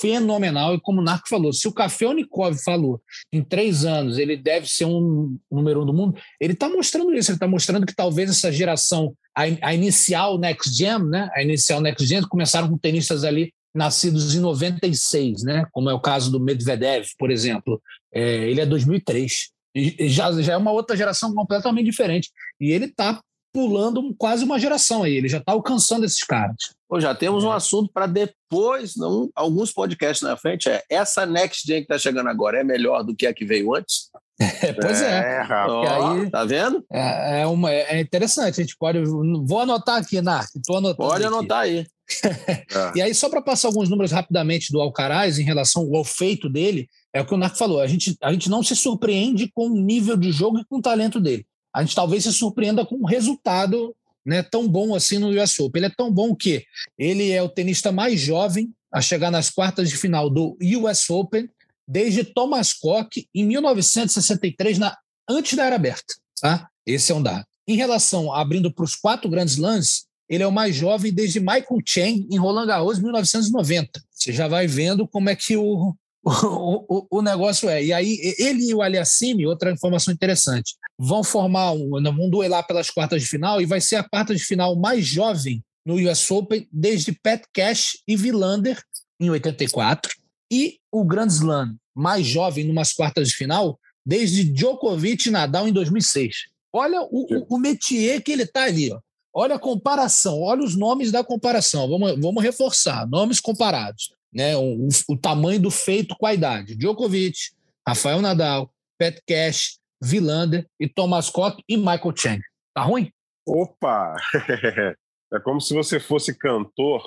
fenomenal. 0.01 0.75
E 0.75 0.81
como 0.81 1.01
o 1.01 1.05
Narco 1.05 1.29
falou, 1.29 1.53
se 1.53 1.67
o 1.67 1.73
Café 1.73 2.07
Unicov 2.07 2.57
falou 2.63 3.01
em 3.33 3.43
três 3.43 3.85
anos 3.85 4.19
ele 4.19 4.37
deve 4.37 4.69
ser 4.69 4.85
um 4.85 5.37
número 5.51 5.83
um 5.83 5.87
do 5.87 5.95
mundo, 5.95 6.21
ele 6.41 6.53
está 6.53 6.69
mostrando 6.69 7.15
isso. 7.15 7.31
Ele 7.31 7.37
está 7.37 7.49
mostrando 7.49 7.87
que 7.87 7.95
talvez 7.95 8.31
essa 8.31 8.53
geração, 8.53 9.15
a, 9.37 9.43
a, 9.69 9.75
inicial 9.75 10.39
Next 10.39 10.75
Gen, 10.75 11.05
né? 11.05 11.31
A 11.35 11.43
inicial 11.43 11.81
Next 11.81 12.07
Gen 12.07 12.23
começaram 12.23 12.69
com 12.69 12.79
tenistas 12.79 13.25
ali 13.25 13.53
nascidos 13.75 14.35
em 14.35 14.41
96, 14.41 15.43
né? 15.43 15.67
Como 15.73 15.91
é 15.91 15.95
o 15.95 16.01
caso 16.01 16.31
do 16.31 16.41
Medvedev, 16.41 17.07
por 17.19 17.31
exemplo. 17.31 17.83
É, 18.13 18.49
ele 18.49 18.61
é 18.61 18.67
2003. 18.67 19.51
E 19.75 20.09
já, 20.09 20.31
já 20.41 20.53
é 20.53 20.57
uma 20.57 20.71
outra 20.71 20.97
geração 20.97 21.35
completamente 21.35 21.87
diferente. 21.87 22.31
E 22.61 22.71
ele 22.71 22.85
está 22.85 23.21
pulando 23.53 24.13
quase 24.19 24.45
uma 24.45 24.59
geração 24.59 25.05
aí, 25.05 25.15
ele 25.15 25.29
já 25.29 25.39
está 25.39 25.53
alcançando 25.53 26.05
esses 26.05 26.25
caras. 26.25 26.57
Pô, 26.89 27.01
já 27.01 27.15
temos 27.15 27.45
é. 27.45 27.47
um 27.47 27.53
assunto 27.53 27.89
para 27.93 28.07
depois, 28.07 28.97
não, 28.97 29.31
alguns 29.33 29.73
podcasts 29.73 30.27
na 30.29 30.37
frente. 30.37 30.69
É 30.69 30.83
essa 30.91 31.25
Next 31.25 31.65
Gen 31.65 31.79
que 31.79 31.85
está 31.85 31.97
chegando 31.97 32.29
agora 32.29 32.59
é 32.59 32.65
melhor 32.65 33.05
do 33.05 33.15
que 33.15 33.27
a 33.27 33.33
que 33.33 33.45
veio 33.45 33.73
antes? 33.75 34.11
É, 34.41 34.73
pois 34.73 35.01
é. 35.01 35.11
é. 35.11 35.47
aí, 35.49 36.31
tá 36.31 36.45
vendo? 36.45 36.85
É, 36.93 37.43
é, 37.43 37.47
uma, 37.47 37.71
é 37.71 38.01
interessante. 38.01 38.61
A 38.61 38.65
gente 38.65 38.77
pode. 38.77 38.99
Vou 39.05 39.61
anotar 39.61 39.97
aqui, 39.97 40.21
Narc. 40.21 40.51
Pode 40.67 41.25
anotar 41.25 41.63
aqui. 41.63 41.79
aí. 41.79 41.87
e 42.97 43.03
aí, 43.03 43.15
só 43.15 43.29
para 43.29 43.41
passar 43.41 43.69
alguns 43.69 43.89
números 43.89 44.11
rapidamente 44.11 44.73
do 44.73 44.81
Alcaraz 44.81 45.39
em 45.39 45.45
relação 45.45 45.89
ao 45.95 46.05
feito 46.05 46.49
dele, 46.49 46.89
é 47.13 47.21
o 47.21 47.27
que 47.27 47.33
o 47.33 47.37
Narc 47.37 47.57
falou. 47.57 47.81
A 47.81 47.87
gente, 47.87 48.17
a 48.23 48.33
gente 48.33 48.51
não 48.51 48.63
se 48.63 48.75
surpreende 48.75 49.51
com 49.55 49.69
o 49.69 49.81
nível 49.81 50.17
de 50.17 50.33
jogo 50.33 50.59
e 50.59 50.65
com 50.65 50.79
o 50.79 50.83
talento 50.83 51.21
dele 51.21 51.47
a 51.75 51.83
gente 51.83 51.97
talvez 51.97 52.23
se 52.23 52.33
surpreenda 52.33 52.87
com 52.87 52.95
um 52.95 53.05
resultado 53.05 53.95
né, 54.25 54.43
tão 54.43 54.69
bom 54.69 54.95
assim 54.95 55.19
no 55.19 55.31
US 55.31 55.59
Open. 55.59 55.81
Ele 55.81 55.87
é 55.87 55.95
tão 55.95 56.11
bom 56.11 56.35
que 56.35 56.65
ele 56.97 57.33
é 57.33 57.43
o 57.43 57.49
tenista 57.49 57.91
mais 57.91 58.21
jovem 58.21 58.73
a 58.93 59.01
chegar 59.01 59.31
nas 59.31 59.51
quartas 59.51 59.89
de 59.89 59.97
final 59.97 60.31
do 60.31 60.57
US 60.61 61.11
Open 61.11 61.51
desde 61.87 62.25
Thomas 62.25 62.73
Koch 62.73 63.27
em 63.35 63.47
1963, 63.47 64.79
na, 64.79 64.97
antes 65.29 65.57
da 65.57 65.65
era 65.65 65.77
aberta. 65.77 66.15
Tá? 66.41 66.69
Esse 66.87 67.13
é 67.13 67.15
um 67.15 67.23
dado. 67.23 67.45
Em 67.67 67.77
relação, 67.77 68.33
abrindo 68.33 68.73
para 68.73 68.85
os 68.85 68.95
quatro 68.95 69.29
grandes 69.31 69.57
lances, 69.57 70.05
ele 70.29 70.43
é 70.43 70.47
o 70.47 70.53
mais 70.53 70.75
jovem 70.75 71.13
desde 71.13 71.41
Michael 71.41 71.81
Chang 71.87 72.27
em 72.31 72.39
Roland 72.39 72.67
Garros, 72.67 72.99
1990. 72.99 74.03
Você 74.11 74.33
já 74.33 74.49
vai 74.49 74.67
vendo 74.67 75.07
como 75.07 75.29
é 75.29 75.37
que 75.37 75.57
o, 75.57 75.95
o, 76.25 76.85
o, 76.89 77.07
o 77.19 77.23
negócio 77.23 77.69
é. 77.69 77.85
E 77.85 77.93
aí, 77.93 78.19
ele 78.39 78.69
e 78.69 78.75
o 78.75 78.83
Aliassime, 78.83 79.47
outra 79.47 79.71
informação 79.71 80.13
interessante, 80.13 80.75
vão 80.99 81.23
formar 81.23 81.73
um, 81.73 82.03
vão 82.03 82.31
duelar 82.31 82.67
pelas 82.67 82.91
quartas 82.91 83.23
de 83.23 83.29
final 83.29 83.61
e 83.61 83.67
vai 83.67 83.81
ser 83.81 83.97
a 83.97 84.09
quarta 84.09 84.35
de 84.35 84.43
final 84.43 84.77
mais 84.77 85.07
jovem 85.07 85.63
no 85.85 85.97
US 85.97 86.31
Open 86.31 86.67
desde 86.73 87.13
Pat 87.13 87.43
Cash 87.53 87.99
e 88.09 88.17
Villander 88.17 88.83
em 89.21 89.29
84 89.29 90.24
e 90.55 90.79
o 90.93 91.05
Grand 91.05 91.27
Slam 91.27 91.77
mais 91.95 92.27
jovem 92.27 92.65
numas 92.65 92.93
quartas 92.93 93.29
de 93.29 93.35
final 93.35 93.79
desde 94.05 94.45
Djokovic 94.45 95.29
e 95.29 95.33
Nadal 95.33 95.67
em 95.67 95.73
2006. 95.73 96.47
Olha 96.73 97.01
o, 97.03 97.27
o, 97.31 97.57
o 97.57 97.59
métier 97.59 98.23
que 98.23 98.33
ele 98.33 98.43
está 98.43 98.65
ali. 98.65 98.93
Ó. 98.93 99.01
Olha 99.33 99.57
a 99.57 99.59
comparação, 99.59 100.41
olha 100.41 100.63
os 100.63 100.77
nomes 100.77 101.11
da 101.11 101.25
comparação. 101.25 101.89
Vamos, 101.89 102.21
vamos 102.21 102.43
reforçar, 102.43 103.07
nomes 103.09 103.41
comparados 103.41 104.15
né, 104.35 104.57
o, 104.57 104.89
o, 105.09 105.17
tamanho 105.17 105.61
do 105.61 105.71
feito 105.71 106.17
com 106.17 106.27
a 106.27 106.35
idade. 106.35 106.75
Djokovic, 106.75 107.39
Rafael 107.87 108.21
Nadal, 108.21 108.69
Pat 108.99 109.17
Cash, 109.27 109.79
Villander 110.03 110.67
e 110.79 110.89
Thomas 110.89 111.31
Koch 111.31 111.63
e 111.69 111.77
Michael 111.77 112.17
Chang. 112.17 112.43
Tá 112.75 112.83
ruim? 112.83 113.13
Opa! 113.47 114.17
é 115.33 115.41
como 115.45 115.61
se 115.61 115.73
você 115.73 116.01
fosse 116.01 116.37
cantor 116.37 117.05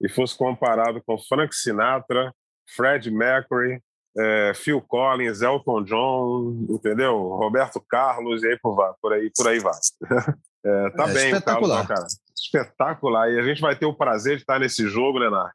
e 0.00 0.08
fosse 0.08 0.36
comparado 0.36 1.02
com 1.04 1.18
Frank 1.18 1.54
Sinatra, 1.54 2.34
Fred 2.74 3.10
Mercury, 3.10 3.82
é, 4.16 4.52
Phil 4.54 4.80
Collins, 4.80 5.42
Elton 5.42 5.84
John, 5.84 6.66
entendeu? 6.68 7.16
Roberto 7.16 7.80
Carlos 7.88 8.42
e 8.42 8.48
aí 8.48 8.58
por, 8.58 8.76
por 9.00 9.12
aí, 9.12 9.30
por 9.36 9.48
aí 9.48 9.58
vai. 9.58 9.72
É, 10.62 10.90
tá 10.90 11.08
é, 11.08 11.14
bem, 11.14 11.30
espetacular. 11.30 11.86
Carlos, 11.86 11.88
cara. 11.88 12.06
Espetacular. 12.36 13.30
E 13.32 13.38
a 13.38 13.42
gente 13.42 13.62
vai 13.62 13.74
ter 13.74 13.86
o 13.86 13.94
prazer 13.94 14.36
de 14.36 14.42
estar 14.42 14.58
nesse 14.58 14.86
jogo, 14.86 15.16
Leonardo. 15.16 15.54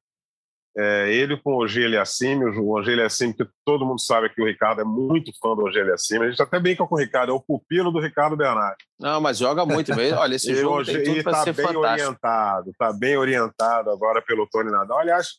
É, 0.77 1.09
ele 1.09 1.37
com 1.37 1.53
o 1.53 1.63
Ogê 1.63 1.85
Assimi, 1.97 2.43
o 2.43 2.71
Ogê 2.71 3.01
Assimi, 3.01 3.33
que 3.33 3.47
todo 3.63 3.85
mundo 3.85 4.01
sabe 4.01 4.29
que 4.29 4.41
o 4.41 4.45
Ricardo 4.45 4.81
é 4.81 4.83
muito 4.83 5.31
fã 5.41 5.55
do 5.55 5.63
Ogê 5.63 5.79
Assimi. 5.89 6.25
A 6.25 6.29
gente 6.29 6.41
até 6.41 6.59
brinca 6.59 6.85
com 6.85 6.95
o 6.95 6.97
Ricardo, 6.97 7.31
é 7.31 7.33
o 7.33 7.39
pupilo 7.39 7.91
do 7.91 8.01
Ricardo 8.01 8.35
Bernardo. 8.35 8.75
Não, 8.99 9.21
mas 9.21 9.37
joga 9.37 9.65
muito 9.65 9.95
bem. 9.95 10.11
Olha, 10.11 10.35
esse 10.35 10.53
jogo 10.59 10.83
tem 10.83 11.01
tudo 11.01 11.23
para 11.23 11.31
tá 11.31 11.43
ser 11.43 11.53
bem 11.53 11.65
fantástico. 11.65 12.01
orientado, 12.01 12.69
está 12.71 12.91
bem 12.91 13.17
orientado 13.17 13.89
agora 13.89 14.21
pelo 14.21 14.45
Tony 14.47 14.69
Nadal. 14.69 14.99
Aliás, 14.99 15.35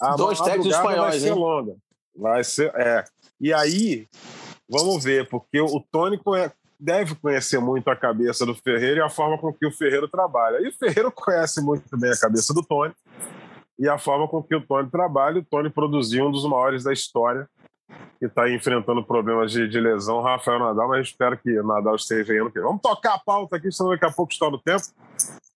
a 0.00 0.16
Dois 0.16 0.40
técnicos 0.40 0.74
espanhóis, 0.74 1.10
vai 1.10 1.20
ser 1.20 1.28
hein? 1.28 1.34
longa. 1.34 1.74
Vai 2.16 2.44
ser, 2.44 2.72
é. 2.74 3.04
E 3.40 3.52
aí, 3.52 4.08
vamos 4.68 5.04
ver, 5.04 5.28
porque 5.28 5.60
o 5.60 5.80
Tony 5.92 6.20
deve 6.78 7.14
conhecer 7.14 7.60
muito 7.60 7.88
a 7.88 7.94
cabeça 7.94 8.44
do 8.44 8.54
Ferreira 8.56 8.98
e 8.98 9.02
a 9.02 9.08
forma 9.08 9.38
com 9.38 9.52
que 9.52 9.64
o 9.64 9.70
Ferreira 9.70 10.08
trabalha. 10.08 10.60
E 10.60 10.68
o 10.68 10.72
Ferreira 10.72 11.08
conhece 11.08 11.60
muito 11.62 11.96
bem 11.96 12.10
a 12.10 12.18
cabeça 12.18 12.52
do 12.52 12.64
Tony 12.64 12.92
e 13.82 13.88
a 13.88 13.98
forma 13.98 14.28
com 14.28 14.40
que 14.40 14.54
o 14.54 14.64
Tony 14.64 14.88
trabalha. 14.88 15.40
O 15.40 15.44
Tony 15.44 15.68
produziu 15.68 16.28
um 16.28 16.30
dos 16.30 16.48
maiores 16.48 16.84
da 16.84 16.92
história, 16.92 17.48
que 18.20 18.26
está 18.26 18.48
enfrentando 18.48 19.04
problemas 19.04 19.50
de, 19.50 19.66
de, 19.66 19.80
lesão, 19.80 20.22
Rafael 20.22 20.60
Nadal, 20.60 20.88
mas 20.88 21.08
espero 21.08 21.36
que 21.36 21.50
Nadal 21.62 21.96
esteja 21.96 22.32
indo. 22.32 22.48
Vamos 22.54 22.80
tocar 22.80 23.14
a 23.14 23.18
pauta 23.18 23.56
aqui, 23.56 23.72
senão 23.72 23.90
daqui 23.90 24.04
a 24.04 24.12
pouco 24.12 24.32
está 24.32 24.48
no 24.48 24.56
tempo. 24.56 24.84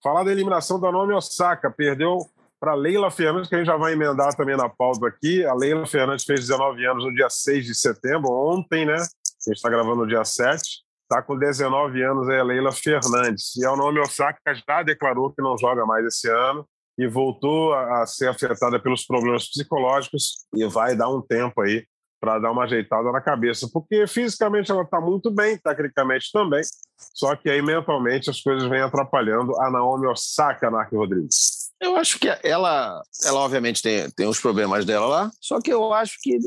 Falar 0.02 0.24
da 0.24 0.32
eliminação 0.32 0.80
da 0.80 0.90
Naomi 0.90 1.14
Osaka, 1.14 1.70
perdeu 1.70 2.18
para 2.58 2.74
Leila 2.74 3.12
Fernandes, 3.12 3.48
que 3.48 3.54
a 3.54 3.58
gente 3.58 3.68
já 3.68 3.76
vai 3.76 3.92
emendar 3.92 4.34
também 4.34 4.56
na 4.56 4.68
pauta 4.68 5.06
aqui. 5.06 5.44
A 5.44 5.54
Leila 5.54 5.86
Fernandes 5.86 6.24
fez 6.24 6.40
19 6.40 6.84
anos 6.84 7.04
no 7.04 7.14
dia 7.14 7.30
6 7.30 7.64
de 7.64 7.76
setembro, 7.76 8.32
ontem, 8.32 8.84
né? 8.84 8.94
A 8.94 9.48
gente 9.48 9.56
está 9.56 9.70
gravando 9.70 10.02
no 10.02 10.06
dia 10.06 10.24
7. 10.24 10.84
Está 11.08 11.22
com 11.22 11.38
19 11.38 12.02
anos 12.02 12.28
aí 12.28 12.40
a 12.40 12.42
Leila 12.42 12.72
Fernandes. 12.72 13.54
E 13.54 13.64
a 13.64 13.76
Naomi 13.76 14.00
Osaka 14.00 14.40
já 14.68 14.82
declarou 14.82 15.30
que 15.32 15.40
não 15.40 15.56
joga 15.56 15.86
mais 15.86 16.04
esse 16.04 16.28
ano 16.28 16.66
e 16.98 17.06
voltou 17.06 17.74
a, 17.74 18.06
ser 18.06 18.28
afetada 18.28 18.78
pelos 18.80 19.04
problemas 19.04 19.48
psicológicos 19.48 20.46
e 20.54 20.66
vai 20.66 20.96
dar 20.96 21.08
um 21.08 21.20
tempo 21.20 21.60
aí 21.60 21.84
para 22.20 22.38
dar 22.38 22.50
uma 22.50 22.64
ajeitada 22.64 23.12
na 23.12 23.20
cabeça, 23.20 23.68
porque 23.72 24.06
fisicamente 24.06 24.70
ela 24.70 24.82
está 24.82 25.00
muito 25.00 25.30
bem, 25.30 25.58
tecnicamente 25.58 26.30
também, 26.32 26.62
só 27.14 27.36
que 27.36 27.50
aí 27.50 27.60
mentalmente 27.60 28.30
as 28.30 28.40
coisas 28.40 28.68
vêm 28.68 28.80
atrapalhando 28.80 29.52
a 29.60 29.70
Naomi 29.70 30.06
Osaka, 30.06 30.70
Narc 30.70 30.90
Rodrigues. 30.92 31.66
Eu 31.78 31.94
acho 31.94 32.18
que 32.18 32.26
ela, 32.42 33.02
ela 33.22 33.40
obviamente 33.40 33.82
tem, 33.82 34.10
tem 34.10 34.26
os 34.26 34.40
problemas 34.40 34.86
dela 34.86 35.06
lá, 35.06 35.30
só 35.40 35.60
que 35.60 35.70
eu 35.70 35.92
acho 35.92 36.16
que 36.22 36.38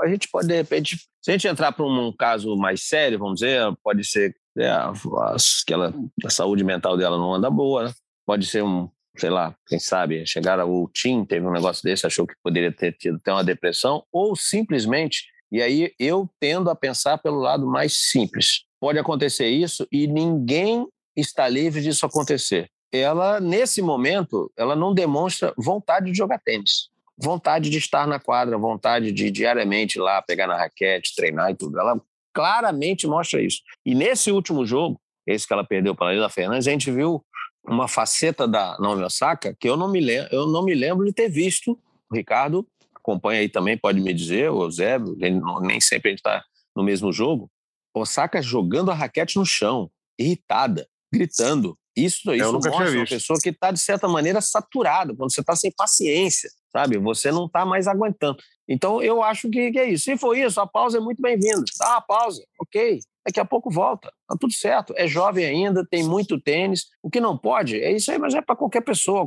a 0.00 0.08
gente 0.08 0.28
pode, 0.30 0.46
de 0.46 0.54
repente, 0.54 0.96
se 1.20 1.30
a 1.30 1.32
gente 1.32 1.48
entrar 1.48 1.72
para 1.72 1.84
um 1.84 2.12
caso 2.16 2.56
mais 2.56 2.86
sério, 2.86 3.18
vamos 3.18 3.40
dizer, 3.40 3.60
pode 3.82 4.04
ser 4.04 4.34
é, 4.56 4.68
a, 4.68 4.90
a, 4.90 5.36
que 5.66 5.74
ela, 5.74 5.92
a 6.24 6.30
saúde 6.30 6.62
mental 6.62 6.96
dela 6.96 7.18
não 7.18 7.34
anda 7.34 7.50
boa, 7.50 7.88
né? 7.88 7.92
pode 8.24 8.46
ser 8.46 8.62
um, 8.62 8.88
sei 9.16 9.30
lá, 9.30 9.54
quem 9.66 9.78
sabe, 9.78 10.26
chegar 10.26 10.58
ao 10.60 10.88
Tim, 10.88 11.24
teve 11.24 11.46
um 11.46 11.52
negócio 11.52 11.82
desse, 11.82 12.06
achou 12.06 12.26
que 12.26 12.34
poderia 12.42 12.72
ter 12.72 12.92
tido 12.92 13.16
até 13.16 13.32
uma 13.32 13.44
depressão, 13.44 14.04
ou 14.12 14.36
simplesmente, 14.36 15.24
e 15.50 15.62
aí 15.62 15.92
eu 15.98 16.28
tendo 16.40 16.70
a 16.70 16.74
pensar 16.74 17.18
pelo 17.18 17.38
lado 17.38 17.66
mais 17.66 17.96
simples. 18.10 18.64
Pode 18.80 18.98
acontecer 18.98 19.48
isso 19.48 19.86
e 19.90 20.06
ninguém 20.06 20.86
está 21.16 21.48
livre 21.48 21.80
disso 21.80 22.04
acontecer. 22.04 22.68
Ela, 22.92 23.40
nesse 23.40 23.82
momento, 23.82 24.50
ela 24.56 24.76
não 24.76 24.94
demonstra 24.94 25.52
vontade 25.56 26.10
de 26.10 26.16
jogar 26.16 26.38
tênis, 26.38 26.88
vontade 27.18 27.70
de 27.70 27.78
estar 27.78 28.06
na 28.06 28.20
quadra, 28.20 28.58
vontade 28.58 29.12
de 29.12 29.30
diariamente 29.30 29.98
lá 29.98 30.22
pegar 30.22 30.46
na 30.46 30.56
raquete, 30.56 31.14
treinar 31.14 31.50
e 31.50 31.54
tudo. 31.54 31.78
Ela 31.78 32.00
claramente 32.34 33.06
mostra 33.06 33.40
isso. 33.40 33.60
E 33.84 33.94
nesse 33.94 34.30
último 34.30 34.66
jogo, 34.66 35.00
esse 35.26 35.46
que 35.46 35.52
ela 35.52 35.64
perdeu 35.64 35.94
para 35.94 36.08
a 36.08 36.12
Lila 36.12 36.28
Fernandes, 36.28 36.68
a 36.68 36.70
gente 36.70 36.90
viu 36.90 37.24
uma 37.68 37.88
faceta 37.88 38.46
da 38.46 38.76
Naomi 38.78 39.02
Osaka 39.02 39.54
que 39.58 39.68
eu 39.68 39.76
não 39.76 39.88
me 39.88 40.00
lembro, 40.00 40.28
eu 40.32 40.46
não 40.46 40.64
me 40.64 40.74
lembro 40.74 41.04
de 41.04 41.12
ter 41.12 41.28
visto. 41.28 41.78
O 42.10 42.14
Ricardo 42.14 42.66
acompanha 42.94 43.40
aí 43.40 43.48
também, 43.48 43.76
pode 43.76 44.00
me 44.00 44.12
dizer, 44.12 44.50
o 44.50 44.70
Zé, 44.70 44.98
nem 44.98 45.80
sempre 45.80 46.08
a 46.08 46.12
gente 46.12 46.18
está 46.18 46.44
no 46.74 46.82
mesmo 46.82 47.12
jogo. 47.12 47.50
Osaka 47.94 48.42
jogando 48.42 48.90
a 48.90 48.94
raquete 48.94 49.36
no 49.36 49.46
chão, 49.46 49.90
irritada, 50.18 50.86
gritando. 51.12 51.78
Isso, 51.96 52.32
isso 52.34 52.52
mostra 52.52 52.90
uma 52.90 53.06
pessoa 53.06 53.38
que 53.42 53.48
está, 53.48 53.70
de 53.70 53.80
certa 53.80 54.06
maneira, 54.06 54.40
saturada, 54.42 55.14
quando 55.16 55.32
você 55.32 55.40
está 55.40 55.56
sem 55.56 55.72
paciência, 55.72 56.50
sabe? 56.70 56.98
Você 56.98 57.32
não 57.32 57.46
está 57.46 57.64
mais 57.64 57.86
aguentando. 57.86 58.36
Então, 58.68 59.02
eu 59.02 59.22
acho 59.22 59.48
que, 59.48 59.72
que, 59.72 59.78
é 59.78 59.90
isso. 59.90 60.04
Se 60.04 60.18
for 60.18 60.36
isso, 60.36 60.60
a 60.60 60.66
pausa 60.66 60.98
é 60.98 61.00
muito 61.00 61.22
bem-vinda. 61.22 61.64
Dá 61.78 61.92
uma 61.92 62.02
pausa, 62.02 62.44
ok. 62.60 62.98
Daqui 63.26 63.40
a 63.40 63.44
pouco 63.44 63.68
volta. 63.68 64.10
Tá 64.28 64.36
tudo 64.38 64.52
certo. 64.52 64.94
É 64.96 65.06
jovem 65.06 65.44
ainda, 65.44 65.84
tem 65.84 66.04
muito 66.04 66.40
tênis. 66.40 66.86
O 67.02 67.10
que 67.10 67.20
não 67.20 67.36
pode 67.36 67.80
é 67.80 67.92
isso 67.92 68.10
aí, 68.10 68.18
mas 68.18 68.34
é 68.34 68.40
para 68.40 68.54
qualquer 68.54 68.82
pessoa. 68.82 69.26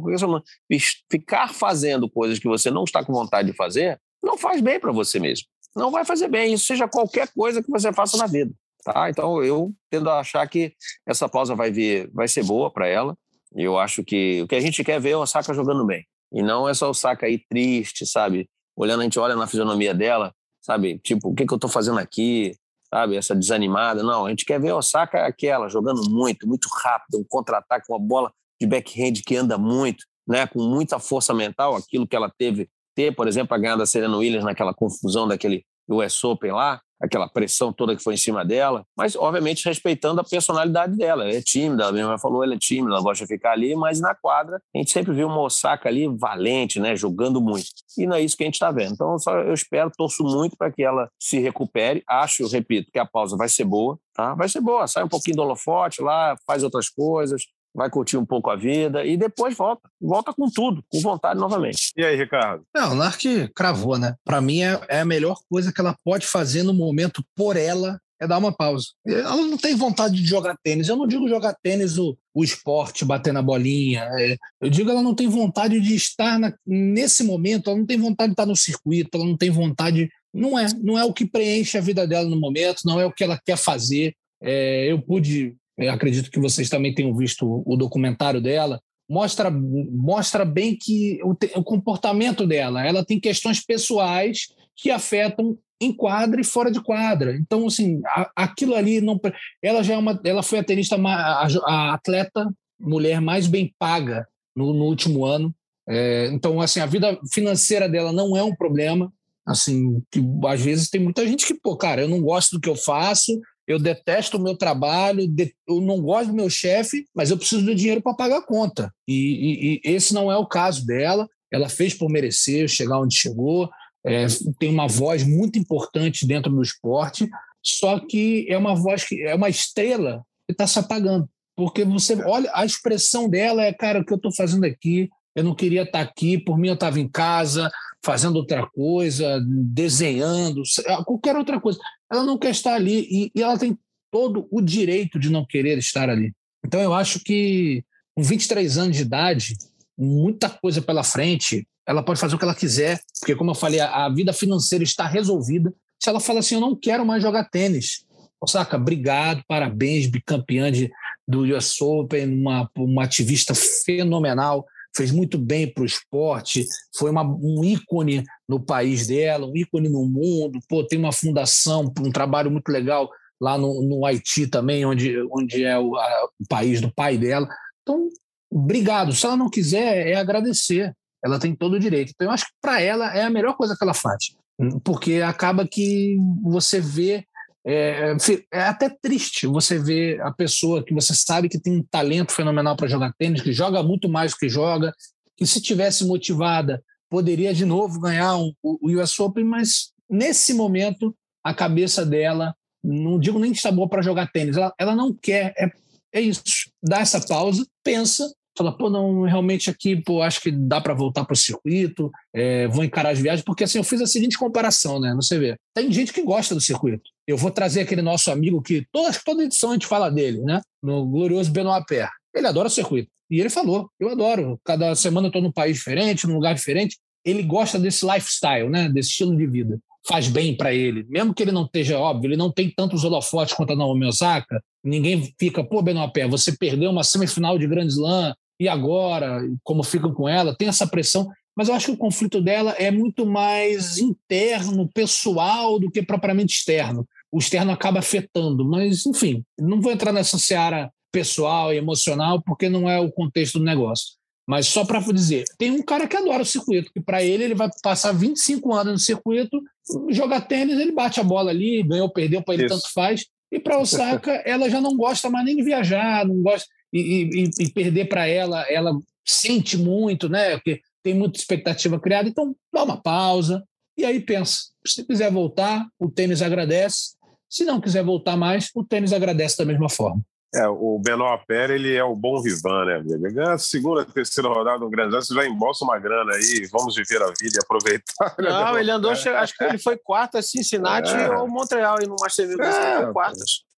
Ficar 1.11 1.53
fazendo 1.53 2.09
coisas 2.09 2.39
que 2.39 2.47
você 2.47 2.71
não 2.71 2.85
está 2.85 3.03
com 3.03 3.11
vontade 3.11 3.51
de 3.51 3.57
fazer 3.57 3.99
não 4.23 4.37
faz 4.37 4.61
bem 4.61 4.79
para 4.79 4.91
você 4.91 5.19
mesmo. 5.19 5.45
Não 5.75 5.91
vai 5.91 6.05
fazer 6.05 6.29
bem. 6.29 6.53
Isso 6.53 6.65
seja 6.65 6.87
qualquer 6.87 7.27
coisa 7.33 7.61
que 7.61 7.69
você 7.69 7.91
faça 7.91 8.17
na 8.17 8.25
vida. 8.25 8.53
Tá? 8.83 9.09
Então 9.09 9.43
eu 9.43 9.73
tendo 9.89 10.09
a 10.09 10.19
achar 10.19 10.47
que 10.47 10.73
essa 11.05 11.27
pausa 11.27 11.53
vai 11.53 11.69
vir, 11.69 12.09
vai 12.13 12.27
ser 12.27 12.43
boa 12.43 12.71
para 12.71 12.87
ela. 12.87 13.17
Eu 13.53 13.77
acho 13.77 14.03
que 14.03 14.41
o 14.41 14.47
que 14.47 14.55
a 14.55 14.59
gente 14.59 14.83
quer 14.83 14.99
ver 14.99 15.11
é 15.11 15.17
o 15.17 15.21
Osaka 15.21 15.53
jogando 15.53 15.85
bem. 15.85 16.05
E 16.31 16.41
não 16.41 16.69
é 16.69 16.73
só 16.73 16.87
o 16.87 16.91
Osaka 16.91 17.25
aí 17.25 17.39
triste, 17.49 18.05
sabe? 18.05 18.47
Olhando, 18.77 19.01
a 19.01 19.03
gente 19.03 19.19
olha 19.19 19.35
na 19.35 19.47
fisionomia 19.47 19.93
dela, 19.93 20.33
sabe? 20.61 20.99
Tipo, 20.99 21.29
o 21.29 21.35
que, 21.35 21.45
que 21.45 21.51
eu 21.51 21.57
estou 21.57 21.69
fazendo 21.69 21.99
aqui? 21.99 22.55
Sabe? 22.93 23.15
Essa 23.15 23.35
desanimada. 23.35 24.03
Não, 24.03 24.25
a 24.25 24.29
gente 24.29 24.45
quer 24.45 24.59
ver 24.59 24.73
Osaka 24.73 25.25
aquela, 25.25 25.69
jogando 25.69 26.09
muito, 26.09 26.47
muito 26.47 26.67
rápido, 26.83 27.19
um 27.19 27.25
contra-ataque, 27.27 27.85
uma 27.89 27.99
bola 27.99 28.31
de 28.59 28.67
backhand 28.67 29.21
que 29.25 29.35
anda 29.35 29.57
muito, 29.57 30.05
né? 30.27 30.47
Com 30.47 30.61
muita 30.61 30.99
força 30.99 31.33
mental, 31.33 31.75
aquilo 31.75 32.07
que 32.07 32.15
ela 32.15 32.31
teve 32.37 32.69
ter, 32.95 33.15
por 33.15 33.27
exemplo, 33.27 33.55
a 33.55 33.57
ganhar 33.57 33.75
da 33.75 33.85
Serena 33.85 34.17
Williams 34.17 34.43
naquela 34.43 34.73
confusão 34.73 35.27
daquele 35.27 35.63
US 35.87 36.23
Open 36.23 36.51
lá, 36.51 36.81
aquela 37.01 37.27
pressão 37.27 37.71
toda 37.71 37.95
que 37.95 38.03
foi 38.03 38.15
em 38.15 38.17
cima 38.17 38.43
dela, 38.43 38.85
mas 38.95 39.15
obviamente 39.15 39.65
respeitando 39.65 40.21
a 40.21 40.23
personalidade 40.23 40.95
dela. 40.95 41.23
Ela 41.23 41.33
é 41.33 41.41
tímida, 41.41 41.83
ela 41.83 41.91
mesma 41.91 42.19
falou, 42.19 42.43
ela 42.43 42.53
é 42.53 42.57
tímida, 42.57 42.93
ela 42.93 43.01
gosta 43.01 43.25
de 43.25 43.33
ficar 43.33 43.51
ali, 43.51 43.75
mas 43.75 43.99
na 43.99 44.13
quadra 44.13 44.61
a 44.75 44.77
gente 44.77 44.91
sempre 44.91 45.13
viu 45.13 45.27
uma 45.27 45.41
Osaka 45.41 45.87
ali 45.87 46.07
valente, 46.07 46.79
né, 46.79 46.95
jogando 46.95 47.41
muito. 47.41 47.67
E 47.97 48.05
não 48.05 48.15
é 48.15 48.21
isso 48.21 48.35
que 48.35 48.43
a 48.43 48.47
gente 48.47 48.55
está 48.55 48.71
vendo. 48.71 48.93
Então 48.93 49.17
só 49.17 49.39
eu 49.39 49.53
espero, 49.53 49.91
torço 49.95 50.23
muito 50.23 50.57
para 50.57 50.71
que 50.71 50.83
ela 50.83 51.09
se 51.19 51.39
recupere. 51.39 52.03
Acho, 52.07 52.47
repito, 52.47 52.91
que 52.91 52.99
a 52.99 53.05
pausa 53.05 53.37
vai 53.37 53.49
ser 53.49 53.65
boa, 53.65 53.97
tá? 54.13 54.33
Vai 54.35 54.49
ser 54.49 54.61
boa, 54.61 54.87
sai 54.87 55.03
um 55.03 55.09
pouquinho 55.09 55.37
do 55.37 55.43
holofote 55.43 56.01
lá, 56.01 56.35
faz 56.45 56.63
outras 56.63 56.89
coisas, 56.89 57.43
vai 57.73 57.89
curtir 57.89 58.17
um 58.17 58.25
pouco 58.25 58.49
a 58.49 58.55
vida 58.55 59.05
e 59.05 59.15
depois 59.17 59.55
volta. 59.55 59.89
Volta 60.01 60.33
com 60.33 60.49
tudo, 60.49 60.83
com 60.89 60.99
vontade 60.99 61.39
novamente. 61.39 61.91
E 61.95 62.03
aí, 62.03 62.15
Ricardo? 62.15 62.63
Não, 62.75 62.93
o 62.93 62.95
Narc 62.95 63.23
cravou, 63.55 63.97
né? 63.97 64.15
Para 64.23 64.41
mim 64.41 64.61
é, 64.61 64.79
é, 64.89 64.99
a 65.01 65.05
melhor 65.05 65.39
coisa 65.49 65.71
que 65.71 65.79
ela 65.79 65.95
pode 66.03 66.25
fazer 66.25 66.63
no 66.63 66.73
momento 66.73 67.23
por 67.35 67.55
ela 67.55 67.99
é 68.19 68.27
dar 68.27 68.37
uma 68.37 68.51
pausa. 68.51 68.87
Ela 69.07 69.37
não 69.37 69.57
tem 69.57 69.75
vontade 69.75 70.15
de 70.15 70.25
jogar 70.25 70.57
tênis. 70.61 70.89
Eu 70.89 70.97
não 70.97 71.07
digo 71.07 71.29
jogar 71.29 71.55
tênis 71.63 71.97
o, 71.97 72.17
o 72.33 72.43
esporte, 72.43 73.05
bater 73.05 73.31
na 73.31 73.41
bolinha. 73.41 74.09
É, 74.19 74.35
eu 74.61 74.69
digo 74.69 74.89
ela 74.89 75.01
não 75.01 75.15
tem 75.15 75.27
vontade 75.27 75.79
de 75.79 75.95
estar 75.95 76.37
na, 76.37 76.53
nesse 76.67 77.23
momento, 77.23 77.69
ela 77.69 77.79
não 77.79 77.85
tem 77.85 77.97
vontade 77.97 78.29
de 78.29 78.33
estar 78.33 78.45
no 78.45 78.55
circuito, 78.55 79.09
ela 79.13 79.25
não 79.25 79.37
tem 79.37 79.49
vontade. 79.49 80.09
Não 80.33 80.59
é, 80.59 80.67
não 80.83 80.99
é 80.99 81.03
o 81.05 81.13
que 81.13 81.25
preenche 81.25 81.77
a 81.77 81.81
vida 81.81 82.05
dela 82.05 82.27
no 82.27 82.39
momento, 82.39 82.81
não 82.85 82.99
é 82.99 83.05
o 83.05 83.11
que 83.11 83.23
ela 83.23 83.39
quer 83.43 83.57
fazer. 83.57 84.13
É, 84.41 84.91
eu 84.91 85.01
pude 85.01 85.55
eu 85.79 85.91
acredito 85.91 86.29
que 86.29 86.39
vocês 86.39 86.69
também 86.69 86.93
tenham 86.93 87.15
visto 87.15 87.63
o 87.65 87.75
documentário 87.77 88.41
dela, 88.41 88.81
mostra, 89.09 89.49
mostra 89.49 90.45
bem 90.45 90.75
que 90.75 91.19
o, 91.23 91.35
o 91.55 91.63
comportamento 91.63 92.45
dela, 92.45 92.85
ela 92.85 93.03
tem 93.03 93.19
questões 93.19 93.65
pessoais 93.65 94.47
que 94.75 94.91
afetam 94.91 95.57
em 95.81 95.93
quadra 95.93 96.41
e 96.41 96.43
fora 96.43 96.69
de 96.69 96.81
quadra. 96.81 97.35
Então, 97.35 97.65
assim, 97.67 98.01
a, 98.05 98.29
aquilo 98.35 98.75
ali 98.75 98.99
não. 98.99 99.19
Ela 99.61 99.81
já 99.81 99.93
é 99.93 99.97
uma. 99.97 100.19
Ela 100.23 100.43
foi 100.43 100.59
a 100.59 100.63
tenista, 100.63 100.97
a, 100.97 101.47
a 101.65 101.93
atleta 101.93 102.45
mulher 102.79 103.21
mais 103.21 103.47
bem 103.47 103.73
paga 103.79 104.27
no, 104.55 104.73
no 104.73 104.85
último 104.85 105.25
ano. 105.25 105.53
É, 105.87 106.27
então, 106.27 106.61
assim, 106.61 106.79
a 106.79 106.85
vida 106.85 107.17
financeira 107.33 107.89
dela 107.89 108.11
não 108.11 108.35
é 108.35 108.43
um 108.43 108.55
problema. 108.55 109.11
Assim, 109.45 110.03
que 110.11 110.21
às 110.45 110.61
vezes 110.61 110.89
tem 110.89 111.01
muita 111.01 111.25
gente 111.25 111.47
que, 111.47 111.55
pô, 111.55 111.75
cara, 111.75 112.01
eu 112.01 112.07
não 112.07 112.21
gosto 112.21 112.51
do 112.51 112.59
que 112.59 112.69
eu 112.69 112.75
faço, 112.75 113.39
eu 113.69 113.77
detesto 113.77 114.35
o 114.35 114.41
meu 114.41 114.57
trabalho, 114.57 115.31
eu 115.67 115.79
não 115.79 116.01
gosto 116.01 116.29
do 116.29 116.35
meu 116.35 116.49
chefe, 116.49 117.05
mas 117.13 117.29
eu 117.29 117.37
preciso 117.37 117.63
do 117.63 117.75
dinheiro 117.75 118.01
para 118.01 118.15
pagar 118.15 118.37
a 118.37 118.41
conta. 118.41 118.91
E, 119.07 119.13
e, 119.13 119.81
e, 119.85 119.93
esse 119.93 120.11
não 120.11 120.31
é 120.31 120.35
o 120.35 120.47
caso 120.47 120.83
dela. 120.87 121.29
Ela 121.51 121.69
fez 121.69 121.93
por 121.93 122.09
merecer 122.09 122.67
chegar 122.67 122.99
onde 122.99 123.15
chegou, 123.15 123.69
é, 124.03 124.25
tem 124.59 124.71
uma 124.71 124.87
voz 124.87 125.23
muito 125.23 125.59
importante 125.59 126.25
dentro 126.25 126.51
do 126.51 126.63
esporte, 126.63 127.29
só 127.63 127.99
que 127.99 128.47
é 128.49 128.57
uma 128.57 128.73
voz 128.73 129.03
que 129.03 129.21
é 129.21 129.35
uma 129.35 129.49
estrela 129.49 130.23
que 130.47 130.51
está 130.51 130.65
se 130.65 130.79
apagando. 130.79 131.29
Porque 131.55 131.85
você 131.85 132.15
olha, 132.23 132.49
a 132.55 132.65
expressão 132.65 133.29
dela 133.29 133.63
é, 133.63 133.71
cara, 133.71 133.99
o 133.99 134.05
que 134.05 134.13
eu 134.13 134.17
estou 134.17 134.33
fazendo 134.33 134.63
aqui? 134.63 135.09
Eu 135.35 135.43
não 135.43 135.53
queria 135.53 135.83
estar 135.83 136.03
tá 136.03 136.09
aqui, 136.09 136.39
por 136.39 136.57
mim 136.57 136.69
eu 136.69 136.73
estava 136.73 136.99
em 136.99 137.07
casa, 137.07 137.69
fazendo 138.03 138.37
outra 138.37 138.65
coisa, 138.67 139.41
desenhando, 139.45 140.63
qualquer 141.05 141.35
outra 141.35 141.59
coisa. 141.59 141.79
Ela 142.11 142.23
não 142.23 142.37
quer 142.37 142.51
estar 142.51 142.73
ali 142.73 143.07
e, 143.09 143.31
e 143.35 143.43
ela 143.43 143.57
tem 143.57 143.77
todo 144.11 144.47
o 144.51 144.61
direito 144.61 145.19
de 145.19 145.29
não 145.29 145.45
querer 145.45 145.77
estar 145.77 146.09
ali. 146.09 146.33
Então 146.65 146.81
eu 146.81 146.93
acho 146.93 147.19
que 147.19 147.83
com 148.15 148.23
23 148.23 148.77
anos 148.77 148.97
de 148.97 149.03
idade, 149.03 149.55
muita 149.97 150.49
coisa 150.49 150.81
pela 150.81 151.03
frente, 151.03 151.67
ela 151.87 152.03
pode 152.03 152.19
fazer 152.19 152.35
o 152.35 152.37
que 152.37 152.43
ela 152.43 152.55
quiser, 152.55 152.99
porque 153.19 153.35
como 153.35 153.51
eu 153.51 153.55
falei, 153.55 153.79
a, 153.79 154.05
a 154.05 154.13
vida 154.13 154.33
financeira 154.33 154.83
está 154.83 155.07
resolvida. 155.07 155.73
Se 156.01 156.09
ela 156.09 156.19
fala 156.19 156.39
assim, 156.39 156.55
eu 156.55 156.61
não 156.61 156.75
quero 156.75 157.05
mais 157.05 157.21
jogar 157.21 157.49
tênis, 157.49 158.05
Osaka, 158.41 158.77
obrigado, 158.77 159.43
parabéns, 159.47 160.07
bicampeã 160.07 160.71
de, 160.71 160.89
do 161.27 161.41
US 161.55 161.81
Open, 161.81 162.33
uma, 162.33 162.69
uma 162.77 163.03
ativista 163.03 163.53
fenomenal 163.53 164.65
fez 164.95 165.11
muito 165.11 165.37
bem 165.37 165.71
para 165.71 165.83
o 165.83 165.85
esporte, 165.85 166.65
foi 166.95 167.11
uma, 167.11 167.23
um 167.23 167.63
ícone 167.63 168.23
no 168.47 168.59
país 168.59 169.07
dela, 169.07 169.47
um 169.47 169.55
ícone 169.55 169.89
no 169.89 170.05
mundo. 170.05 170.59
Pô, 170.67 170.85
tem 170.85 170.99
uma 170.99 171.11
fundação, 171.11 171.91
um 171.99 172.11
trabalho 172.11 172.51
muito 172.51 172.69
legal 172.69 173.09
lá 173.39 173.57
no, 173.57 173.81
no 173.81 174.05
Haiti 174.05 174.47
também, 174.47 174.85
onde, 174.85 175.15
onde 175.31 175.63
é 175.63 175.77
o, 175.79 175.95
a, 175.95 176.29
o 176.39 176.47
país 176.47 176.81
do 176.81 176.93
pai 176.93 177.17
dela. 177.17 177.47
Então, 177.81 178.09
obrigado. 178.51 179.13
Se 179.13 179.25
ela 179.25 179.37
não 179.37 179.49
quiser, 179.49 180.07
é 180.07 180.15
agradecer. 180.15 180.93
Ela 181.23 181.39
tem 181.39 181.55
todo 181.55 181.73
o 181.73 181.79
direito. 181.79 182.11
Então, 182.13 182.27
eu 182.27 182.31
acho 182.31 182.45
que 182.45 182.53
para 182.61 182.81
ela 182.81 183.15
é 183.15 183.23
a 183.23 183.29
melhor 183.29 183.55
coisa 183.55 183.75
que 183.77 183.83
ela 183.83 183.93
faz, 183.93 184.35
porque 184.83 185.15
acaba 185.15 185.67
que 185.67 186.17
você 186.43 186.79
vê 186.79 187.25
é, 187.65 188.15
é, 188.51 188.61
até 188.61 188.89
triste 188.89 189.45
você 189.45 189.77
ver 189.77 190.21
a 190.21 190.31
pessoa 190.31 190.83
que 190.83 190.93
você 190.93 191.13
sabe 191.13 191.49
que 191.49 191.59
tem 191.59 191.77
um 191.77 191.83
talento 191.83 192.31
fenomenal 192.31 192.75
para 192.75 192.87
jogar 192.87 193.13
tênis, 193.17 193.41
que 193.41 193.51
joga 193.51 193.83
muito 193.83 194.07
mais 194.07 194.31
do 194.31 194.37
que 194.37 194.49
joga, 194.49 194.93
que 195.35 195.45
se 195.45 195.61
tivesse 195.61 196.05
motivada 196.05 196.81
poderia 197.09 197.53
de 197.53 197.65
novo 197.65 197.99
ganhar 197.99 198.37
o 198.37 198.53
US 198.83 199.19
Open, 199.19 199.43
mas 199.43 199.91
nesse 200.09 200.53
momento 200.53 201.15
a 201.43 201.53
cabeça 201.53 202.05
dela, 202.05 202.55
não 202.83 203.19
digo 203.19 203.39
nem 203.39 203.51
que 203.51 203.57
está 203.57 203.71
boa 203.71 203.89
para 203.89 204.01
jogar 204.01 204.31
tênis, 204.31 204.55
ela, 204.55 204.73
ela 204.77 204.95
não 204.95 205.13
quer, 205.13 205.53
é, 205.57 205.71
é 206.13 206.21
isso, 206.21 206.43
dá 206.81 206.99
essa 206.99 207.19
pausa, 207.25 207.65
pensa, 207.83 208.31
fala, 208.57 208.75
pô, 208.75 208.89
não, 208.89 209.23
realmente 209.23 209.69
aqui, 209.69 209.95
pô, 209.95 210.21
acho 210.21 210.41
que 210.41 210.51
dá 210.51 210.81
para 210.81 210.93
voltar 210.93 211.25
para 211.25 211.33
o 211.33 211.37
circuito, 211.37 212.11
é, 212.33 212.67
vou 212.67 212.83
encarar 212.83 213.11
as 213.11 213.19
viagens, 213.19 213.43
porque 213.43 213.63
assim, 213.63 213.77
eu 213.77 213.83
fiz 213.83 214.01
a 214.01 214.07
seguinte 214.07 214.37
comparação, 214.37 214.99
né? 214.99 215.13
Você 215.15 215.39
vê, 215.39 215.55
tem 215.73 215.91
gente 215.91 216.11
que 216.13 216.21
gosta 216.21 216.53
do 216.53 216.61
circuito. 216.61 217.03
Eu 217.27 217.37
vou 217.37 217.51
trazer 217.51 217.81
aquele 217.81 218.01
nosso 218.01 218.31
amigo 218.31 218.61
que 218.61 218.85
toda, 218.91 219.11
toda 219.23 219.43
edição 219.43 219.71
a 219.71 219.73
gente 219.73 219.87
fala 219.87 220.09
dele, 220.09 220.41
né? 220.41 220.61
No 220.81 221.05
glorioso 221.05 221.51
Benoit 221.51 221.85
Père. 221.87 222.09
Ele 222.33 222.47
adora 222.47 222.67
o 222.67 222.71
circuito. 222.71 223.09
E 223.29 223.39
ele 223.39 223.49
falou, 223.49 223.89
eu 223.99 224.09
adoro. 224.09 224.59
Cada 224.63 224.95
semana 224.95 225.27
eu 225.27 225.29
estou 225.29 225.41
num 225.41 225.51
país 225.51 225.77
diferente, 225.77 226.27
num 226.27 226.35
lugar 226.35 226.55
diferente. 226.55 226.97
Ele 227.23 227.43
gosta 227.43 227.77
desse 227.77 228.05
lifestyle, 228.05 228.69
né? 228.69 228.89
Desse 228.89 229.09
estilo 229.09 229.37
de 229.37 229.45
vida 229.45 229.79
faz 230.09 230.27
bem 230.27 230.57
para 230.57 230.73
ele, 230.73 231.05
mesmo 231.07 231.35
que 231.35 231.43
ele 231.43 231.51
não 231.51 231.65
esteja 231.65 231.99
óbvio, 231.99 232.29
ele 232.29 232.35
não 232.35 232.51
tem 232.51 232.67
tantos 232.67 233.03
holofotes 233.03 233.53
quanto 233.53 233.73
a 233.73 233.75
Naomi 233.75 234.07
Osaka, 234.07 234.59
ninguém 234.83 235.31
fica, 235.39 235.63
pô, 235.63 235.83
Benoit 235.83 236.11
Pé, 236.11 236.27
você 236.27 236.51
perdeu 236.51 236.89
uma 236.89 237.03
semifinal 237.03 237.59
de 237.59 237.67
Grand 237.67 237.85
Slam, 237.85 238.33
e 238.59 238.67
agora, 238.67 239.39
como 239.63 239.83
ficam 239.83 240.11
com 240.11 240.27
ela, 240.27 240.55
tem 240.55 240.67
essa 240.67 240.87
pressão, 240.87 241.29
mas 241.55 241.69
eu 241.69 241.75
acho 241.75 241.85
que 241.87 241.91
o 241.91 241.97
conflito 241.97 242.41
dela 242.41 242.71
é 242.71 242.89
muito 242.89 243.23
mais 243.23 243.99
interno, 243.99 244.89
pessoal, 244.91 245.79
do 245.79 245.91
que 245.91 246.01
propriamente 246.01 246.55
externo. 246.55 247.07
O 247.31 247.37
externo 247.37 247.71
acaba 247.71 247.99
afetando, 247.99 248.65
mas, 248.65 249.05
enfim, 249.05 249.43
não 249.59 249.79
vou 249.79 249.91
entrar 249.91 250.11
nessa 250.11 250.39
seara 250.39 250.91
pessoal 251.11 251.71
e 251.71 251.77
emocional, 251.77 252.41
porque 252.41 252.67
não 252.67 252.89
é 252.89 252.99
o 252.99 253.11
contexto 253.11 253.59
do 253.59 253.65
negócio. 253.65 254.19
Mas 254.49 254.65
só 254.65 254.83
para 254.83 254.99
dizer, 254.99 255.45
tem 255.59 255.69
um 255.69 255.83
cara 255.83 256.07
que 256.07 256.17
adora 256.17 256.41
o 256.41 256.45
circuito, 256.45 256.91
que 256.91 256.99
para 256.99 257.23
ele 257.23 257.43
ele 257.43 257.53
vai 257.53 257.69
passar 257.83 258.11
25 258.13 258.73
anos 258.73 258.93
no 258.93 258.99
circuito, 258.99 259.61
jogar 260.09 260.41
tênis, 260.41 260.79
ele 260.79 260.91
bate 260.91 261.19
a 261.19 261.23
bola 261.23 261.51
ali, 261.51 261.83
ganhou, 261.83 262.09
perdeu, 262.09 262.41
para 262.41 262.53
ele 262.53 262.65
Isso. 262.65 262.75
tanto 262.75 262.93
faz. 262.93 263.25
E 263.51 263.59
para 263.59 263.79
Osaka, 263.79 264.31
ela 264.45 264.69
já 264.69 264.79
não 264.79 264.95
gosta 264.95 265.29
mais 265.29 265.45
nem 265.45 265.55
de 265.55 265.63
viajar, 265.63 266.25
não 266.25 266.41
gosta 266.41 266.67
e, 266.93 267.49
e, 267.59 267.63
e 267.63 267.71
perder 267.71 268.07
para 268.07 268.27
ela, 268.27 268.61
ela 268.69 268.97
sente 269.25 269.77
muito, 269.77 270.27
né? 270.27 270.57
Porque 270.57 270.81
tem 271.03 271.13
muita 271.13 271.39
expectativa 271.39 271.99
criada, 271.99 272.27
então 272.27 272.55
dá 272.73 272.83
uma 272.83 273.01
pausa 273.01 273.63
e 273.97 274.05
aí 274.05 274.19
pensa. 274.19 274.57
Se 274.85 275.03
quiser 275.05 275.31
voltar, 275.31 275.87
o 275.99 276.09
tênis 276.09 276.41
agradece. 276.41 277.15
Se 277.49 277.65
não 277.65 277.81
quiser 277.81 278.03
voltar 278.03 278.37
mais, 278.37 278.69
o 278.75 278.83
tênis 278.83 279.13
agradece 279.13 279.57
da 279.57 279.65
mesma 279.65 279.89
forma. 279.89 280.21
É, 280.55 280.67
o 280.67 280.99
Benoit 280.99 281.45
Pérez, 281.45 281.79
ele 281.79 281.95
é 281.95 282.03
o 282.03 282.15
bom 282.15 282.41
vivan, 282.41 282.85
né, 282.85 282.95
amigo? 282.95 283.13
Ele 283.13 283.33
ganha 283.33 283.53
a 283.53 283.57
segunda, 283.59 284.03
terceira 284.03 284.49
rodada 284.49 284.79
no 284.79 284.89
Grande 284.89 285.11
você 285.11 285.33
já 285.33 285.45
embolsa 285.45 285.85
uma 285.85 285.99
grana 285.99 286.33
aí, 286.33 286.67
vamos 286.71 286.95
viver 286.95 287.21
a 287.21 287.27
vida 287.27 287.55
e 287.55 287.63
aproveitar. 287.63 288.35
Né, 288.39 288.49
não, 288.49 288.79
ele 288.79 288.89
andou, 288.89 289.11
acho 289.11 289.57
que 289.57 289.63
ele 289.63 289.77
foi 289.77 289.95
quarto 289.97 290.37
a 290.37 290.41
Cincinnati 290.41 291.13
é. 291.13 291.37
ou 291.37 291.47
Montreal 291.47 291.97
e 292.01 292.07
no 292.07 292.15
Master 292.19 292.47
1000, 292.47 292.63
é, 292.63 293.11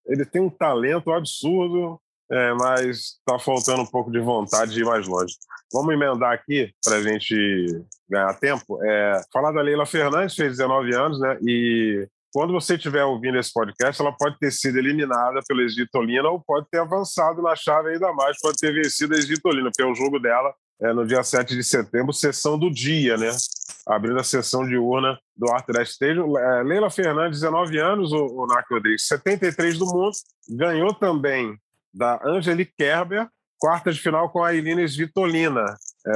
ele 0.06 0.24
tem 0.24 0.40
um 0.40 0.50
talento 0.50 1.10
absurdo, 1.12 2.00
é, 2.30 2.54
mas 2.54 3.16
está 3.18 3.38
faltando 3.38 3.82
um 3.82 3.86
pouco 3.86 4.10
de 4.10 4.20
vontade 4.20 4.72
de 4.72 4.80
ir 4.80 4.84
mais 4.84 5.06
longe. 5.06 5.34
Vamos 5.72 5.94
emendar 5.94 6.32
aqui 6.32 6.72
para 6.84 6.96
a 6.96 7.02
gente 7.02 7.84
ganhar 8.08 8.34
tempo. 8.34 8.82
É, 8.84 9.20
falar 9.32 9.52
da 9.52 9.60
Leila 9.60 9.86
Fernandes, 9.86 10.34
fez 10.34 10.56
19 10.56 10.94
anos, 10.94 11.20
né? 11.20 11.38
E 11.42 12.08
quando 12.32 12.52
você 12.52 12.74
estiver 12.74 13.04
ouvindo 13.04 13.38
esse 13.38 13.52
podcast, 13.52 14.00
ela 14.00 14.12
pode 14.12 14.38
ter 14.38 14.50
sido 14.50 14.78
eliminada 14.78 15.40
pela 15.46 15.62
Esvitolina 15.62 16.28
ou 16.28 16.40
pode 16.40 16.66
ter 16.70 16.78
avançado 16.78 17.42
na 17.42 17.56
chave 17.56 17.90
ainda 17.90 18.12
mais, 18.12 18.38
pode 18.40 18.56
ter 18.58 18.72
vencido 18.72 19.14
a 19.14 19.18
Esvitolina, 19.18 19.70
porque 19.70 19.82
é 19.82 19.86
o 19.86 19.94
jogo 19.94 20.18
dela 20.18 20.54
é 20.82 20.92
no 20.94 21.06
dia 21.06 21.22
7 21.22 21.54
de 21.54 21.62
setembro, 21.62 22.12
sessão 22.12 22.58
do 22.58 22.70
dia, 22.70 23.16
né? 23.16 23.30
Abrindo 23.86 24.18
a 24.18 24.24
sessão 24.24 24.66
de 24.66 24.76
urna 24.76 25.18
do 25.36 25.50
Arthur 25.50 25.82
Stadium. 25.82 26.38
É, 26.38 26.62
Leila 26.62 26.90
Fernandes, 26.90 27.40
19 27.40 27.78
anos, 27.78 28.12
o, 28.12 28.42
o 28.42 28.46
Narco 28.46 28.74
Rodrigues, 28.74 29.06
73 29.06 29.78
do 29.78 29.86
mundo, 29.86 30.12
ganhou 30.48 30.94
também 30.94 31.54
da 31.92 32.18
Angelique 32.24 32.72
Kerber, 32.78 33.28
quarta 33.58 33.92
de 33.92 34.00
final 34.00 34.30
com 34.30 34.42
a 34.42 34.54
Ilina 34.54 34.86
Svitolina. 34.86 35.64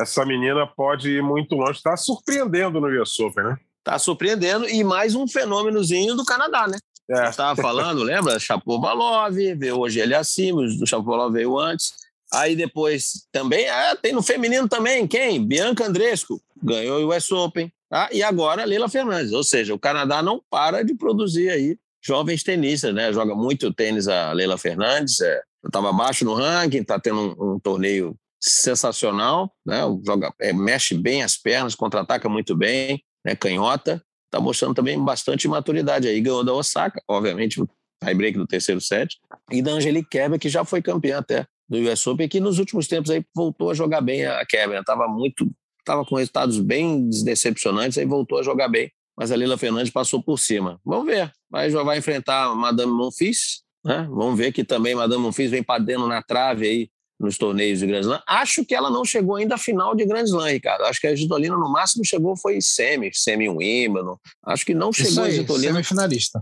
Essa 0.00 0.24
menina 0.24 0.66
pode 0.66 1.10
ir 1.10 1.22
muito 1.22 1.54
longe, 1.54 1.72
está 1.72 1.96
surpreendendo 1.96 2.80
no 2.80 3.02
US 3.02 3.20
Open, 3.20 3.44
né? 3.44 3.56
Está 3.84 3.98
surpreendendo 3.98 4.66
e 4.66 4.82
mais 4.82 5.14
um 5.14 5.28
fenômenozinho 5.28 6.14
do 6.14 6.24
Canadá, 6.24 6.66
né? 6.66 6.78
É. 7.10 7.28
estava 7.28 7.60
falando, 7.60 8.00
lembra? 8.02 8.38
Chapovalov, 8.38 9.34
veio 9.34 9.78
hoje 9.78 10.00
ele 10.00 10.14
acima, 10.14 10.62
o 10.62 10.86
Chapovalov 10.86 11.34
veio 11.34 11.58
antes. 11.58 11.92
Aí 12.32 12.56
depois 12.56 13.26
também, 13.30 13.68
ah, 13.68 13.94
tem 13.94 14.14
no 14.14 14.22
feminino 14.22 14.66
também, 14.66 15.06
quem? 15.06 15.46
Bianca 15.46 15.84
Andresco, 15.84 16.40
ganhou 16.62 17.02
o 17.02 17.14
US 17.14 17.30
Open. 17.30 17.70
Tá? 17.90 18.08
E 18.10 18.22
agora 18.22 18.64
Leila 18.64 18.88
Fernandes. 18.88 19.34
Ou 19.34 19.44
seja, 19.44 19.74
o 19.74 19.78
Canadá 19.78 20.22
não 20.22 20.42
para 20.48 20.82
de 20.82 20.94
produzir 20.94 21.50
aí 21.50 21.76
jovens 22.02 22.42
tenistas, 22.42 22.94
né? 22.94 23.12
Joga 23.12 23.34
muito 23.34 23.70
tênis 23.70 24.08
a 24.08 24.32
Leila 24.32 24.56
Fernandes, 24.56 25.20
é, 25.20 25.42
estava 25.62 25.90
abaixo 25.90 26.24
no 26.24 26.32
ranking, 26.32 26.78
está 26.78 26.98
tendo 26.98 27.36
um, 27.38 27.52
um, 27.52 27.60
torneio 27.60 28.16
sensacional, 28.40 29.52
né? 29.64 29.82
Joga, 30.06 30.32
é, 30.40 30.54
mexe 30.54 30.94
bem 30.94 31.22
as 31.22 31.36
pernas, 31.36 31.74
contra-ataca 31.74 32.30
muito 32.30 32.56
bem, 32.56 33.02
né? 33.24 33.34
Canhota, 33.34 34.02
está 34.26 34.40
mostrando 34.40 34.74
também 34.74 35.02
bastante 35.02 35.46
maturidade 35.48 36.08
aí. 36.08 36.20
Ganhou 36.20 36.44
da 36.44 36.52
Osaka, 36.52 37.00
obviamente, 37.08 37.62
tie-break 38.04 38.36
do 38.36 38.46
terceiro 38.46 38.80
set, 38.80 39.18
e 39.50 39.62
da 39.62 39.72
Angelique 39.72 40.08
Kerber, 40.10 40.38
que 40.38 40.48
já 40.48 40.64
foi 40.64 40.82
campeã 40.82 41.18
até 41.18 41.46
do 41.68 41.78
US 41.78 42.06
Open, 42.06 42.28
que 42.28 42.40
nos 42.40 42.58
últimos 42.58 42.86
tempos 42.86 43.10
aí 43.10 43.24
voltou 43.34 43.70
a 43.70 43.74
jogar 43.74 44.00
bem 44.00 44.26
a 44.26 44.44
Kerber. 44.44 44.80
Estava 44.80 45.08
muito, 45.08 45.50
estava 45.78 46.04
com 46.04 46.16
resultados 46.16 46.60
bem 46.60 47.08
decepcionantes, 47.24 47.96
aí 47.96 48.04
voltou 48.04 48.38
a 48.38 48.42
jogar 48.42 48.68
bem. 48.68 48.90
Mas 49.16 49.30
a 49.30 49.36
Lila 49.36 49.56
Fernandes 49.56 49.92
passou 49.92 50.22
por 50.22 50.38
cima. 50.38 50.80
Vamos 50.84 51.06
ver. 51.06 51.32
Vai, 51.48 51.70
já 51.70 51.82
vai 51.82 51.98
enfrentar 51.98 52.46
a 52.46 52.54
Madame 52.54 52.92
Monfils, 52.92 53.62
né? 53.84 54.08
Vamos 54.10 54.36
ver 54.36 54.52
que 54.52 54.64
também 54.64 54.94
Madame 54.94 55.22
Monfils 55.22 55.50
vem 55.50 55.62
padendo 55.62 56.08
na 56.08 56.22
trave 56.22 56.66
aí 56.66 56.88
nos 57.18 57.38
torneios 57.38 57.78
de 57.78 57.86
Grand 57.86 58.00
Slam. 58.00 58.22
Acho 58.26 58.64
que 58.64 58.74
ela 58.74 58.90
não 58.90 59.04
chegou 59.04 59.36
ainda 59.36 59.54
à 59.54 59.58
final 59.58 59.94
de 59.94 60.04
Grand 60.04 60.24
Slam, 60.24 60.50
Ricardo. 60.50 60.84
Acho 60.84 61.00
que 61.00 61.06
a 61.06 61.14
Gitolina 61.14 61.56
no 61.56 61.70
máximo 61.70 62.04
chegou 62.04 62.36
foi 62.36 62.60
semi, 62.60 63.10
semi 63.12 63.48
Wimbledon. 63.48 64.18
Acho 64.44 64.66
que 64.66 64.74
não 64.74 64.92
chegou 64.92 65.10
Isso 65.10 65.22
aí, 65.22 65.30
a 65.30 65.34
Gitolina. 65.34 65.72
Semifinalista. 65.74 66.40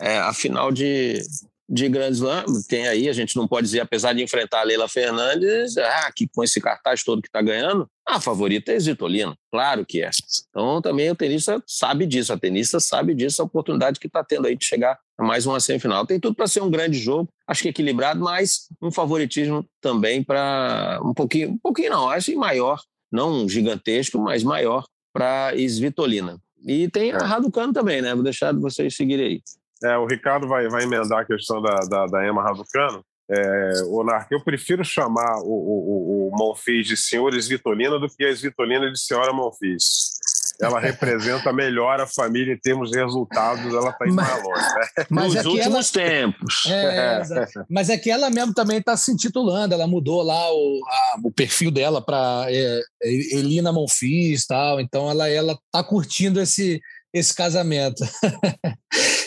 É, 0.00 0.18
a 0.18 0.32
final 0.32 0.70
de, 0.70 1.22
de 1.68 1.88
Grand 1.88 2.10
Slam, 2.10 2.44
tem 2.68 2.86
aí, 2.88 3.08
a 3.08 3.12
gente 3.12 3.36
não 3.36 3.46
pode 3.46 3.66
dizer, 3.66 3.80
apesar 3.80 4.12
de 4.12 4.22
enfrentar 4.22 4.60
a 4.60 4.64
Leila 4.64 4.88
Fernandes, 4.88 5.76
ah, 5.78 6.10
que 6.14 6.28
com 6.28 6.44
esse 6.44 6.60
cartaz 6.60 7.02
todo 7.02 7.22
que 7.22 7.28
está 7.28 7.40
ganhando, 7.40 7.88
a 8.16 8.20
favorita 8.20 8.70
é 8.70 8.74
a 8.74 8.76
Exitolina, 8.76 9.36
claro 9.50 9.84
que 9.86 10.02
é. 10.02 10.10
Então 10.48 10.80
também 10.80 11.10
o 11.10 11.14
tenista 11.14 11.62
sabe 11.66 12.06
disso, 12.06 12.32
a 12.32 12.38
tenista 12.38 12.80
sabe 12.80 13.14
disso, 13.14 13.40
a 13.40 13.44
oportunidade 13.44 14.00
que 14.00 14.06
está 14.06 14.22
tendo 14.24 14.46
aí 14.46 14.56
de 14.56 14.64
chegar 14.64 14.98
a 15.18 15.24
mais 15.24 15.46
uma 15.46 15.60
semifinal. 15.60 16.06
Tem 16.06 16.18
tudo 16.18 16.34
para 16.34 16.46
ser 16.46 16.62
um 16.62 16.70
grande 16.70 16.98
jogo, 16.98 17.28
acho 17.46 17.62
que 17.62 17.68
equilibrado, 17.68 18.20
mas 18.20 18.68
um 18.82 18.90
favoritismo 18.90 19.64
também 19.80 20.22
para 20.22 21.00
um 21.04 21.14
pouquinho, 21.14 21.50
um 21.50 21.58
pouquinho 21.58 21.90
não, 21.90 22.08
acho 22.08 22.34
maior, 22.36 22.80
não 23.10 23.48
gigantesco, 23.48 24.18
mas 24.18 24.42
maior 24.42 24.84
para 25.12 25.52
Svitolina. 25.56 26.38
E 26.66 26.88
tem 26.88 27.12
a 27.12 27.16
é. 27.16 27.24
Raducano 27.24 27.72
também, 27.72 28.02
né? 28.02 28.14
Vou 28.14 28.22
deixar 28.22 28.54
vocês 28.54 28.94
seguirem 28.94 29.26
aí. 29.26 29.42
É, 29.82 29.96
o 29.96 30.06
Ricardo 30.06 30.46
vai, 30.46 30.68
vai 30.68 30.82
emendar 30.82 31.20
a 31.20 31.24
questão 31.24 31.60
da, 31.62 31.74
da, 31.88 32.06
da 32.06 32.28
Emma 32.28 32.42
Raducano. 32.42 33.02
É, 33.32 33.72
Narc, 34.04 34.32
eu 34.32 34.42
prefiro 34.42 34.84
chamar 34.84 35.38
o, 35.42 35.52
o, 35.52 36.28
o 36.28 36.36
Monfils 36.36 36.88
de 36.88 36.96
senhores 36.96 37.46
Vitolina 37.46 37.96
do 37.98 38.08
que 38.08 38.24
as 38.24 38.40
Vitolina 38.40 38.90
de 38.90 38.98
senhora 38.98 39.32
Monfils. 39.32 40.18
Ela 40.60 40.78
representa 40.80 41.52
melhor 41.52 42.00
a 42.00 42.08
família 42.08 42.52
em 42.52 42.58
termos 42.58 42.90
de 42.90 42.98
resultados, 42.98 43.72
ela 43.72 43.90
está 43.90 44.04
indo 44.04 44.16
mais 44.16 44.42
longe. 44.42 44.62
Né? 44.74 45.04
Mas 45.08 45.34
Nos 45.34 45.44
é 45.44 45.48
últimos 45.48 45.96
ela... 45.96 46.06
tempos. 46.06 46.66
É, 46.66 47.22
é. 47.22 47.46
Mas 47.70 47.88
é 47.88 47.96
que 47.96 48.10
ela 48.10 48.28
mesmo 48.30 48.52
também 48.52 48.78
está 48.78 48.96
se 48.96 49.12
intitulando, 49.12 49.74
ela 49.74 49.86
mudou 49.86 50.22
lá 50.22 50.52
o, 50.52 50.80
a, 50.86 51.20
o 51.22 51.30
perfil 51.30 51.70
dela 51.70 52.04
para 52.04 52.46
é, 52.48 52.80
Elina 53.02 53.72
Monfils 53.72 54.44
tal, 54.44 54.80
então 54.80 55.08
ela 55.08 55.28
ela 55.28 55.52
está 55.52 55.84
curtindo 55.84 56.40
esse, 56.40 56.80
esse 57.12 57.34
casamento. 57.34 58.04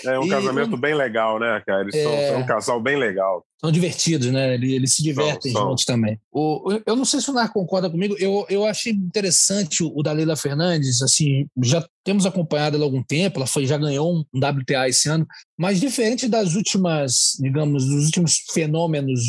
É 0.05 0.19
um 0.19 0.25
e, 0.25 0.29
casamento 0.29 0.75
bem 0.75 0.93
legal, 0.93 1.39
né, 1.39 1.61
cara? 1.65 1.81
Eles 1.81 1.95
é, 1.95 2.03
são, 2.03 2.33
são, 2.33 2.41
um 2.41 2.45
casal 2.45 2.81
bem 2.81 2.97
legal. 2.97 3.45
São 3.59 3.71
divertidos, 3.71 4.27
né? 4.31 4.53
Eles, 4.53 4.73
eles 4.73 4.95
se 4.95 5.01
divertem 5.01 5.51
são, 5.51 5.69
juntos 5.69 5.85
são. 5.85 5.95
também. 5.95 6.19
O, 6.31 6.81
eu 6.85 6.95
não 6.95 7.05
sei 7.05 7.21
se 7.21 7.29
o 7.29 7.33
Nar 7.33 7.51
concorda 7.51 7.89
comigo, 7.89 8.15
eu, 8.19 8.45
eu 8.49 8.65
achei 8.65 8.91
interessante 8.91 9.83
o 9.83 10.03
da 10.03 10.11
Leila 10.11 10.35
Fernandes, 10.35 11.01
assim, 11.01 11.47
já 11.63 11.85
temos 12.03 12.25
acompanhado 12.25 12.75
ela 12.75 12.83
há 12.83 12.87
algum 12.87 13.03
tempo, 13.03 13.39
ela 13.39 13.47
foi, 13.47 13.65
já 13.65 13.77
ganhou 13.77 14.13
um 14.13 14.25
WTA 14.37 14.89
esse 14.89 15.07
ano, 15.07 15.25
mas 15.57 15.79
diferente 15.79 16.27
das 16.27 16.55
últimas, 16.55 17.37
digamos, 17.39 17.85
dos 17.85 18.05
últimos 18.05 18.39
fenômenos 18.51 19.21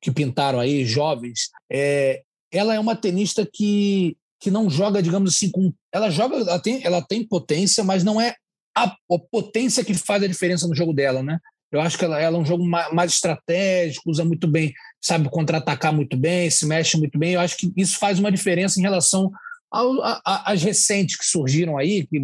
que 0.00 0.10
pintaram 0.10 0.60
aí, 0.60 0.84
jovens, 0.84 1.48
é, 1.72 2.22
ela 2.52 2.74
é 2.74 2.80
uma 2.80 2.94
tenista 2.94 3.48
que 3.50 4.16
que 4.40 4.50
não 4.50 4.70
joga, 4.70 5.02
digamos 5.02 5.34
assim, 5.34 5.50
com. 5.50 5.72
Ela 5.92 6.10
joga, 6.10 6.36
ela 6.36 6.58
tem, 6.58 6.84
ela 6.84 7.02
tem 7.02 7.26
potência, 7.26 7.82
mas 7.82 8.04
não 8.04 8.20
é 8.20 8.34
a, 8.76 8.94
potência 9.30 9.84
que 9.84 9.94
faz 9.94 10.22
a 10.22 10.28
diferença 10.28 10.66
no 10.66 10.74
jogo 10.74 10.92
dela, 10.92 11.22
né? 11.22 11.38
Eu 11.70 11.80
acho 11.80 11.98
que 11.98 12.04
ela, 12.04 12.18
ela 12.18 12.38
é 12.38 12.40
um 12.40 12.46
jogo 12.46 12.64
mais, 12.64 13.12
estratégico, 13.12 14.10
usa 14.10 14.24
muito 14.24 14.46
bem, 14.46 14.72
sabe 15.02 15.28
contra-atacar 15.28 15.92
muito 15.92 16.16
bem, 16.16 16.48
se 16.48 16.64
mexe 16.64 16.96
muito 16.96 17.18
bem. 17.18 17.34
Eu 17.34 17.40
acho 17.40 17.56
que 17.58 17.70
isso 17.76 17.98
faz 17.98 18.18
uma 18.18 18.32
diferença 18.32 18.78
em 18.78 18.82
relação 18.82 19.30
às 20.24 20.62
recentes 20.62 21.16
que 21.16 21.26
surgiram 21.26 21.76
aí, 21.76 22.06
que, 22.06 22.18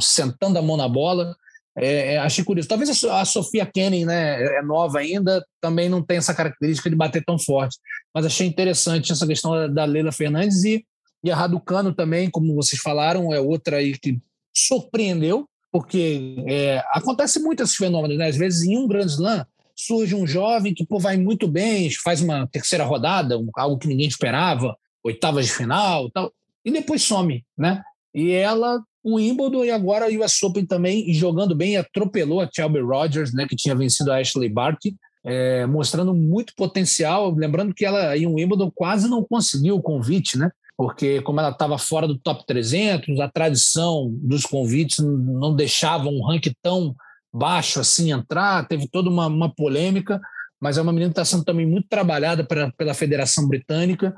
sentando 0.00 0.58
a 0.58 0.62
mão 0.62 0.76
na 0.76 0.88
bola. 0.88 1.34
É, 1.76 2.14
é, 2.14 2.18
achei 2.18 2.44
curioso. 2.44 2.68
Talvez 2.68 3.04
a, 3.04 3.20
a 3.20 3.24
Sofia 3.24 3.66
Kenning, 3.66 4.04
né, 4.04 4.58
é 4.58 4.62
nova 4.62 5.00
ainda, 5.00 5.44
também 5.60 5.88
não 5.88 6.00
tem 6.00 6.18
essa 6.18 6.32
característica 6.32 6.88
de 6.88 6.94
bater 6.94 7.24
tão 7.24 7.38
forte. 7.38 7.76
Mas 8.14 8.24
achei 8.24 8.46
interessante 8.46 9.10
essa 9.10 9.26
questão 9.26 9.50
da, 9.50 9.66
da 9.66 9.84
Leila 9.84 10.12
Fernandes 10.12 10.62
e 10.62 10.86
e 11.26 11.30
a 11.30 11.34
Raducano 11.34 11.92
também, 11.92 12.30
como 12.30 12.54
vocês 12.54 12.80
falaram, 12.80 13.34
é 13.34 13.40
outra 13.40 13.78
aí 13.78 13.98
que 13.98 14.16
surpreendeu, 14.56 15.44
porque 15.72 16.36
é, 16.46 16.80
acontece 16.92 17.40
muito 17.40 17.64
esses 17.64 17.74
fenômenos, 17.74 18.16
né? 18.16 18.28
Às 18.28 18.36
vezes, 18.36 18.62
em 18.62 18.78
um 18.78 18.86
grande 18.86 19.10
slam, 19.10 19.44
surge 19.74 20.14
um 20.14 20.24
jovem 20.24 20.72
que 20.72 20.86
pô, 20.86 21.00
vai 21.00 21.16
muito 21.16 21.48
bem, 21.48 21.90
faz 21.90 22.20
uma 22.20 22.46
terceira 22.46 22.84
rodada, 22.84 23.36
algo 23.56 23.76
que 23.76 23.88
ninguém 23.88 24.06
esperava, 24.06 24.76
oitavas 25.02 25.46
de 25.46 25.52
final 25.52 26.08
tal, 26.10 26.32
e 26.64 26.70
depois 26.70 27.02
some, 27.02 27.44
né? 27.58 27.82
E 28.14 28.30
ela, 28.30 28.80
o 29.02 29.16
Wimbledon 29.16 29.64
e 29.64 29.70
agora 29.72 30.08
o 30.08 30.24
US 30.24 30.40
Open 30.44 30.64
também, 30.64 31.12
jogando 31.12 31.56
bem, 31.56 31.76
atropelou 31.76 32.40
a 32.40 32.48
Shelby 32.48 32.78
Rogers, 32.78 33.34
né, 33.34 33.46
que 33.48 33.56
tinha 33.56 33.74
vencido 33.74 34.12
a 34.12 34.20
Ashley 34.20 34.48
Barty, 34.48 34.96
é, 35.24 35.66
mostrando 35.66 36.14
muito 36.14 36.54
potencial. 36.54 37.34
Lembrando 37.34 37.74
que 37.74 37.84
ela 37.84 38.16
em 38.16 38.26
Wimbledon 38.26 38.70
quase 38.72 39.08
não 39.08 39.24
conseguiu 39.24 39.74
o 39.74 39.82
convite, 39.82 40.38
né? 40.38 40.52
Porque 40.76 41.22
como 41.22 41.40
ela 41.40 41.50
estava 41.50 41.78
fora 41.78 42.06
do 42.06 42.18
top 42.18 42.44
300, 42.46 43.18
a 43.20 43.28
tradição 43.28 44.10
dos 44.22 44.44
convites 44.44 44.98
não 44.98 45.56
deixava 45.56 46.08
um 46.08 46.22
ranking 46.22 46.52
tão 46.62 46.94
baixo 47.32 47.80
assim 47.80 48.12
entrar, 48.12 48.66
teve 48.68 48.88
toda 48.88 49.08
uma, 49.08 49.26
uma 49.26 49.54
polêmica, 49.54 50.20
mas 50.60 50.76
é 50.76 50.82
uma 50.82 50.92
menina 50.92 51.10
que 51.10 51.20
está 51.20 51.24
sendo 51.24 51.44
também 51.44 51.66
muito 51.66 51.88
trabalhada 51.88 52.44
pra, 52.44 52.70
pela 52.72 52.94
Federação 52.94 53.48
Britânica 53.48 54.14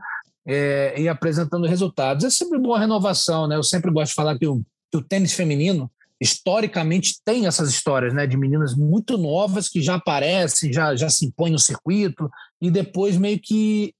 é, 0.46 1.00
e 1.00 1.08
apresentando 1.08 1.66
resultados. 1.66 2.24
É 2.24 2.30
sempre 2.30 2.58
boa 2.58 2.78
renovação, 2.78 3.46
né? 3.46 3.56
Eu 3.56 3.62
sempre 3.62 3.90
gosto 3.90 4.10
de 4.10 4.14
falar 4.14 4.38
que 4.38 4.46
o, 4.46 4.62
que 4.90 4.98
o 4.98 5.02
tênis 5.02 5.32
feminino, 5.32 5.90
historicamente, 6.20 7.20
tem 7.24 7.46
essas 7.46 7.68
histórias 7.70 8.14
né, 8.14 8.26
de 8.26 8.36
meninas 8.36 8.74
muito 8.74 9.16
novas 9.16 9.68
que 9.68 9.80
já 9.80 9.96
aparecem, 9.96 10.72
já, 10.72 10.96
já 10.96 11.08
se 11.08 11.26
impõem 11.26 11.52
no 11.52 11.58
circuito, 11.58 12.28
e 12.60 12.70
depois 12.70 13.16
meio 13.16 13.38
que 13.40 13.92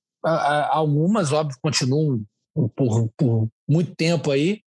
algumas, 0.70 1.32
óbvio, 1.32 1.56
continuam 1.62 2.22
por, 2.74 3.08
por 3.16 3.48
muito 3.68 3.94
tempo 3.94 4.30
aí, 4.30 4.62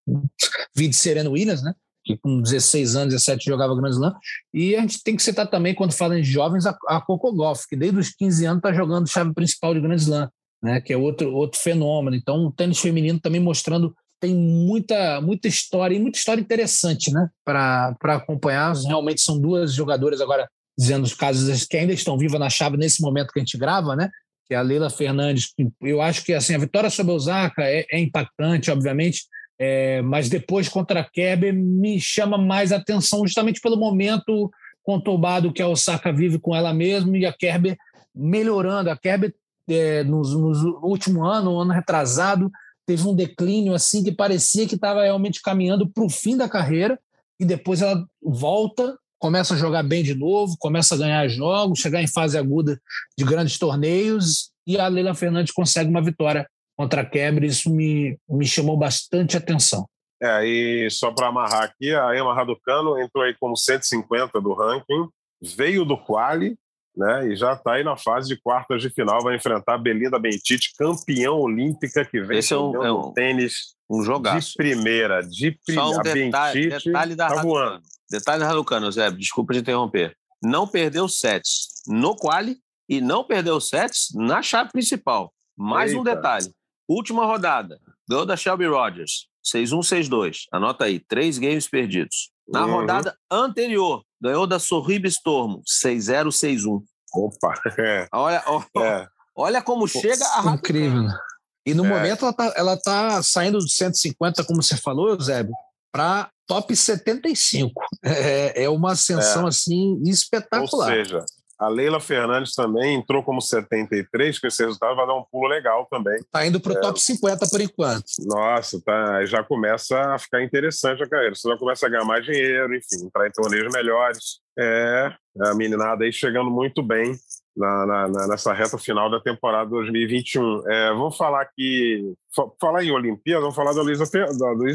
vi 0.75 0.87
de 0.87 0.95
Serena 0.95 1.29
Williams, 1.29 1.61
né? 1.61 1.73
que 2.03 2.17
com 2.17 2.41
16 2.41 2.95
anos, 2.95 3.13
17 3.13 3.45
jogava 3.45 3.75
Grand 3.75 3.91
Slam, 3.91 4.15
e 4.53 4.75
a 4.75 4.81
gente 4.81 5.03
tem 5.03 5.15
que 5.15 5.21
citar 5.21 5.47
também, 5.47 5.75
quando 5.75 5.93
fala 5.93 6.15
de 6.15 6.23
jovens, 6.23 6.65
a, 6.65 6.75
a 6.87 6.99
Coco 7.01 7.31
Golf, 7.31 7.65
que 7.69 7.75
desde 7.75 7.99
os 7.99 8.09
15 8.09 8.45
anos 8.45 8.57
está 8.57 8.73
jogando 8.73 9.07
chave 9.07 9.33
principal 9.33 9.73
de 9.73 9.81
Grand 9.81 9.95
Slam, 9.95 10.29
né, 10.63 10.81
que 10.81 10.93
é 10.93 10.97
outro, 10.97 11.33
outro 11.33 11.59
fenômeno. 11.59 12.15
Então, 12.15 12.45
o 12.45 12.51
tênis 12.51 12.79
feminino 12.79 13.19
também 13.19 13.41
mostrando 13.41 13.93
tem 14.19 14.35
muita, 14.35 15.19
muita 15.19 15.47
história, 15.47 15.95
e 15.95 15.99
muita 15.99 16.17
história 16.17 16.41
interessante 16.41 17.11
né, 17.11 17.27
para 17.43 17.95
acompanhar. 18.03 18.75
Realmente 18.75 19.21
são 19.21 19.39
duas 19.39 19.73
jogadoras 19.73 20.21
agora 20.21 20.47
dizendo 20.77 21.03
os 21.03 21.13
casos 21.13 21.65
que 21.65 21.77
ainda 21.77 21.93
estão 21.93 22.17
vivos 22.17 22.39
na 22.39 22.49
chave 22.49 22.77
nesse 22.77 23.01
momento 23.01 23.31
que 23.31 23.39
a 23.39 23.43
gente 23.43 23.57
grava, 23.57 23.95
né? 23.95 24.09
Que 24.51 24.55
é 24.55 24.57
a 24.57 24.61
Leila 24.61 24.89
Fernandes. 24.89 25.53
Eu 25.81 26.01
acho 26.01 26.25
que 26.25 26.33
assim, 26.33 26.53
a 26.53 26.57
vitória 26.57 26.89
sobre 26.89 27.13
o 27.13 27.15
Osaka 27.15 27.63
é, 27.63 27.85
é 27.89 27.97
impactante, 27.97 28.69
obviamente, 28.69 29.21
é, 29.57 30.01
mas 30.01 30.27
depois 30.27 30.67
contra 30.67 30.99
a 30.99 31.09
Kerber 31.09 31.53
me 31.53 32.01
chama 32.01 32.37
mais 32.37 32.73
atenção 32.73 33.25
justamente 33.25 33.61
pelo 33.61 33.77
momento 33.77 34.51
conturbado 34.83 35.53
que 35.53 35.61
a 35.61 35.69
Osaka 35.69 36.11
vive 36.11 36.37
com 36.37 36.53
ela 36.53 36.73
mesma 36.73 37.17
e 37.17 37.25
a 37.25 37.31
Kerber 37.31 37.77
melhorando. 38.13 38.89
A 38.89 38.97
Kerber, 38.97 39.33
é, 39.69 40.03
nos, 40.03 40.35
nos 40.35 40.61
último 40.83 41.23
ano, 41.23 41.57
ano 41.57 41.71
retrasado, 41.71 42.51
teve 42.85 43.07
um 43.07 43.15
declínio 43.15 43.73
assim 43.73 44.03
que 44.03 44.11
parecia 44.11 44.67
que 44.67 44.75
estava 44.75 45.03
realmente 45.03 45.41
caminhando 45.41 45.87
para 45.87 46.03
o 46.03 46.09
fim 46.09 46.35
da 46.35 46.49
carreira 46.49 46.99
e 47.39 47.45
depois 47.45 47.81
ela 47.81 48.05
volta, 48.21 48.99
começa 49.21 49.53
a 49.53 49.57
jogar 49.57 49.83
bem 49.83 50.01
de 50.03 50.15
novo, 50.15 50.55
começa 50.59 50.95
a 50.95 50.97
ganhar 50.97 51.27
jogos, 51.27 51.79
chegar 51.79 52.01
em 52.01 52.07
fase 52.07 52.37
aguda 52.37 52.81
de 53.15 53.23
grandes 53.23 53.59
torneios 53.59 54.49
e 54.65 54.79
a 54.79 54.87
Leila 54.87 55.13
Fernandes 55.13 55.53
consegue 55.53 55.91
uma 55.91 56.01
vitória 56.01 56.49
contra 56.75 57.01
a 57.01 57.05
Quebre. 57.05 57.45
Isso 57.45 57.69
me, 57.69 58.17
me 58.27 58.47
chamou 58.47 58.75
bastante 58.75 59.37
atenção. 59.37 59.87
É, 60.19 60.43
e 60.43 60.89
só 60.89 61.11
para 61.11 61.27
amarrar 61.27 61.63
aqui, 61.63 61.93
a 61.93 62.17
Emma 62.17 62.33
Raducano 62.33 62.99
entrou 62.99 63.23
aí 63.23 63.35
como 63.39 63.55
150 63.55 64.41
do 64.41 64.53
ranking, 64.53 65.07
veio 65.39 65.85
do 65.85 65.97
quali, 65.97 66.57
né? 66.97 67.27
E 67.27 67.35
já 67.35 67.53
está 67.53 67.73
aí 67.73 67.83
na 67.83 67.95
fase 67.95 68.27
de 68.27 68.41
quartas 68.41 68.81
de 68.81 68.89
final, 68.89 69.21
vai 69.21 69.35
enfrentar 69.35 69.77
Belinda 69.77 70.19
Bentite, 70.19 70.73
campeã 70.77 71.31
olímpica 71.31 72.03
que 72.03 72.21
vem 72.21 72.39
Esse 72.39 72.53
é 72.53 72.57
um, 72.57 72.83
é 72.83 72.91
um 72.91 73.13
tênis 73.13 73.75
um 73.89 74.03
jogaço. 74.03 74.49
de 74.49 74.55
primeira, 74.55 75.21
de 75.21 75.51
primeira. 75.65 75.93
Só 75.93 75.99
um 75.99 76.01
detalhe, 76.01 76.69
Bentite 76.69 76.89
detalhe 76.89 77.15
da 77.15 77.27
tá 77.27 77.35
Raducano. 77.35 77.53
voando. 77.53 77.90
Detalhe 78.11 78.41
da 78.41 78.47
Raducano, 78.47 78.91
Zé, 78.91 79.09
desculpa 79.11 79.53
te 79.53 79.59
interromper. 79.59 80.15
Não 80.43 80.67
perdeu 80.67 81.07
sets 81.07 81.81
no 81.87 82.15
quali 82.15 82.57
e 82.89 82.99
não 82.99 83.23
perdeu 83.23 83.61
sets 83.61 84.09
na 84.13 84.41
chave 84.41 84.71
principal. 84.71 85.31
Mais 85.57 85.93
um 85.93 85.99
Eita. 85.99 86.15
detalhe. 86.15 86.53
Última 86.89 87.25
rodada. 87.25 87.79
Ganhou 88.09 88.25
da 88.25 88.35
Shelby 88.35 88.65
Rogers. 88.67 89.27
6-1, 89.43 89.79
6-2. 89.81 90.45
Anota 90.51 90.85
aí. 90.85 90.99
Três 90.99 91.37
games 91.37 91.67
perdidos. 91.69 92.31
Na 92.47 92.65
Uhum. 92.65 92.73
rodada 92.81 93.15
anterior, 93.31 94.03
ganhou 94.21 94.45
da 94.45 94.59
Sorribe 94.59 95.07
Stormo. 95.07 95.63
6-0, 95.65 96.31
6-1. 96.31 96.83
Opa, 97.13 97.53
é, 97.79 98.07
Olha, 98.11 98.43
ó, 98.45 98.61
é. 98.81 99.07
olha 99.35 99.61
como 99.61 99.87
chega 99.87 100.25
a. 100.35 100.51
Incrível, 100.53 101.03
né? 101.03 101.17
E 101.65 101.73
no 101.73 101.85
É. 101.85 101.89
momento 101.89 102.25
ela 102.25 102.33
tá, 102.33 102.53
ela 102.57 102.77
tá 102.77 103.21
saindo 103.23 103.59
de 103.59 103.71
150, 103.71 104.43
como 104.43 104.61
você 104.61 104.75
falou, 104.75 105.09
Eusébio, 105.09 105.53
para 105.91 106.29
top 106.47 106.75
75. 106.75 107.71
É, 108.03 108.63
é 108.63 108.69
uma 108.69 108.91
ascensão 108.93 109.45
É. 109.45 109.49
assim 109.49 109.97
Ou 109.97 110.03
espetacular. 110.09 110.91
seja, 110.93 111.23
a 111.59 111.67
Leila 111.67 111.99
Fernandes 111.99 112.53
também 112.55 112.95
entrou 112.95 113.21
como 113.23 113.39
73, 113.39 114.39
com 114.39 114.47
esse 114.47 114.63
resultado 114.63 114.95
vai 114.95 115.05
dar 115.05 115.13
um 115.15 115.23
pulo 115.31 115.47
legal 115.47 115.87
também. 115.91 116.19
Tá 116.31 116.45
indo 116.45 116.59
para 116.59 116.73
o 116.73 116.77
É. 116.77 116.81
top 116.81 116.99
50 116.99 117.47
por 117.47 117.61
enquanto. 117.61 118.05
Nossa, 118.25 118.81
tá, 118.83 119.23
já 119.25 119.43
começa 119.43 119.97
a 120.15 120.17
ficar 120.17 120.43
interessante 120.43 121.03
a 121.03 121.07
carreira. 121.09 121.35
Você 121.35 121.47
já 121.47 121.57
começa 121.57 121.85
a 121.85 121.89
ganhar 121.89 122.03
mais 122.05 122.25
dinheiro, 122.25 122.75
enfim, 122.75 123.05
entrar 123.05 123.27
em 123.27 123.31
torneios 123.31 123.71
melhores. 123.71 124.39
É, 124.57 125.13
a 125.43 125.53
meninada 125.55 126.03
aí 126.03 126.11
chegando 126.11 126.49
muito 126.49 126.81
bem 126.83 127.13
na, 127.55 127.85
na- 128.07 128.27
nessa 128.27 128.53
reta 128.53 128.77
final 128.77 129.09
da 129.09 129.19
temporada 129.19 129.69
2021. 129.69 130.69
É, 130.69 130.89
vamos 130.93 131.17
falar 131.17 131.41
aqui, 131.41 132.13
fa- 132.35 132.49
falar 132.59 132.83
em 132.83 132.91
Olimpíada, 132.91 133.41
vamos 133.41 133.55
falar 133.55 133.73
da 133.73 133.81
Luísa 133.81 134.05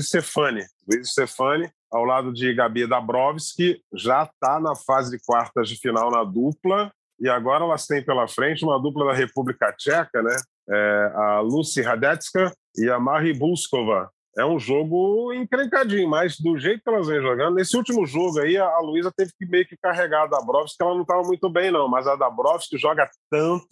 Stefani. 0.02 0.62
Luísa 0.88 1.10
Stefani, 1.10 1.70
ao 1.90 2.04
lado 2.04 2.32
de 2.32 2.52
Gabi 2.54 2.86
Dabrowski, 2.86 3.80
já 3.94 4.24
está 4.24 4.60
na 4.60 4.74
fase 4.74 5.10
de 5.16 5.24
quartas 5.24 5.68
de 5.68 5.76
final 5.76 6.10
na 6.10 6.22
dupla. 6.24 6.92
E 7.18 7.28
agora 7.30 7.64
elas 7.64 7.86
têm 7.86 8.04
pela 8.04 8.28
frente 8.28 8.62
uma 8.62 8.78
dupla 8.78 9.06
da 9.06 9.12
República 9.14 9.72
Tcheca, 9.72 10.22
né? 10.22 10.36
É, 10.68 11.12
a 11.14 11.40
Lucy 11.40 11.80
Radetska 11.80 12.52
e 12.76 12.90
a 12.90 12.98
Mari 13.00 13.32
Bulskova. 13.32 14.10
É 14.38 14.44
um 14.44 14.58
jogo 14.58 15.32
encrencadinho, 15.32 16.08
mas 16.08 16.38
do 16.38 16.58
jeito 16.58 16.82
que 16.82 16.90
elas 16.90 17.06
vêm 17.06 17.22
jogando, 17.22 17.54
nesse 17.54 17.76
último 17.76 18.06
jogo 18.06 18.38
aí, 18.40 18.56
a 18.56 18.78
Luísa 18.80 19.10
teve 19.16 19.32
que 19.38 19.46
meio 19.46 19.66
que 19.66 19.76
carregar 19.76 20.24
a 20.24 20.26
Dabrowski, 20.26 20.76
que 20.76 20.84
ela 20.84 20.94
não 20.94 21.02
estava 21.02 21.22
muito 21.22 21.48
bem, 21.48 21.70
não, 21.70 21.88
mas 21.88 22.06
a 22.06 22.16
Dabrowski 22.16 22.76
joga 22.76 23.08
tanto 23.30 23.66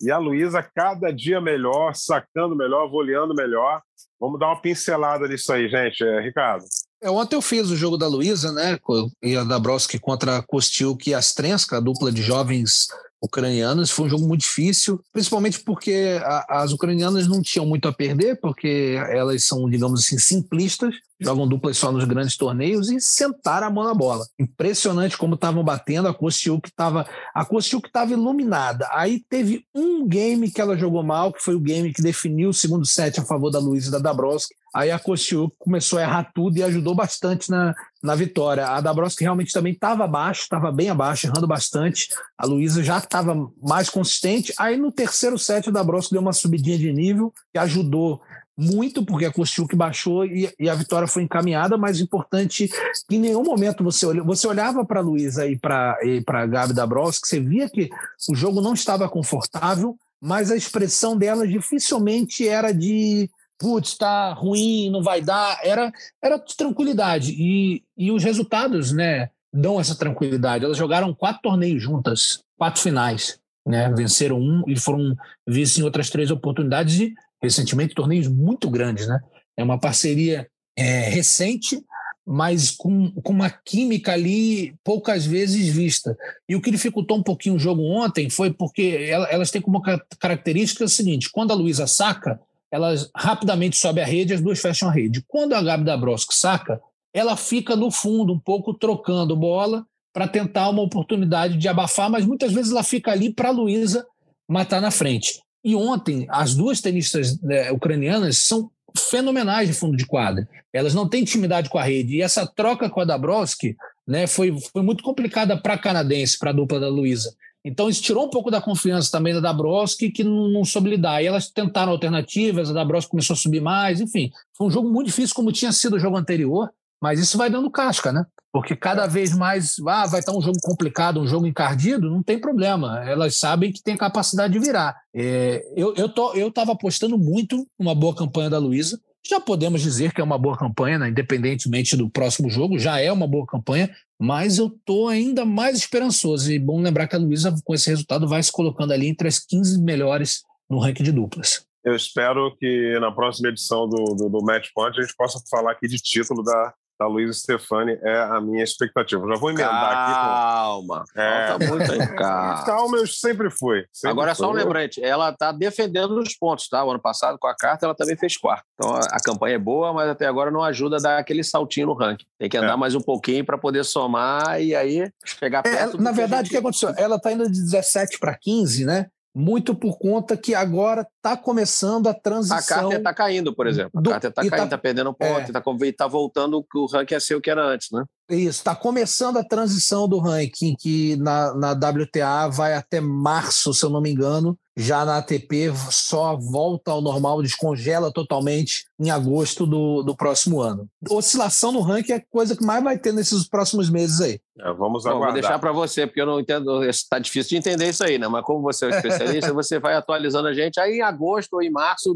e 0.00 0.10
a 0.10 0.18
Luísa 0.18 0.62
cada 0.62 1.10
dia 1.10 1.40
melhor, 1.40 1.94
sacando 1.94 2.54
melhor, 2.54 2.88
voleando 2.90 3.34
melhor. 3.34 3.82
Vamos 4.20 4.38
dar 4.38 4.48
uma 4.48 4.60
pincelada 4.60 5.26
nisso 5.26 5.52
aí, 5.52 5.68
gente. 5.68 6.04
É, 6.04 6.20
Ricardo. 6.20 6.64
É, 7.02 7.10
ontem 7.10 7.34
eu 7.34 7.42
fiz 7.42 7.68
o 7.70 7.76
jogo 7.76 7.96
da 7.96 8.06
Luísa, 8.06 8.52
né? 8.52 8.78
E 9.22 9.36
a 9.36 9.42
Dabrowski 9.42 9.98
contra 9.98 10.36
a 10.36 10.42
Kostiuk 10.42 11.10
e 11.10 11.14
a 11.14 11.18
Strenska, 11.18 11.78
a 11.78 11.80
dupla 11.80 12.12
de 12.12 12.22
jovens 12.22 12.86
ucranianas. 13.22 13.90
Foi 13.90 14.06
um 14.06 14.10
jogo 14.10 14.26
muito 14.26 14.40
difícil, 14.40 15.00
principalmente 15.12 15.60
porque 15.60 16.18
a- 16.22 16.62
as 16.62 16.72
ucranianas 16.72 17.28
não 17.28 17.40
tinham 17.40 17.64
muito 17.64 17.86
a 17.88 17.92
perder, 17.92 18.40
porque 18.40 18.96
elas 19.10 19.44
são, 19.44 19.68
digamos 19.70 20.00
assim, 20.00 20.18
simplistas, 20.18 20.94
jogam 21.20 21.46
duplas 21.46 21.78
só 21.78 21.92
nos 21.92 22.04
grandes 22.04 22.36
torneios 22.36 22.90
e 22.90 23.00
sentaram 23.00 23.68
a 23.68 23.70
mão 23.70 23.84
na 23.84 23.94
bola. 23.94 24.26
Impressionante 24.38 25.16
como 25.16 25.34
estavam 25.36 25.62
batendo. 25.62 26.08
A 26.08 26.14
Kostiuk 26.14 26.68
estava 26.68 27.06
a 27.34 27.44
estava 27.86 28.12
iluminada. 28.12 28.88
Aí 28.92 29.22
teve 29.30 29.64
um 29.74 30.06
game 30.06 30.50
que 30.50 30.60
ela 30.60 30.76
jogou 30.76 31.02
mal, 31.02 31.32
que 31.32 31.42
foi 31.42 31.54
o 31.54 31.60
game 31.60 31.92
que 31.92 32.02
definiu 32.02 32.50
o 32.50 32.54
segundo 32.54 32.84
set 32.84 33.20
a 33.20 33.24
favor 33.24 33.50
da 33.50 33.58
Luísa 33.60 33.88
e 33.88 33.92
da 33.92 33.98
Dabrowski. 33.98 34.54
Aí 34.74 34.90
a 34.90 34.98
Kostiuk 34.98 35.54
começou 35.58 35.98
a 35.98 36.02
errar 36.02 36.30
tudo 36.34 36.56
e 36.56 36.62
ajudou 36.62 36.94
bastante 36.94 37.50
na, 37.50 37.74
na 38.02 38.14
vitória. 38.14 38.66
A 38.66 38.80
Dabrowski 38.80 39.22
realmente 39.22 39.52
também 39.52 39.72
estava 39.72 40.04
abaixo, 40.04 40.42
estava 40.42 40.72
bem 40.72 40.88
abaixo, 40.88 41.26
errando 41.26 41.46
bastante. 41.46 42.08
A 42.38 42.46
Luísa 42.46 42.82
já 42.82 42.98
estava 42.98 43.34
mais 43.62 43.90
consistente. 43.90 44.52
Aí 44.58 44.76
no 44.76 44.90
terceiro 44.90 45.38
set 45.38 45.68
a 45.68 45.72
Dabrowski 45.72 46.12
deu 46.12 46.22
uma 46.22 46.32
subidinha 46.32 46.78
de 46.78 46.92
nível 46.92 47.32
que 47.52 47.58
ajudou 47.58 48.22
muito, 48.56 49.04
porque 49.04 49.24
a 49.24 49.32
Kostiuk 49.32 49.74
baixou 49.74 50.24
e, 50.24 50.52
e 50.58 50.68
a 50.68 50.74
vitória 50.74 51.08
foi 51.08 51.22
encaminhada, 51.22 51.76
mas 51.76 52.00
importante 52.00 52.68
que 53.08 53.16
em 53.16 53.18
nenhum 53.18 53.42
momento 53.42 53.82
você, 53.82 54.06
olha, 54.06 54.22
você 54.22 54.46
olhava 54.46 54.84
para 54.84 55.00
a 55.00 55.02
Luísa 55.02 55.46
e 55.46 55.58
para 55.58 55.96
a 56.28 56.46
Gabi 56.46 56.74
Dabrowski, 56.74 57.26
você 57.26 57.40
via 57.40 57.68
que 57.68 57.90
o 58.30 58.34
jogo 58.34 58.60
não 58.60 58.74
estava 58.74 59.08
confortável, 59.08 59.96
mas 60.20 60.50
a 60.50 60.56
expressão 60.56 61.16
delas 61.16 61.48
dificilmente 61.48 62.46
era 62.46 62.72
de 62.72 63.28
putz, 63.62 63.96
tá 63.96 64.32
ruim, 64.32 64.90
não 64.90 65.02
vai 65.04 65.22
dar, 65.22 65.60
era, 65.62 65.92
era 66.20 66.36
de 66.36 66.56
tranquilidade. 66.56 67.32
E, 67.38 67.84
e 67.96 68.10
os 68.10 68.24
resultados, 68.24 68.90
né, 68.92 69.30
dão 69.54 69.78
essa 69.80 69.94
tranquilidade. 69.94 70.64
Elas 70.64 70.76
jogaram 70.76 71.14
quatro 71.14 71.42
torneios 71.42 71.80
juntas, 71.80 72.40
quatro 72.58 72.82
finais, 72.82 73.38
né, 73.64 73.88
venceram 73.96 74.40
um 74.40 74.64
e 74.66 74.76
foram 74.76 75.16
vice 75.46 75.80
em 75.80 75.84
outras 75.84 76.10
três 76.10 76.32
oportunidades 76.32 76.98
e, 76.98 77.14
recentemente, 77.40 77.94
torneios 77.94 78.26
muito 78.26 78.68
grandes, 78.68 79.06
né. 79.06 79.20
É 79.56 79.62
uma 79.62 79.78
parceria 79.78 80.48
é, 80.76 81.08
recente, 81.08 81.80
mas 82.26 82.70
com, 82.70 83.10
com 83.22 83.32
uma 83.32 83.50
química 83.50 84.12
ali 84.12 84.74
poucas 84.82 85.24
vezes 85.24 85.68
vista. 85.68 86.16
E 86.48 86.56
o 86.56 86.60
que 86.60 86.70
dificultou 86.70 87.16
um 87.18 87.22
pouquinho 87.22 87.56
o 87.56 87.58
jogo 87.58 87.82
ontem 87.82 88.28
foi 88.30 88.52
porque 88.52 89.06
ela- 89.08 89.28
elas 89.28 89.50
têm 89.50 89.60
como 89.60 89.80
ca- 89.82 90.00
característica 90.18 90.84
a 90.84 90.88
seguinte: 90.88 91.30
quando 91.30 91.50
a 91.50 91.54
Luísa 91.54 91.86
saca, 91.86 92.40
ela 92.72 92.94
rapidamente 93.14 93.76
sobe 93.76 94.00
a 94.00 94.06
rede, 94.06 94.32
as 94.32 94.40
duas 94.40 94.58
fecham 94.58 94.88
a 94.88 94.92
rede. 94.92 95.22
Quando 95.28 95.52
a 95.52 95.62
Gabi 95.62 95.84
Dabrowski 95.84 96.34
saca, 96.34 96.80
ela 97.12 97.36
fica 97.36 97.76
no 97.76 97.90
fundo, 97.90 98.32
um 98.32 98.38
pouco 98.38 98.72
trocando 98.72 99.36
bola 99.36 99.84
para 100.10 100.26
tentar 100.26 100.70
uma 100.70 100.80
oportunidade 100.80 101.58
de 101.58 101.68
abafar, 101.68 102.10
mas 102.10 102.24
muitas 102.24 102.50
vezes 102.50 102.72
ela 102.72 102.82
fica 102.82 103.12
ali 103.12 103.30
para 103.30 103.48
a 103.48 103.52
Luísa 103.52 104.06
matar 104.48 104.80
na 104.80 104.90
frente. 104.90 105.42
E 105.62 105.76
ontem, 105.76 106.26
as 106.30 106.54
duas 106.54 106.80
tenistas 106.80 107.38
né, 107.40 107.70
ucranianas 107.70 108.38
são 108.38 108.70
fenomenais 108.98 109.68
de 109.68 109.74
fundo 109.74 109.96
de 109.96 110.06
quadra. 110.06 110.48
Elas 110.72 110.94
não 110.94 111.08
têm 111.08 111.22
intimidade 111.22 111.68
com 111.68 111.78
a 111.78 111.84
rede. 111.84 112.16
E 112.16 112.22
essa 112.22 112.46
troca 112.46 112.88
com 112.88 113.00
a 113.00 113.04
Dabrowski 113.04 113.76
né, 114.06 114.26
foi, 114.26 114.54
foi 114.72 114.82
muito 114.82 115.04
complicada 115.04 115.56
para 115.56 115.74
a 115.74 115.78
canadense, 115.78 116.38
para 116.38 116.50
a 116.50 116.54
dupla 116.54 116.80
da 116.80 116.88
Luísa. 116.88 117.34
Então 117.64 117.88
isso 117.88 118.02
tirou 118.02 118.26
um 118.26 118.30
pouco 118.30 118.50
da 118.50 118.60
confiança 118.60 119.10
também 119.10 119.32
da 119.32 119.40
Dabrowski, 119.40 120.10
que 120.10 120.24
não, 120.24 120.48
não 120.48 120.64
soube 120.64 120.90
lidar. 120.90 121.22
E 121.22 121.26
elas 121.26 121.48
tentaram 121.48 121.92
alternativas, 121.92 122.70
a 122.70 122.72
Dabrowski 122.72 123.10
começou 123.10 123.34
a 123.34 123.36
subir 123.36 123.60
mais, 123.60 124.00
enfim. 124.00 124.30
Foi 124.56 124.66
um 124.66 124.70
jogo 124.70 124.90
muito 124.90 125.06
difícil, 125.06 125.34
como 125.34 125.52
tinha 125.52 125.72
sido 125.72 125.96
o 125.96 125.98
jogo 125.98 126.16
anterior, 126.16 126.70
mas 127.00 127.20
isso 127.20 127.38
vai 127.38 127.48
dando 127.48 127.70
casca, 127.70 128.12
né? 128.12 128.24
Porque 128.52 128.76
cada 128.76 129.06
vez 129.06 129.36
mais 129.36 129.76
ah, 129.86 130.06
vai 130.06 130.20
estar 130.20 130.36
um 130.36 130.42
jogo 130.42 130.58
complicado, 130.60 131.20
um 131.20 131.26
jogo 131.26 131.46
encardido, 131.46 132.10
não 132.10 132.22
tem 132.22 132.38
problema. 132.38 133.02
Elas 133.08 133.38
sabem 133.38 133.72
que 133.72 133.82
tem 133.82 133.96
capacidade 133.96 134.52
de 134.52 134.58
virar. 134.58 134.94
É, 135.14 135.64
eu 135.74 135.94
eu 135.96 136.08
tô, 136.08 136.34
eu 136.34 136.48
estava 136.48 136.72
apostando 136.72 137.16
muito 137.16 137.66
numa 137.78 137.94
boa 137.94 138.14
campanha 138.14 138.50
da 138.50 138.58
Luísa. 138.58 139.00
Já 139.24 139.40
podemos 139.40 139.80
dizer 139.80 140.12
que 140.12 140.20
é 140.20 140.24
uma 140.24 140.38
boa 140.38 140.58
campanha, 140.58 140.98
né? 140.98 141.08
independentemente 141.08 141.96
do 141.96 142.10
próximo 142.10 142.50
jogo, 142.50 142.78
já 142.78 143.00
é 143.00 143.12
uma 143.12 143.26
boa 143.26 143.46
campanha, 143.46 143.94
mas 144.20 144.58
eu 144.58 144.66
estou 144.66 145.08
ainda 145.08 145.44
mais 145.44 145.78
esperançoso. 145.78 146.52
E 146.52 146.58
bom 146.58 146.80
lembrar 146.80 147.06
que 147.06 147.14
a 147.14 147.18
Luísa, 147.18 147.54
com 147.64 147.74
esse 147.74 147.88
resultado, 147.88 148.28
vai 148.28 148.42
se 148.42 148.50
colocando 148.50 148.92
ali 148.92 149.06
entre 149.06 149.28
as 149.28 149.38
15 149.38 149.80
melhores 149.80 150.42
no 150.68 150.78
ranking 150.78 151.04
de 151.04 151.12
duplas. 151.12 151.64
Eu 151.84 151.94
espero 151.94 152.54
que 152.56 152.98
na 153.00 153.10
próxima 153.10 153.48
edição 153.48 153.88
do, 153.88 154.14
do, 154.14 154.28
do 154.28 154.44
Match 154.44 154.68
Point 154.74 154.98
a 154.98 155.02
gente 155.02 155.16
possa 155.16 155.42
falar 155.50 155.72
aqui 155.72 155.88
de 155.88 155.98
título 155.98 156.42
da, 156.42 156.74
da 157.02 157.08
Luiz 157.08 157.38
Stefani 157.40 157.98
é 158.02 158.22
a 158.22 158.40
minha 158.40 158.62
expectativa. 158.62 159.26
Já 159.26 159.34
vou 159.40 159.50
emendar 159.50 159.70
calma, 159.70 159.92
aqui. 160.02 160.12
Calma, 160.14 161.04
É. 161.16 161.46
falta 161.48 161.66
muito 161.66 162.14
calma. 162.16 162.64
Calma, 162.64 162.96
eu 162.98 163.06
sempre 163.06 163.50
fui. 163.50 163.84
Sempre 163.92 164.10
Agora 164.10 164.30
é 164.30 164.34
só 164.34 164.48
um 164.48 164.52
fui. 164.52 164.62
lembrante, 164.62 165.02
ela 165.04 165.30
está 165.30 165.50
defendendo 165.52 166.18
os 166.18 166.34
pontos, 166.36 166.68
tá? 166.68 166.84
O 166.84 166.90
ano 166.90 167.00
passado, 167.00 167.38
com 167.38 167.46
a 167.48 167.54
carta, 167.56 167.86
ela 167.86 167.94
também 167.94 168.16
fez 168.16 168.36
quarto. 168.36 168.64
Então 168.74 168.94
a, 168.94 169.18
campanha 169.24 169.56
é 169.56 169.58
boa, 169.58 169.92
mas 169.92 170.08
até 170.08 170.26
agora 170.26 170.50
não 170.50 170.62
ajuda 170.62 170.96
a 170.96 171.00
dar 171.00 171.18
aquele 171.18 171.42
saltinho 171.42 171.88
no 171.88 171.94
ranking. 171.94 172.26
Tem 172.38 172.48
que 172.48 172.56
andar 172.56 172.74
É. 172.74 172.76
mais 172.76 172.94
um 172.94 173.00
pouquinho 173.00 173.44
para 173.44 173.58
poder 173.58 173.84
somar 173.84 174.60
e 174.60 174.74
aí 174.74 175.10
chegar 175.24 175.60
É, 175.60 175.62
perto. 175.62 175.96
do 175.96 176.02
na 176.02 176.12
verdade, 176.12 176.42
o 176.42 176.44
gente- 176.44 176.50
que 176.52 176.56
aconteceu? 176.58 176.94
Ela 176.96 177.16
está 177.16 177.32
indo 177.32 177.44
de 177.50 177.60
17 177.60 178.18
para 178.18 178.36
15, 178.38 178.84
né? 178.84 179.06
Muito 179.34 179.74
por 179.74 179.98
conta 179.98 180.36
que 180.36 180.54
agora 180.54 181.06
está 181.16 181.36
começando 181.38 182.06
a 182.06 182.12
transição. 182.12 182.56
A 182.58 182.62
Carter 182.82 182.98
está 182.98 183.14
caindo, 183.14 183.54
por 183.54 183.66
exemplo. 183.66 183.92
A 183.94 184.00
do- 184.00 184.10
Carter 184.10 184.28
está 184.30 184.42
tá- 184.42 184.50
caindo, 184.50 184.64
está 184.64 184.78
perdendo 184.78 185.14
ponto, 185.14 185.38
É. 185.38 185.42
está 185.44 185.62
tá 185.96 186.06
voltando 186.06 186.62
que 186.70 186.76
o 186.78 186.84
ranking 186.86 187.14
é 187.14 187.20
ser 187.20 187.34
o 187.36 187.40
que 187.40 187.50
era 187.50 187.64
antes, 187.64 187.88
né? 187.90 188.04
Isso, 188.28 188.58
está 188.58 188.74
começando 188.74 189.38
a 189.38 189.44
transição 189.44 190.06
do 190.06 190.18
ranking, 190.18 190.74
que 190.78 191.16
na, 191.16 191.54
na 191.54 191.70
WTA 191.72 192.48
vai 192.48 192.74
até 192.74 193.00
março, 193.00 193.72
se 193.72 193.84
eu 193.84 193.90
não 193.90 194.00
me 194.02 194.10
engano. 194.10 194.56
Já 194.76 195.04
na 195.04 195.18
ATP 195.18 195.70
só 195.90 196.36
volta 196.36 196.92
ao 196.92 197.02
normal, 197.02 197.42
descongela 197.42 198.10
totalmente 198.10 198.86
em 198.98 199.10
agosto 199.10 199.66
do, 199.66 200.02
do 200.02 200.16
próximo 200.16 200.62
ano. 200.62 200.88
Oscilação 201.10 201.72
no 201.72 201.80
ranking 201.80 202.12
é 202.12 202.16
a 202.16 202.24
coisa 202.30 202.56
que 202.56 202.64
mais 202.64 202.82
vai 202.82 202.96
ter 202.96 203.12
nesses 203.12 203.46
próximos 203.46 203.90
meses 203.90 204.20
aí. 204.20 204.40
É, 204.58 204.72
vamos 204.72 205.04
Bom, 205.04 205.10
vou 205.10 205.18
aguardar. 205.18 205.40
deixar 205.40 205.58
para 205.58 205.72
você, 205.72 206.06
porque 206.06 206.20
eu 206.20 206.26
não 206.26 206.40
entendo. 206.40 206.84
Está 206.84 207.18
difícil 207.18 207.50
de 207.50 207.56
entender 207.56 207.88
isso 207.88 208.04
aí, 208.04 208.18
né? 208.18 208.28
Mas 208.28 208.44
como 208.44 208.62
você 208.62 208.84
é 208.84 208.88
um 208.88 208.90
especialista, 208.90 209.52
você 209.52 209.78
vai 209.78 209.94
atualizando 209.94 210.48
a 210.48 210.54
gente. 210.54 210.78
Aí 210.80 210.98
em 210.98 211.02
agosto 211.02 211.54
ou 211.54 211.62
em 211.62 211.70
março, 211.70 212.14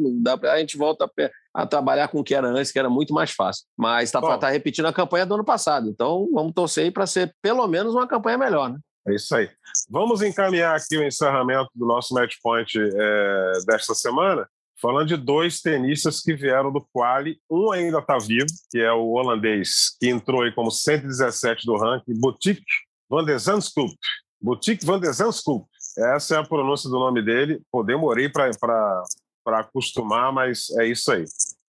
a 0.50 0.58
gente 0.58 0.78
volta 0.78 1.10
a, 1.54 1.66
trabalhar 1.66 2.08
com 2.08 2.20
o 2.20 2.24
que 2.24 2.34
era 2.34 2.46
antes, 2.46 2.72
que 2.72 2.78
era 2.78 2.88
muito 2.88 3.12
mais 3.12 3.30
fácil. 3.30 3.64
Mas 3.76 4.08
está 4.08 4.38
tá 4.38 4.48
repetindo 4.48 4.86
a 4.86 4.92
campanha 4.92 5.26
do 5.26 5.34
ano 5.34 5.44
passado. 5.44 5.88
Então 5.88 6.28
vamos 6.32 6.52
torcer 6.54 6.84
aí 6.84 6.90
para 6.90 7.06
ser 7.06 7.34
pelo 7.42 7.66
menos 7.66 7.94
uma 7.94 8.06
campanha 8.06 8.38
melhor, 8.38 8.70
né? 8.70 8.78
É 9.06 9.14
isso 9.14 9.34
aí. 9.36 9.48
Vamos 9.88 10.20
encaminhar 10.20 10.76
aqui 10.76 10.96
o 10.96 11.04
encerramento 11.04 11.70
do 11.74 11.86
nosso 11.86 12.12
match 12.12 12.34
point 12.42 12.76
é, 12.76 13.52
desta 13.66 13.94
semana, 13.94 14.48
falando 14.80 15.08
de 15.08 15.16
dois 15.16 15.60
tenistas 15.60 16.20
que 16.20 16.34
vieram 16.34 16.72
do 16.72 16.84
quali. 16.92 17.38
Um 17.48 17.70
ainda 17.70 17.98
está 17.98 18.18
vivo, 18.18 18.46
que 18.70 18.78
é 18.78 18.92
o 18.92 19.12
holandês, 19.12 19.96
que 20.00 20.08
entrou 20.08 20.42
aí 20.42 20.52
como 20.52 20.70
117 20.70 21.64
do 21.64 21.76
ranking, 21.76 22.18
Boutique 22.18 22.64
van 23.08 23.24
de 23.24 23.38
Zandskoop. 23.38 23.94
Boutique 24.40 24.84
van 24.84 24.98
de 24.98 25.12
Zandskoop. 25.12 25.66
Essa 25.96 26.36
é 26.36 26.38
a 26.38 26.44
pronúncia 26.44 26.90
do 26.90 26.98
nome 26.98 27.22
dele. 27.22 27.62
Pô, 27.70 27.84
demorei 27.84 28.28
para 28.28 29.04
acostumar, 29.46 30.32
mas 30.32 30.68
é 30.78 30.86
isso 30.86 31.12
aí. 31.12 31.24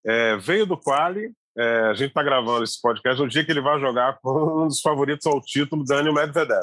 É, 0.06 0.38
veio 0.38 0.66
do 0.66 0.78
quali, 0.78 1.32
é, 1.58 1.80
a 1.90 1.94
gente 1.94 2.10
está 2.10 2.24
gravando 2.24 2.64
esse 2.64 2.82
podcast 2.82 3.22
no 3.22 3.28
dia 3.28 3.46
que 3.46 3.52
ele 3.52 3.62
vai 3.62 3.80
jogar 3.80 4.18
com 4.22 4.64
um 4.64 4.68
dos 4.68 4.82
favoritos 4.82 5.26
ao 5.26 5.40
título, 5.42 5.84
Daniel 5.84 6.14
Medvedev. 6.14 6.62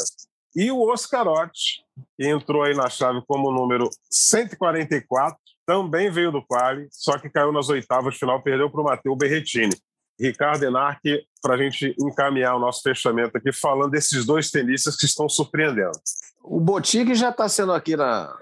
E 0.57 0.70
o 0.70 0.80
Oscarotti, 0.90 1.82
que 2.18 2.28
entrou 2.28 2.62
aí 2.62 2.74
na 2.74 2.88
chave 2.88 3.20
como 3.26 3.50
número 3.50 3.88
144, 4.11 5.36
também 5.66 6.11
veio 6.11 6.30
do 6.30 6.42
quali, 6.44 6.86
só 6.90 7.18
que 7.18 7.28
caiu 7.30 7.50
nas 7.52 7.68
oitavas 7.68 8.14
de 8.14 8.20
final, 8.20 8.42
perdeu 8.42 8.70
para 8.70 8.80
o 8.80 8.84
Matteo 8.84 9.16
Berrettini. 9.16 9.74
Ricardo 10.20 10.62
Enarque, 10.62 11.24
para 11.42 11.55
a 11.55 11.57
gente 11.57 11.94
encaminhar 11.98 12.55
o 12.55 12.61
nosso 12.61 12.82
fechamento 12.82 13.36
aqui, 13.36 13.52
falando 13.52 13.90
desses 13.90 14.24
dois 14.24 14.48
tenistas 14.50 14.94
que 14.96 15.07
estão 15.07 15.28
surpreendendo. 15.28 15.98
O 16.42 16.61
Botique 16.61 17.14
já 17.16 17.30
está 17.30 17.48
sendo 17.48 17.72
aqui 17.72 17.96
na, 17.96 18.32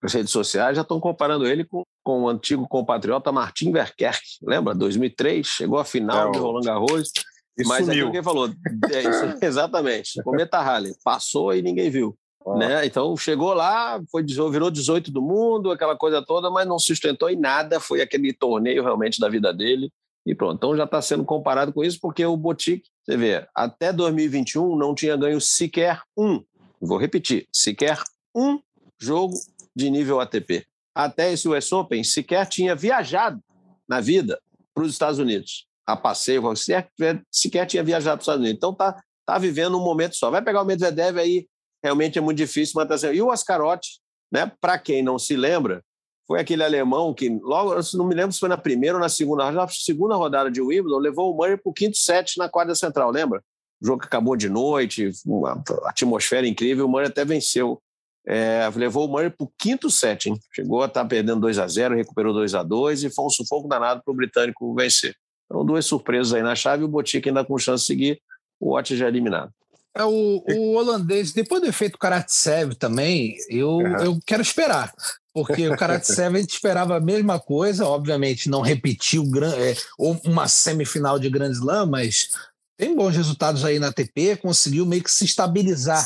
nas 0.00 0.12
redes 0.12 0.30
sociais, 0.30 0.76
já 0.76 0.82
estão 0.82 1.00
comparando 1.00 1.44
ele 1.46 1.64
com, 1.64 1.82
com 2.04 2.22
o 2.22 2.28
antigo 2.28 2.68
compatriota 2.68 3.32
Martin 3.32 3.72
Verkerk. 3.72 4.20
Lembra? 4.42 4.72
2003, 4.74 5.44
chegou 5.44 5.78
à 5.80 5.84
final 5.84 6.28
É, 6.28 6.30
de 6.30 6.38
o- 6.38 6.42
Roland 6.42 6.64
Garros. 6.64 7.10
E 7.58 7.66
Mas 7.66 7.86
sumiu. 7.86 7.92
aquilo 7.92 8.12
que 8.12 8.22
falou, 8.22 8.50
é 8.90 9.00
isso, 9.00 9.38
exatamente. 9.44 10.22
Cometa 10.22 10.60
Halley, 10.60 10.94
passou 11.02 11.54
e 11.54 11.62
ninguém 11.62 11.90
viu. 11.90 12.16
Ah. 12.46 12.56
Né? 12.56 12.86
Então 12.86 13.16
chegou 13.16 13.54
lá, 13.54 14.00
foi, 14.10 14.22
virou 14.24 14.70
18 14.70 15.10
do 15.10 15.22
mundo, 15.22 15.70
aquela 15.70 15.96
coisa 15.96 16.22
toda, 16.24 16.50
mas 16.50 16.66
não 16.66 16.78
sustentou 16.78 17.30
em 17.30 17.36
nada. 17.36 17.80
Foi 17.80 18.00
aquele 18.00 18.32
torneio 18.32 18.82
realmente 18.82 19.18
da 19.18 19.28
vida 19.28 19.52
dele. 19.52 19.90
E 20.26 20.34
pronto. 20.34 20.56
Então 20.56 20.76
já 20.76 20.84
está 20.84 21.00
sendo 21.00 21.24
comparado 21.24 21.72
com 21.72 21.84
isso, 21.84 21.98
porque 22.00 22.24
o 22.26 22.36
Botique, 22.36 22.90
você 23.04 23.16
vê, 23.16 23.46
até 23.54 23.92
2021 23.92 24.76
não 24.76 24.94
tinha 24.94 25.16
ganho 25.16 25.40
sequer 25.40 26.02
um. 26.16 26.42
Vou 26.80 26.98
repetir: 26.98 27.46
sequer 27.52 27.98
um 28.34 28.58
jogo 28.98 29.34
de 29.74 29.88
nível 29.88 30.20
ATP. 30.20 30.66
Até 30.94 31.32
esse 31.32 31.48
US 31.48 31.70
Open 31.72 32.02
sequer 32.02 32.46
tinha 32.46 32.74
viajado 32.74 33.40
na 33.88 34.00
vida 34.00 34.40
para 34.74 34.84
os 34.84 34.92
Estados 34.92 35.18
Unidos. 35.18 35.65
A 35.86 35.96
passeio, 35.96 36.56
sequer, 36.56 37.22
sequer 37.30 37.66
tinha 37.66 37.84
viajado 37.84 38.16
para 38.16 38.20
os 38.20 38.24
Estados 38.24 38.40
Unidos. 38.40 38.56
Então 38.56 38.74
tá, 38.74 39.00
tá 39.24 39.38
vivendo 39.38 39.78
um 39.78 39.84
momento 39.84 40.16
só. 40.16 40.30
Vai 40.30 40.42
pegar 40.42 40.62
o 40.62 40.64
Medvedev 40.64 41.18
aí, 41.18 41.46
realmente 41.82 42.18
é 42.18 42.20
muito 42.20 42.38
difícil, 42.38 42.84
tá 42.86 42.98
sendo. 42.98 43.14
E 43.14 43.22
o 43.22 43.30
Ascarotti, 43.30 44.00
né? 44.32 44.50
Para 44.60 44.78
quem 44.78 45.02
não 45.02 45.18
se 45.18 45.36
lembra, 45.36 45.82
foi 46.26 46.40
aquele 46.40 46.64
alemão 46.64 47.14
que 47.14 47.28
logo, 47.28 47.74
não 47.94 48.06
me 48.06 48.14
lembro 48.14 48.32
se 48.32 48.40
foi 48.40 48.48
na 48.48 48.58
primeira 48.58 48.96
ou 48.96 49.00
na 49.00 49.08
segunda, 49.08 49.50
na 49.52 49.68
segunda 49.68 50.16
rodada 50.16 50.50
de 50.50 50.60
Wimbledon, 50.60 50.98
levou 50.98 51.32
o 51.32 51.36
Murray 51.36 51.56
para 51.56 51.70
o 51.70 51.72
quinto 51.72 51.96
set 51.96 52.36
na 52.36 52.48
quadra 52.48 52.74
central, 52.74 53.10
lembra? 53.10 53.42
O 53.80 53.86
jogo 53.86 54.00
que 54.00 54.06
acabou 54.06 54.36
de 54.36 54.48
noite, 54.48 55.10
uma 55.24 55.62
atmosfera 55.84 56.46
incrível, 56.46 56.86
o 56.86 56.88
Murray 56.88 57.06
até 57.06 57.24
venceu. 57.24 57.80
É, 58.28 58.68
levou 58.74 59.06
o 59.06 59.08
Murray 59.08 59.30
para 59.30 59.44
o 59.44 59.52
quinto 59.56 59.88
set, 59.88 60.28
hein? 60.28 60.40
Chegou 60.52 60.82
a 60.82 60.86
estar 60.86 61.04
perdendo 61.04 61.40
2 61.42 61.60
a 61.60 61.68
0 61.68 61.94
recuperou 61.94 62.32
2 62.32 62.56
a 62.56 62.62
2 62.64 63.04
e 63.04 63.10
foi 63.10 63.24
um 63.24 63.30
sufoco 63.30 63.68
danado 63.68 64.02
para 64.04 64.12
o 64.12 64.16
britânico 64.16 64.74
vencer. 64.74 65.14
Então, 65.46 65.64
duas 65.64 65.86
surpresas 65.86 66.32
aí 66.34 66.42
na 66.42 66.54
chave, 66.54 66.84
o 66.84 66.88
Botica 66.88 67.30
ainda 67.30 67.44
com 67.44 67.56
chance 67.58 67.82
de 67.82 67.86
seguir, 67.86 68.20
o 68.60 68.70
Watch 68.74 68.96
já 68.96 69.06
eliminado. 69.08 69.50
É 69.94 70.04
o, 70.04 70.42
o 70.46 70.72
holandês, 70.74 71.32
depois 71.32 71.62
do 71.62 71.68
efeito 71.68 71.96
Karatsev 71.98 72.74
também, 72.74 73.34
eu, 73.48 73.76
Uhum. 73.78 73.96
eu 74.04 74.18
quero 74.26 74.42
esperar. 74.42 74.92
Porque 75.32 75.68
o 75.68 75.76
Karatsev 75.76 76.36
a 76.36 76.40
gente 76.40 76.52
esperava 76.54 76.96
a 76.96 77.00
mesma 77.00 77.38
coisa, 77.38 77.86
obviamente 77.86 78.48
não 78.50 78.60
repetiu 78.60 79.24
gran- 79.30 79.54
é, 79.54 79.74
ou 79.98 80.18
uma 80.24 80.48
semifinal 80.48 81.18
de 81.18 81.30
Grand 81.30 81.50
Slam, 81.52 81.86
mas 81.86 82.28
tem 82.76 82.94
bons 82.94 83.14
resultados 83.16 83.64
aí 83.64 83.78
na 83.78 83.88
ATP, 83.88 84.36
conseguiu 84.36 84.84
meio 84.84 85.02
que 85.02 85.10
se 85.10 85.24
estabilizar 85.24 86.04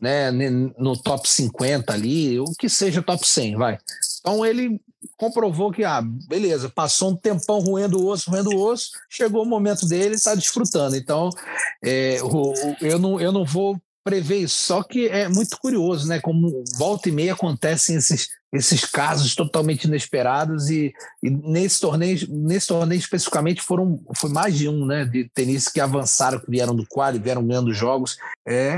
né, 0.00 0.30
no 0.30 0.94
top 1.00 1.28
50 1.28 1.92
ali, 1.92 2.38
o 2.40 2.44
que 2.58 2.68
seja 2.68 3.02
top 3.02 3.26
100, 3.26 3.56
vai. 3.56 3.78
Então 4.20 4.44
ele 4.44 4.78
comprovou 5.16 5.70
que, 5.72 5.84
ah, 5.84 6.02
beleza, 6.28 6.68
passou 6.68 7.10
um 7.10 7.16
tempão 7.16 7.60
roendo 7.60 8.00
o 8.00 8.06
osso, 8.06 8.30
roendo 8.30 8.50
o 8.50 8.60
osso, 8.60 8.90
chegou 9.08 9.42
o 9.42 9.46
momento 9.48 9.86
dele, 9.86 10.14
está 10.14 10.34
desfrutando. 10.34 10.96
Então, 10.96 11.30
é, 11.84 12.18
o- 12.22 12.52
o- 12.52 12.76
eu, 12.80 12.98
não, 12.98 13.20
eu 13.20 13.32
não 13.32 13.44
vou 13.44 13.80
prever 14.04 14.38
isso, 14.38 14.64
só 14.64 14.82
que 14.82 15.06
é 15.06 15.28
muito 15.28 15.56
curioso, 15.58 16.08
né? 16.08 16.18
Como 16.20 16.64
volta 16.76 17.08
e 17.08 17.12
meia 17.12 17.34
acontecem 17.34 17.94
esses, 17.94 18.30
esses 18.52 18.84
casos 18.84 19.36
totalmente 19.36 19.84
inesperados 19.84 20.68
e, 20.70 20.92
e 21.22 21.30
nesse 21.30 21.80
torneio, 21.80 22.18
nesse 22.28 22.66
torneio 22.66 22.98
especificamente 22.98 23.62
foram 23.62 24.00
foi 24.16 24.28
mais 24.30 24.58
de 24.58 24.68
um, 24.68 24.84
né? 24.86 25.04
De 25.04 25.30
tenistas 25.32 25.72
que 25.72 25.80
avançaram, 25.80 26.40
que 26.40 26.50
vieram 26.50 26.74
do 26.74 26.84
quali, 26.88 27.20
vieram 27.20 27.46
ganhando 27.46 27.72
jogos. 27.72 28.16
É, 28.44 28.74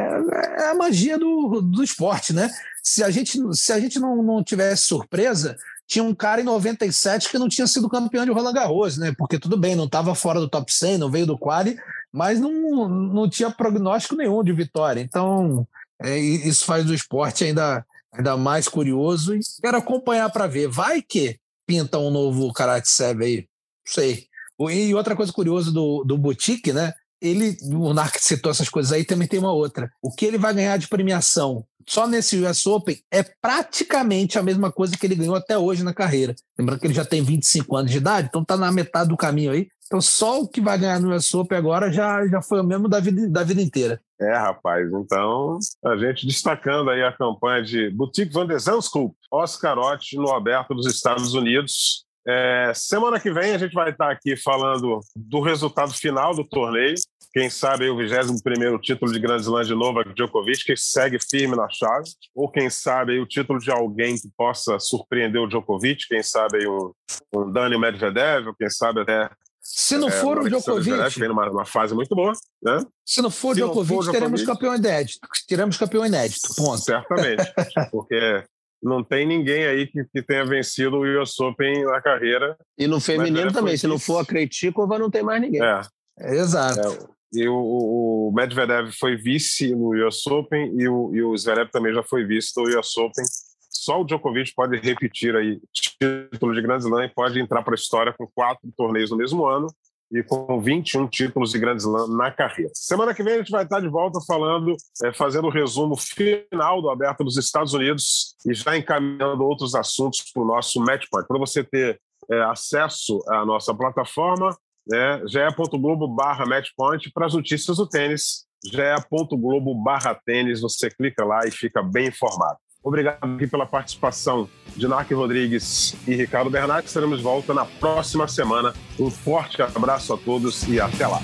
é 0.59 0.67
a 0.69 0.75
magia 0.75 1.19
do, 1.19 1.63
do 1.63 1.83
esporte, 1.83 2.35
né? 2.35 2.51
Se 2.83 3.03
a 3.03 3.09
gente, 3.09 3.39
se 3.57 3.73
a 3.73 3.81
gente 3.81 3.99
não, 3.99 4.23
não 4.23 4.45
tivesse 4.45 4.83
surpresa, 4.85 5.57
tinha 5.87 6.05
um 6.05 6.15
cara 6.15 6.41
em 6.41 6.45
97 6.45 7.29
que 7.29 7.39
não 7.39 7.49
tinha 7.49 7.67
sido 7.67 7.89
campeão 7.89 8.25
de 8.25 8.31
Roland 8.31 8.55
Garros, 8.55 8.97
né? 8.97 9.15
Porque 9.17 9.39
tudo 9.39 9.57
bem, 9.57 9.77
não 9.77 9.85
estava 9.85 10.15
fora 10.15 10.41
do 10.41 10.49
top 10.49 10.73
100, 10.73 10.99
não 10.99 11.11
veio 11.11 11.27
do 11.27 11.39
quali, 11.39 11.77
mas 12.13 12.41
não, 12.41 12.89
não 12.89 13.29
tinha 13.29 13.51
prognóstico 13.51 14.17
nenhum 14.17 14.43
de 14.43 14.53
vitória. 14.53 15.01
Então, 15.01 15.67
é, 16.03 16.19
isso 16.19 16.65
faz 16.65 16.85
do 16.85 16.95
esporte 16.95 17.45
ainda, 17.45 17.85
ainda 18.13 18.37
mais 18.37 18.69
curioso 18.69 19.35
e 19.35 19.41
quero 19.63 19.77
acompanhar 19.77 20.31
para 20.31 20.47
ver. 20.47 20.69
Vai 20.69 21.03
que 21.03 21.39
pinta 21.67 21.99
um 21.99 22.11
novo 22.11 22.53
Karatsev 22.53 23.23
aí, 23.23 23.37
não 23.37 23.93
sei. 23.93 24.27
E 24.71 24.95
outra 24.95 25.17
coisa 25.17 25.33
curiosa 25.33 25.73
do, 25.73 26.05
do 26.05 26.17
Boutique, 26.17 26.73
né? 26.73 26.93
Ele, 27.21 27.57
o 27.73 27.93
Narc 27.95 28.17
citou 28.19 28.51
essas 28.51 28.69
coisas 28.69 28.93
aí, 28.93 29.05
também 29.05 29.27
tem 29.27 29.41
uma 29.41 29.53
outra. 29.53 29.91
O 30.03 30.11
que 30.11 30.27
ele 30.27 30.39
vai 30.39 30.53
ganhar 30.53 30.77
de 30.77 30.89
premiação 30.89 31.67
só 31.87 32.07
nesse 32.07 32.43
US 32.45 32.67
Open 32.67 32.99
é 33.11 33.23
praticamente 33.23 34.39
a 34.39 34.43
mesma 34.43 34.71
coisa 34.71 34.97
que 34.97 35.07
ele 35.07 35.15
ganhou 35.15 35.35
até 35.35 35.57
hoje 35.59 35.83
na 35.83 35.95
carreira. 35.95 36.35
Lembrando 36.59 36.81
que 36.81 36.87
ele 36.87 36.95
já 36.95 37.05
tem 37.05 37.23
25 37.23 37.77
anos 37.77 37.91
de 37.91 37.99
idade, 37.99 38.29
então 38.29 38.45
tá 38.45 38.57
na 38.57 38.71
metade 38.73 39.09
do 39.09 39.17
caminho 39.17 39.53
aí. 39.53 39.69
Então 39.87 40.01
só 40.01 40.41
o 40.41 40.49
que 40.49 40.61
vai 40.61 40.79
ganhar 40.79 41.01
no 41.01 41.15
US 41.15 41.35
Open 41.35 41.59
agora 41.59 41.93
já, 41.93 42.27
já 42.27 42.41
foi 42.41 42.61
o 42.61 42.65
mesmo 42.65 42.89
da 42.89 43.01
vida, 43.01 43.29
da 43.29 43.43
vida 43.43 43.61
inteira. 43.61 44.01
É, 44.21 44.37
rapaz. 44.37 44.89
Então, 44.93 45.59
a 45.85 45.97
gente 45.97 46.27
destacando 46.27 46.91
aí 46.91 47.03
a 47.03 47.13
campanha 47.13 47.63
de 47.63 47.91
Boutique 47.91 48.33
Van 48.33 48.47
de 48.47 48.59
Zandskoop, 48.59 49.15
Oscarotti 49.31 50.17
no 50.17 50.31
Aberto 50.33 50.75
dos 50.75 50.87
Estados 50.87 51.35
Unidos. 51.35 52.05
É, 52.27 52.73
semana 52.75 53.21
que 53.21 53.31
vem 53.31 53.55
a 53.55 53.59
gente 53.59 53.75
vai 53.75 53.91
estar 53.91 54.11
aqui 54.11 54.35
falando 54.37 55.01
do 55.15 55.41
resultado 55.41 55.93
final 55.93 56.35
do 56.35 56.43
torneio. 56.45 56.95
Quem 57.33 57.51
sabe 57.51 57.91
o 57.91 57.97
21º 57.97 58.81
título 58.81 59.13
de 59.13 59.19
Grand 59.19 59.41
Slam 59.41 59.65
de 59.65 59.75
Novak 59.75 60.15
Djokovic, 60.15 60.65
que 60.65 60.77
segue 60.77 61.19
firme 61.19 61.57
na 61.57 61.69
chave. 61.69 62.09
Ou 62.35 62.49
quem 62.49 62.71
sabe 62.71 63.19
o 63.19 63.27
título 63.27 63.59
de 63.59 63.71
alguém 63.71 64.15
que 64.15 64.29
possa 64.37 64.79
surpreender 64.79 65.43
o 65.43 65.49
Djokovic. 65.49 66.07
Quem 66.09 66.23
sabe 66.23 66.67
um, 66.67 66.93
um 67.35 67.51
Dani 67.51 67.77
Medvedev, 67.77 68.47
ou 68.47 68.55
quem 68.55 68.71
sabe 68.71 69.01
até 69.01 69.29
Se 69.61 69.99
não 69.99 70.11
for 70.11 70.39
o 70.39 70.49
Djokovic. 70.49 71.19
Vem 71.19 71.29
numa, 71.29 71.47
numa 71.47 71.67
fase 71.67 71.93
muito 71.93 72.15
boa, 72.15 72.33
né? 72.63 72.87
Se 73.05 73.21
não 73.21 73.31
for 73.31 73.51
o 73.51 73.55
Djokovic, 73.55 74.13
teremos 74.13 74.43
campeão 74.45 74.75
inédito. 74.75 75.29
Teremos 75.47 75.77
campeão 75.77 76.07
inédito. 76.07 76.55
Ponto. 76.55 76.79
Certamente. 76.79 77.53
Porque 77.91 78.45
não 78.85 79.03
tem 79.03 79.27
ninguém 79.27 79.65
aí 79.65 79.87
que, 79.87 80.05
que 80.05 80.23
tenha 80.23 80.45
vencido 80.45 80.99
o 80.99 81.23
US 81.23 81.41
Open 81.41 81.85
na 81.85 82.01
carreira. 82.03 82.57
E 82.79 82.87
no 82.87 83.01
feminino 83.01 83.51
também, 83.51 83.77
se 83.77 83.87
não 83.87 83.99
for 83.99 84.19
a 84.19 84.27
Krejcikova, 84.27 84.99
não 84.99 85.11
tem 85.11 85.23
mais 85.23 85.41
ninguém. 85.41 85.63
É. 85.63 85.81
é 86.21 86.37
exato. 86.37 86.81
É, 86.81 87.15
e 87.33 87.49
o, 87.49 87.57
o, 87.57 88.33
Medvedev 88.35 88.93
foi 88.93 89.17
vice 89.17 89.75
no 89.75 90.07
US 90.07 90.27
Open 90.27 90.73
e 90.79 90.87
o, 90.87 91.15
e 91.15 91.23
o 91.23 91.37
Zverev 91.37 91.71
também 91.71 91.95
já 91.95 92.03
foi 92.03 92.25
vice 92.25 92.53
no 92.57 92.79
US 92.79 92.97
Open. 92.99 93.25
Só 93.71 94.01
o 94.01 94.05
Djokovic 94.05 94.53
pode 94.55 94.79
repetir 94.79 95.35
aí 95.35 95.61
título 95.73 96.55
de 96.55 96.63
Grand 96.63 96.79
Slam 96.79 97.05
e 97.05 97.09
pode 97.09 97.41
entrar 97.41 97.63
para 97.63 97.75
a 97.75 97.77
história 97.77 98.15
com 98.17 98.29
quatro 98.35 98.71
torneios 98.77 99.11
no 99.11 99.17
mesmo 99.17 99.47
ano 99.47 99.67
e 100.15 100.23
com 100.23 100.61
21 100.61 101.09
títulos 101.09 101.51
de 101.51 101.59
Grand 101.59 101.77
Slam 101.77 102.07
na 102.09 102.31
carreira. 102.31 102.71
Semana 102.75 103.13
que 103.13 103.23
vem 103.23 103.35
a 103.35 103.39
gente 103.39 103.51
vai 103.51 103.65
estar 103.65 103.81
de 103.81 103.89
volta 103.89 104.21
falando, 104.27 104.77
é, 105.03 105.13
fazendo 105.13 105.49
o 105.49 105.51
resumo 105.51 105.97
final 105.97 106.81
do 106.81 106.89
Aberto 106.89 107.25
dos 107.25 107.37
Estados 107.37 107.75
Unidos 107.75 108.37
e 108.47 108.55
já 108.55 108.77
encaminhando 108.77 109.45
outros 109.45 109.75
assuntos 109.75 110.21
para 110.33 110.43
o 110.43 110.47
nosso 110.47 110.79
Matchpoint. 110.81 111.27
Para 111.27 111.39
você 111.39 111.65
ter 111.65 112.01
é, 112.31 112.43
acesso 112.45 113.23
à 113.29 113.45
nossa 113.45 113.75
plataforma, 113.75 114.57
né, 114.87 115.23
ge.globo 115.27 116.07
barra 116.07 116.47
matchpoint 116.47 117.11
para 117.13 117.27
as 117.27 117.35
notícias 117.35 117.79
do 117.79 117.89
tênis, 117.89 118.45
ge.globo 118.65 119.75
barra 119.75 120.15
tênis, 120.15 120.61
você 120.61 120.91
clica 120.91 121.25
lá 121.25 121.41
e 121.47 121.51
fica 121.51 121.83
bem 121.83 122.09
informado. 122.09 122.59
Obrigado 122.85 123.17
aqui 123.23 123.47
pela 123.47 123.65
participação 123.65 124.47
de 124.77 124.87
Narc 124.87 125.11
Rodrigues 125.11 125.97
e 126.07 126.15
Ricardo 126.15 126.51
Bernardes. 126.51 126.91
Estaremos 126.91 127.17
de 127.17 127.25
volta 127.25 127.55
na 127.55 127.65
próxima 127.65 128.29
semana. 128.29 128.75
Um 129.01 129.11
forte 129.11 129.63
abraço 129.63 130.13
a 130.13 130.19
todos 130.19 130.69
e 130.69 130.79
até 130.79 131.07
lá. 131.07 131.23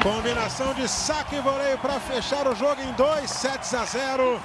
Combinação 0.00 0.72
de 0.74 0.86
saque 0.86 1.34
e 1.34 1.40
voleio 1.40 1.76
para 1.78 1.98
fechar 1.98 2.46
o 2.46 2.54
jogo 2.54 2.80
em 2.80 2.92
2 2.92 3.28
sets 3.28 3.74
a 3.74 3.84
0. 3.84 4.40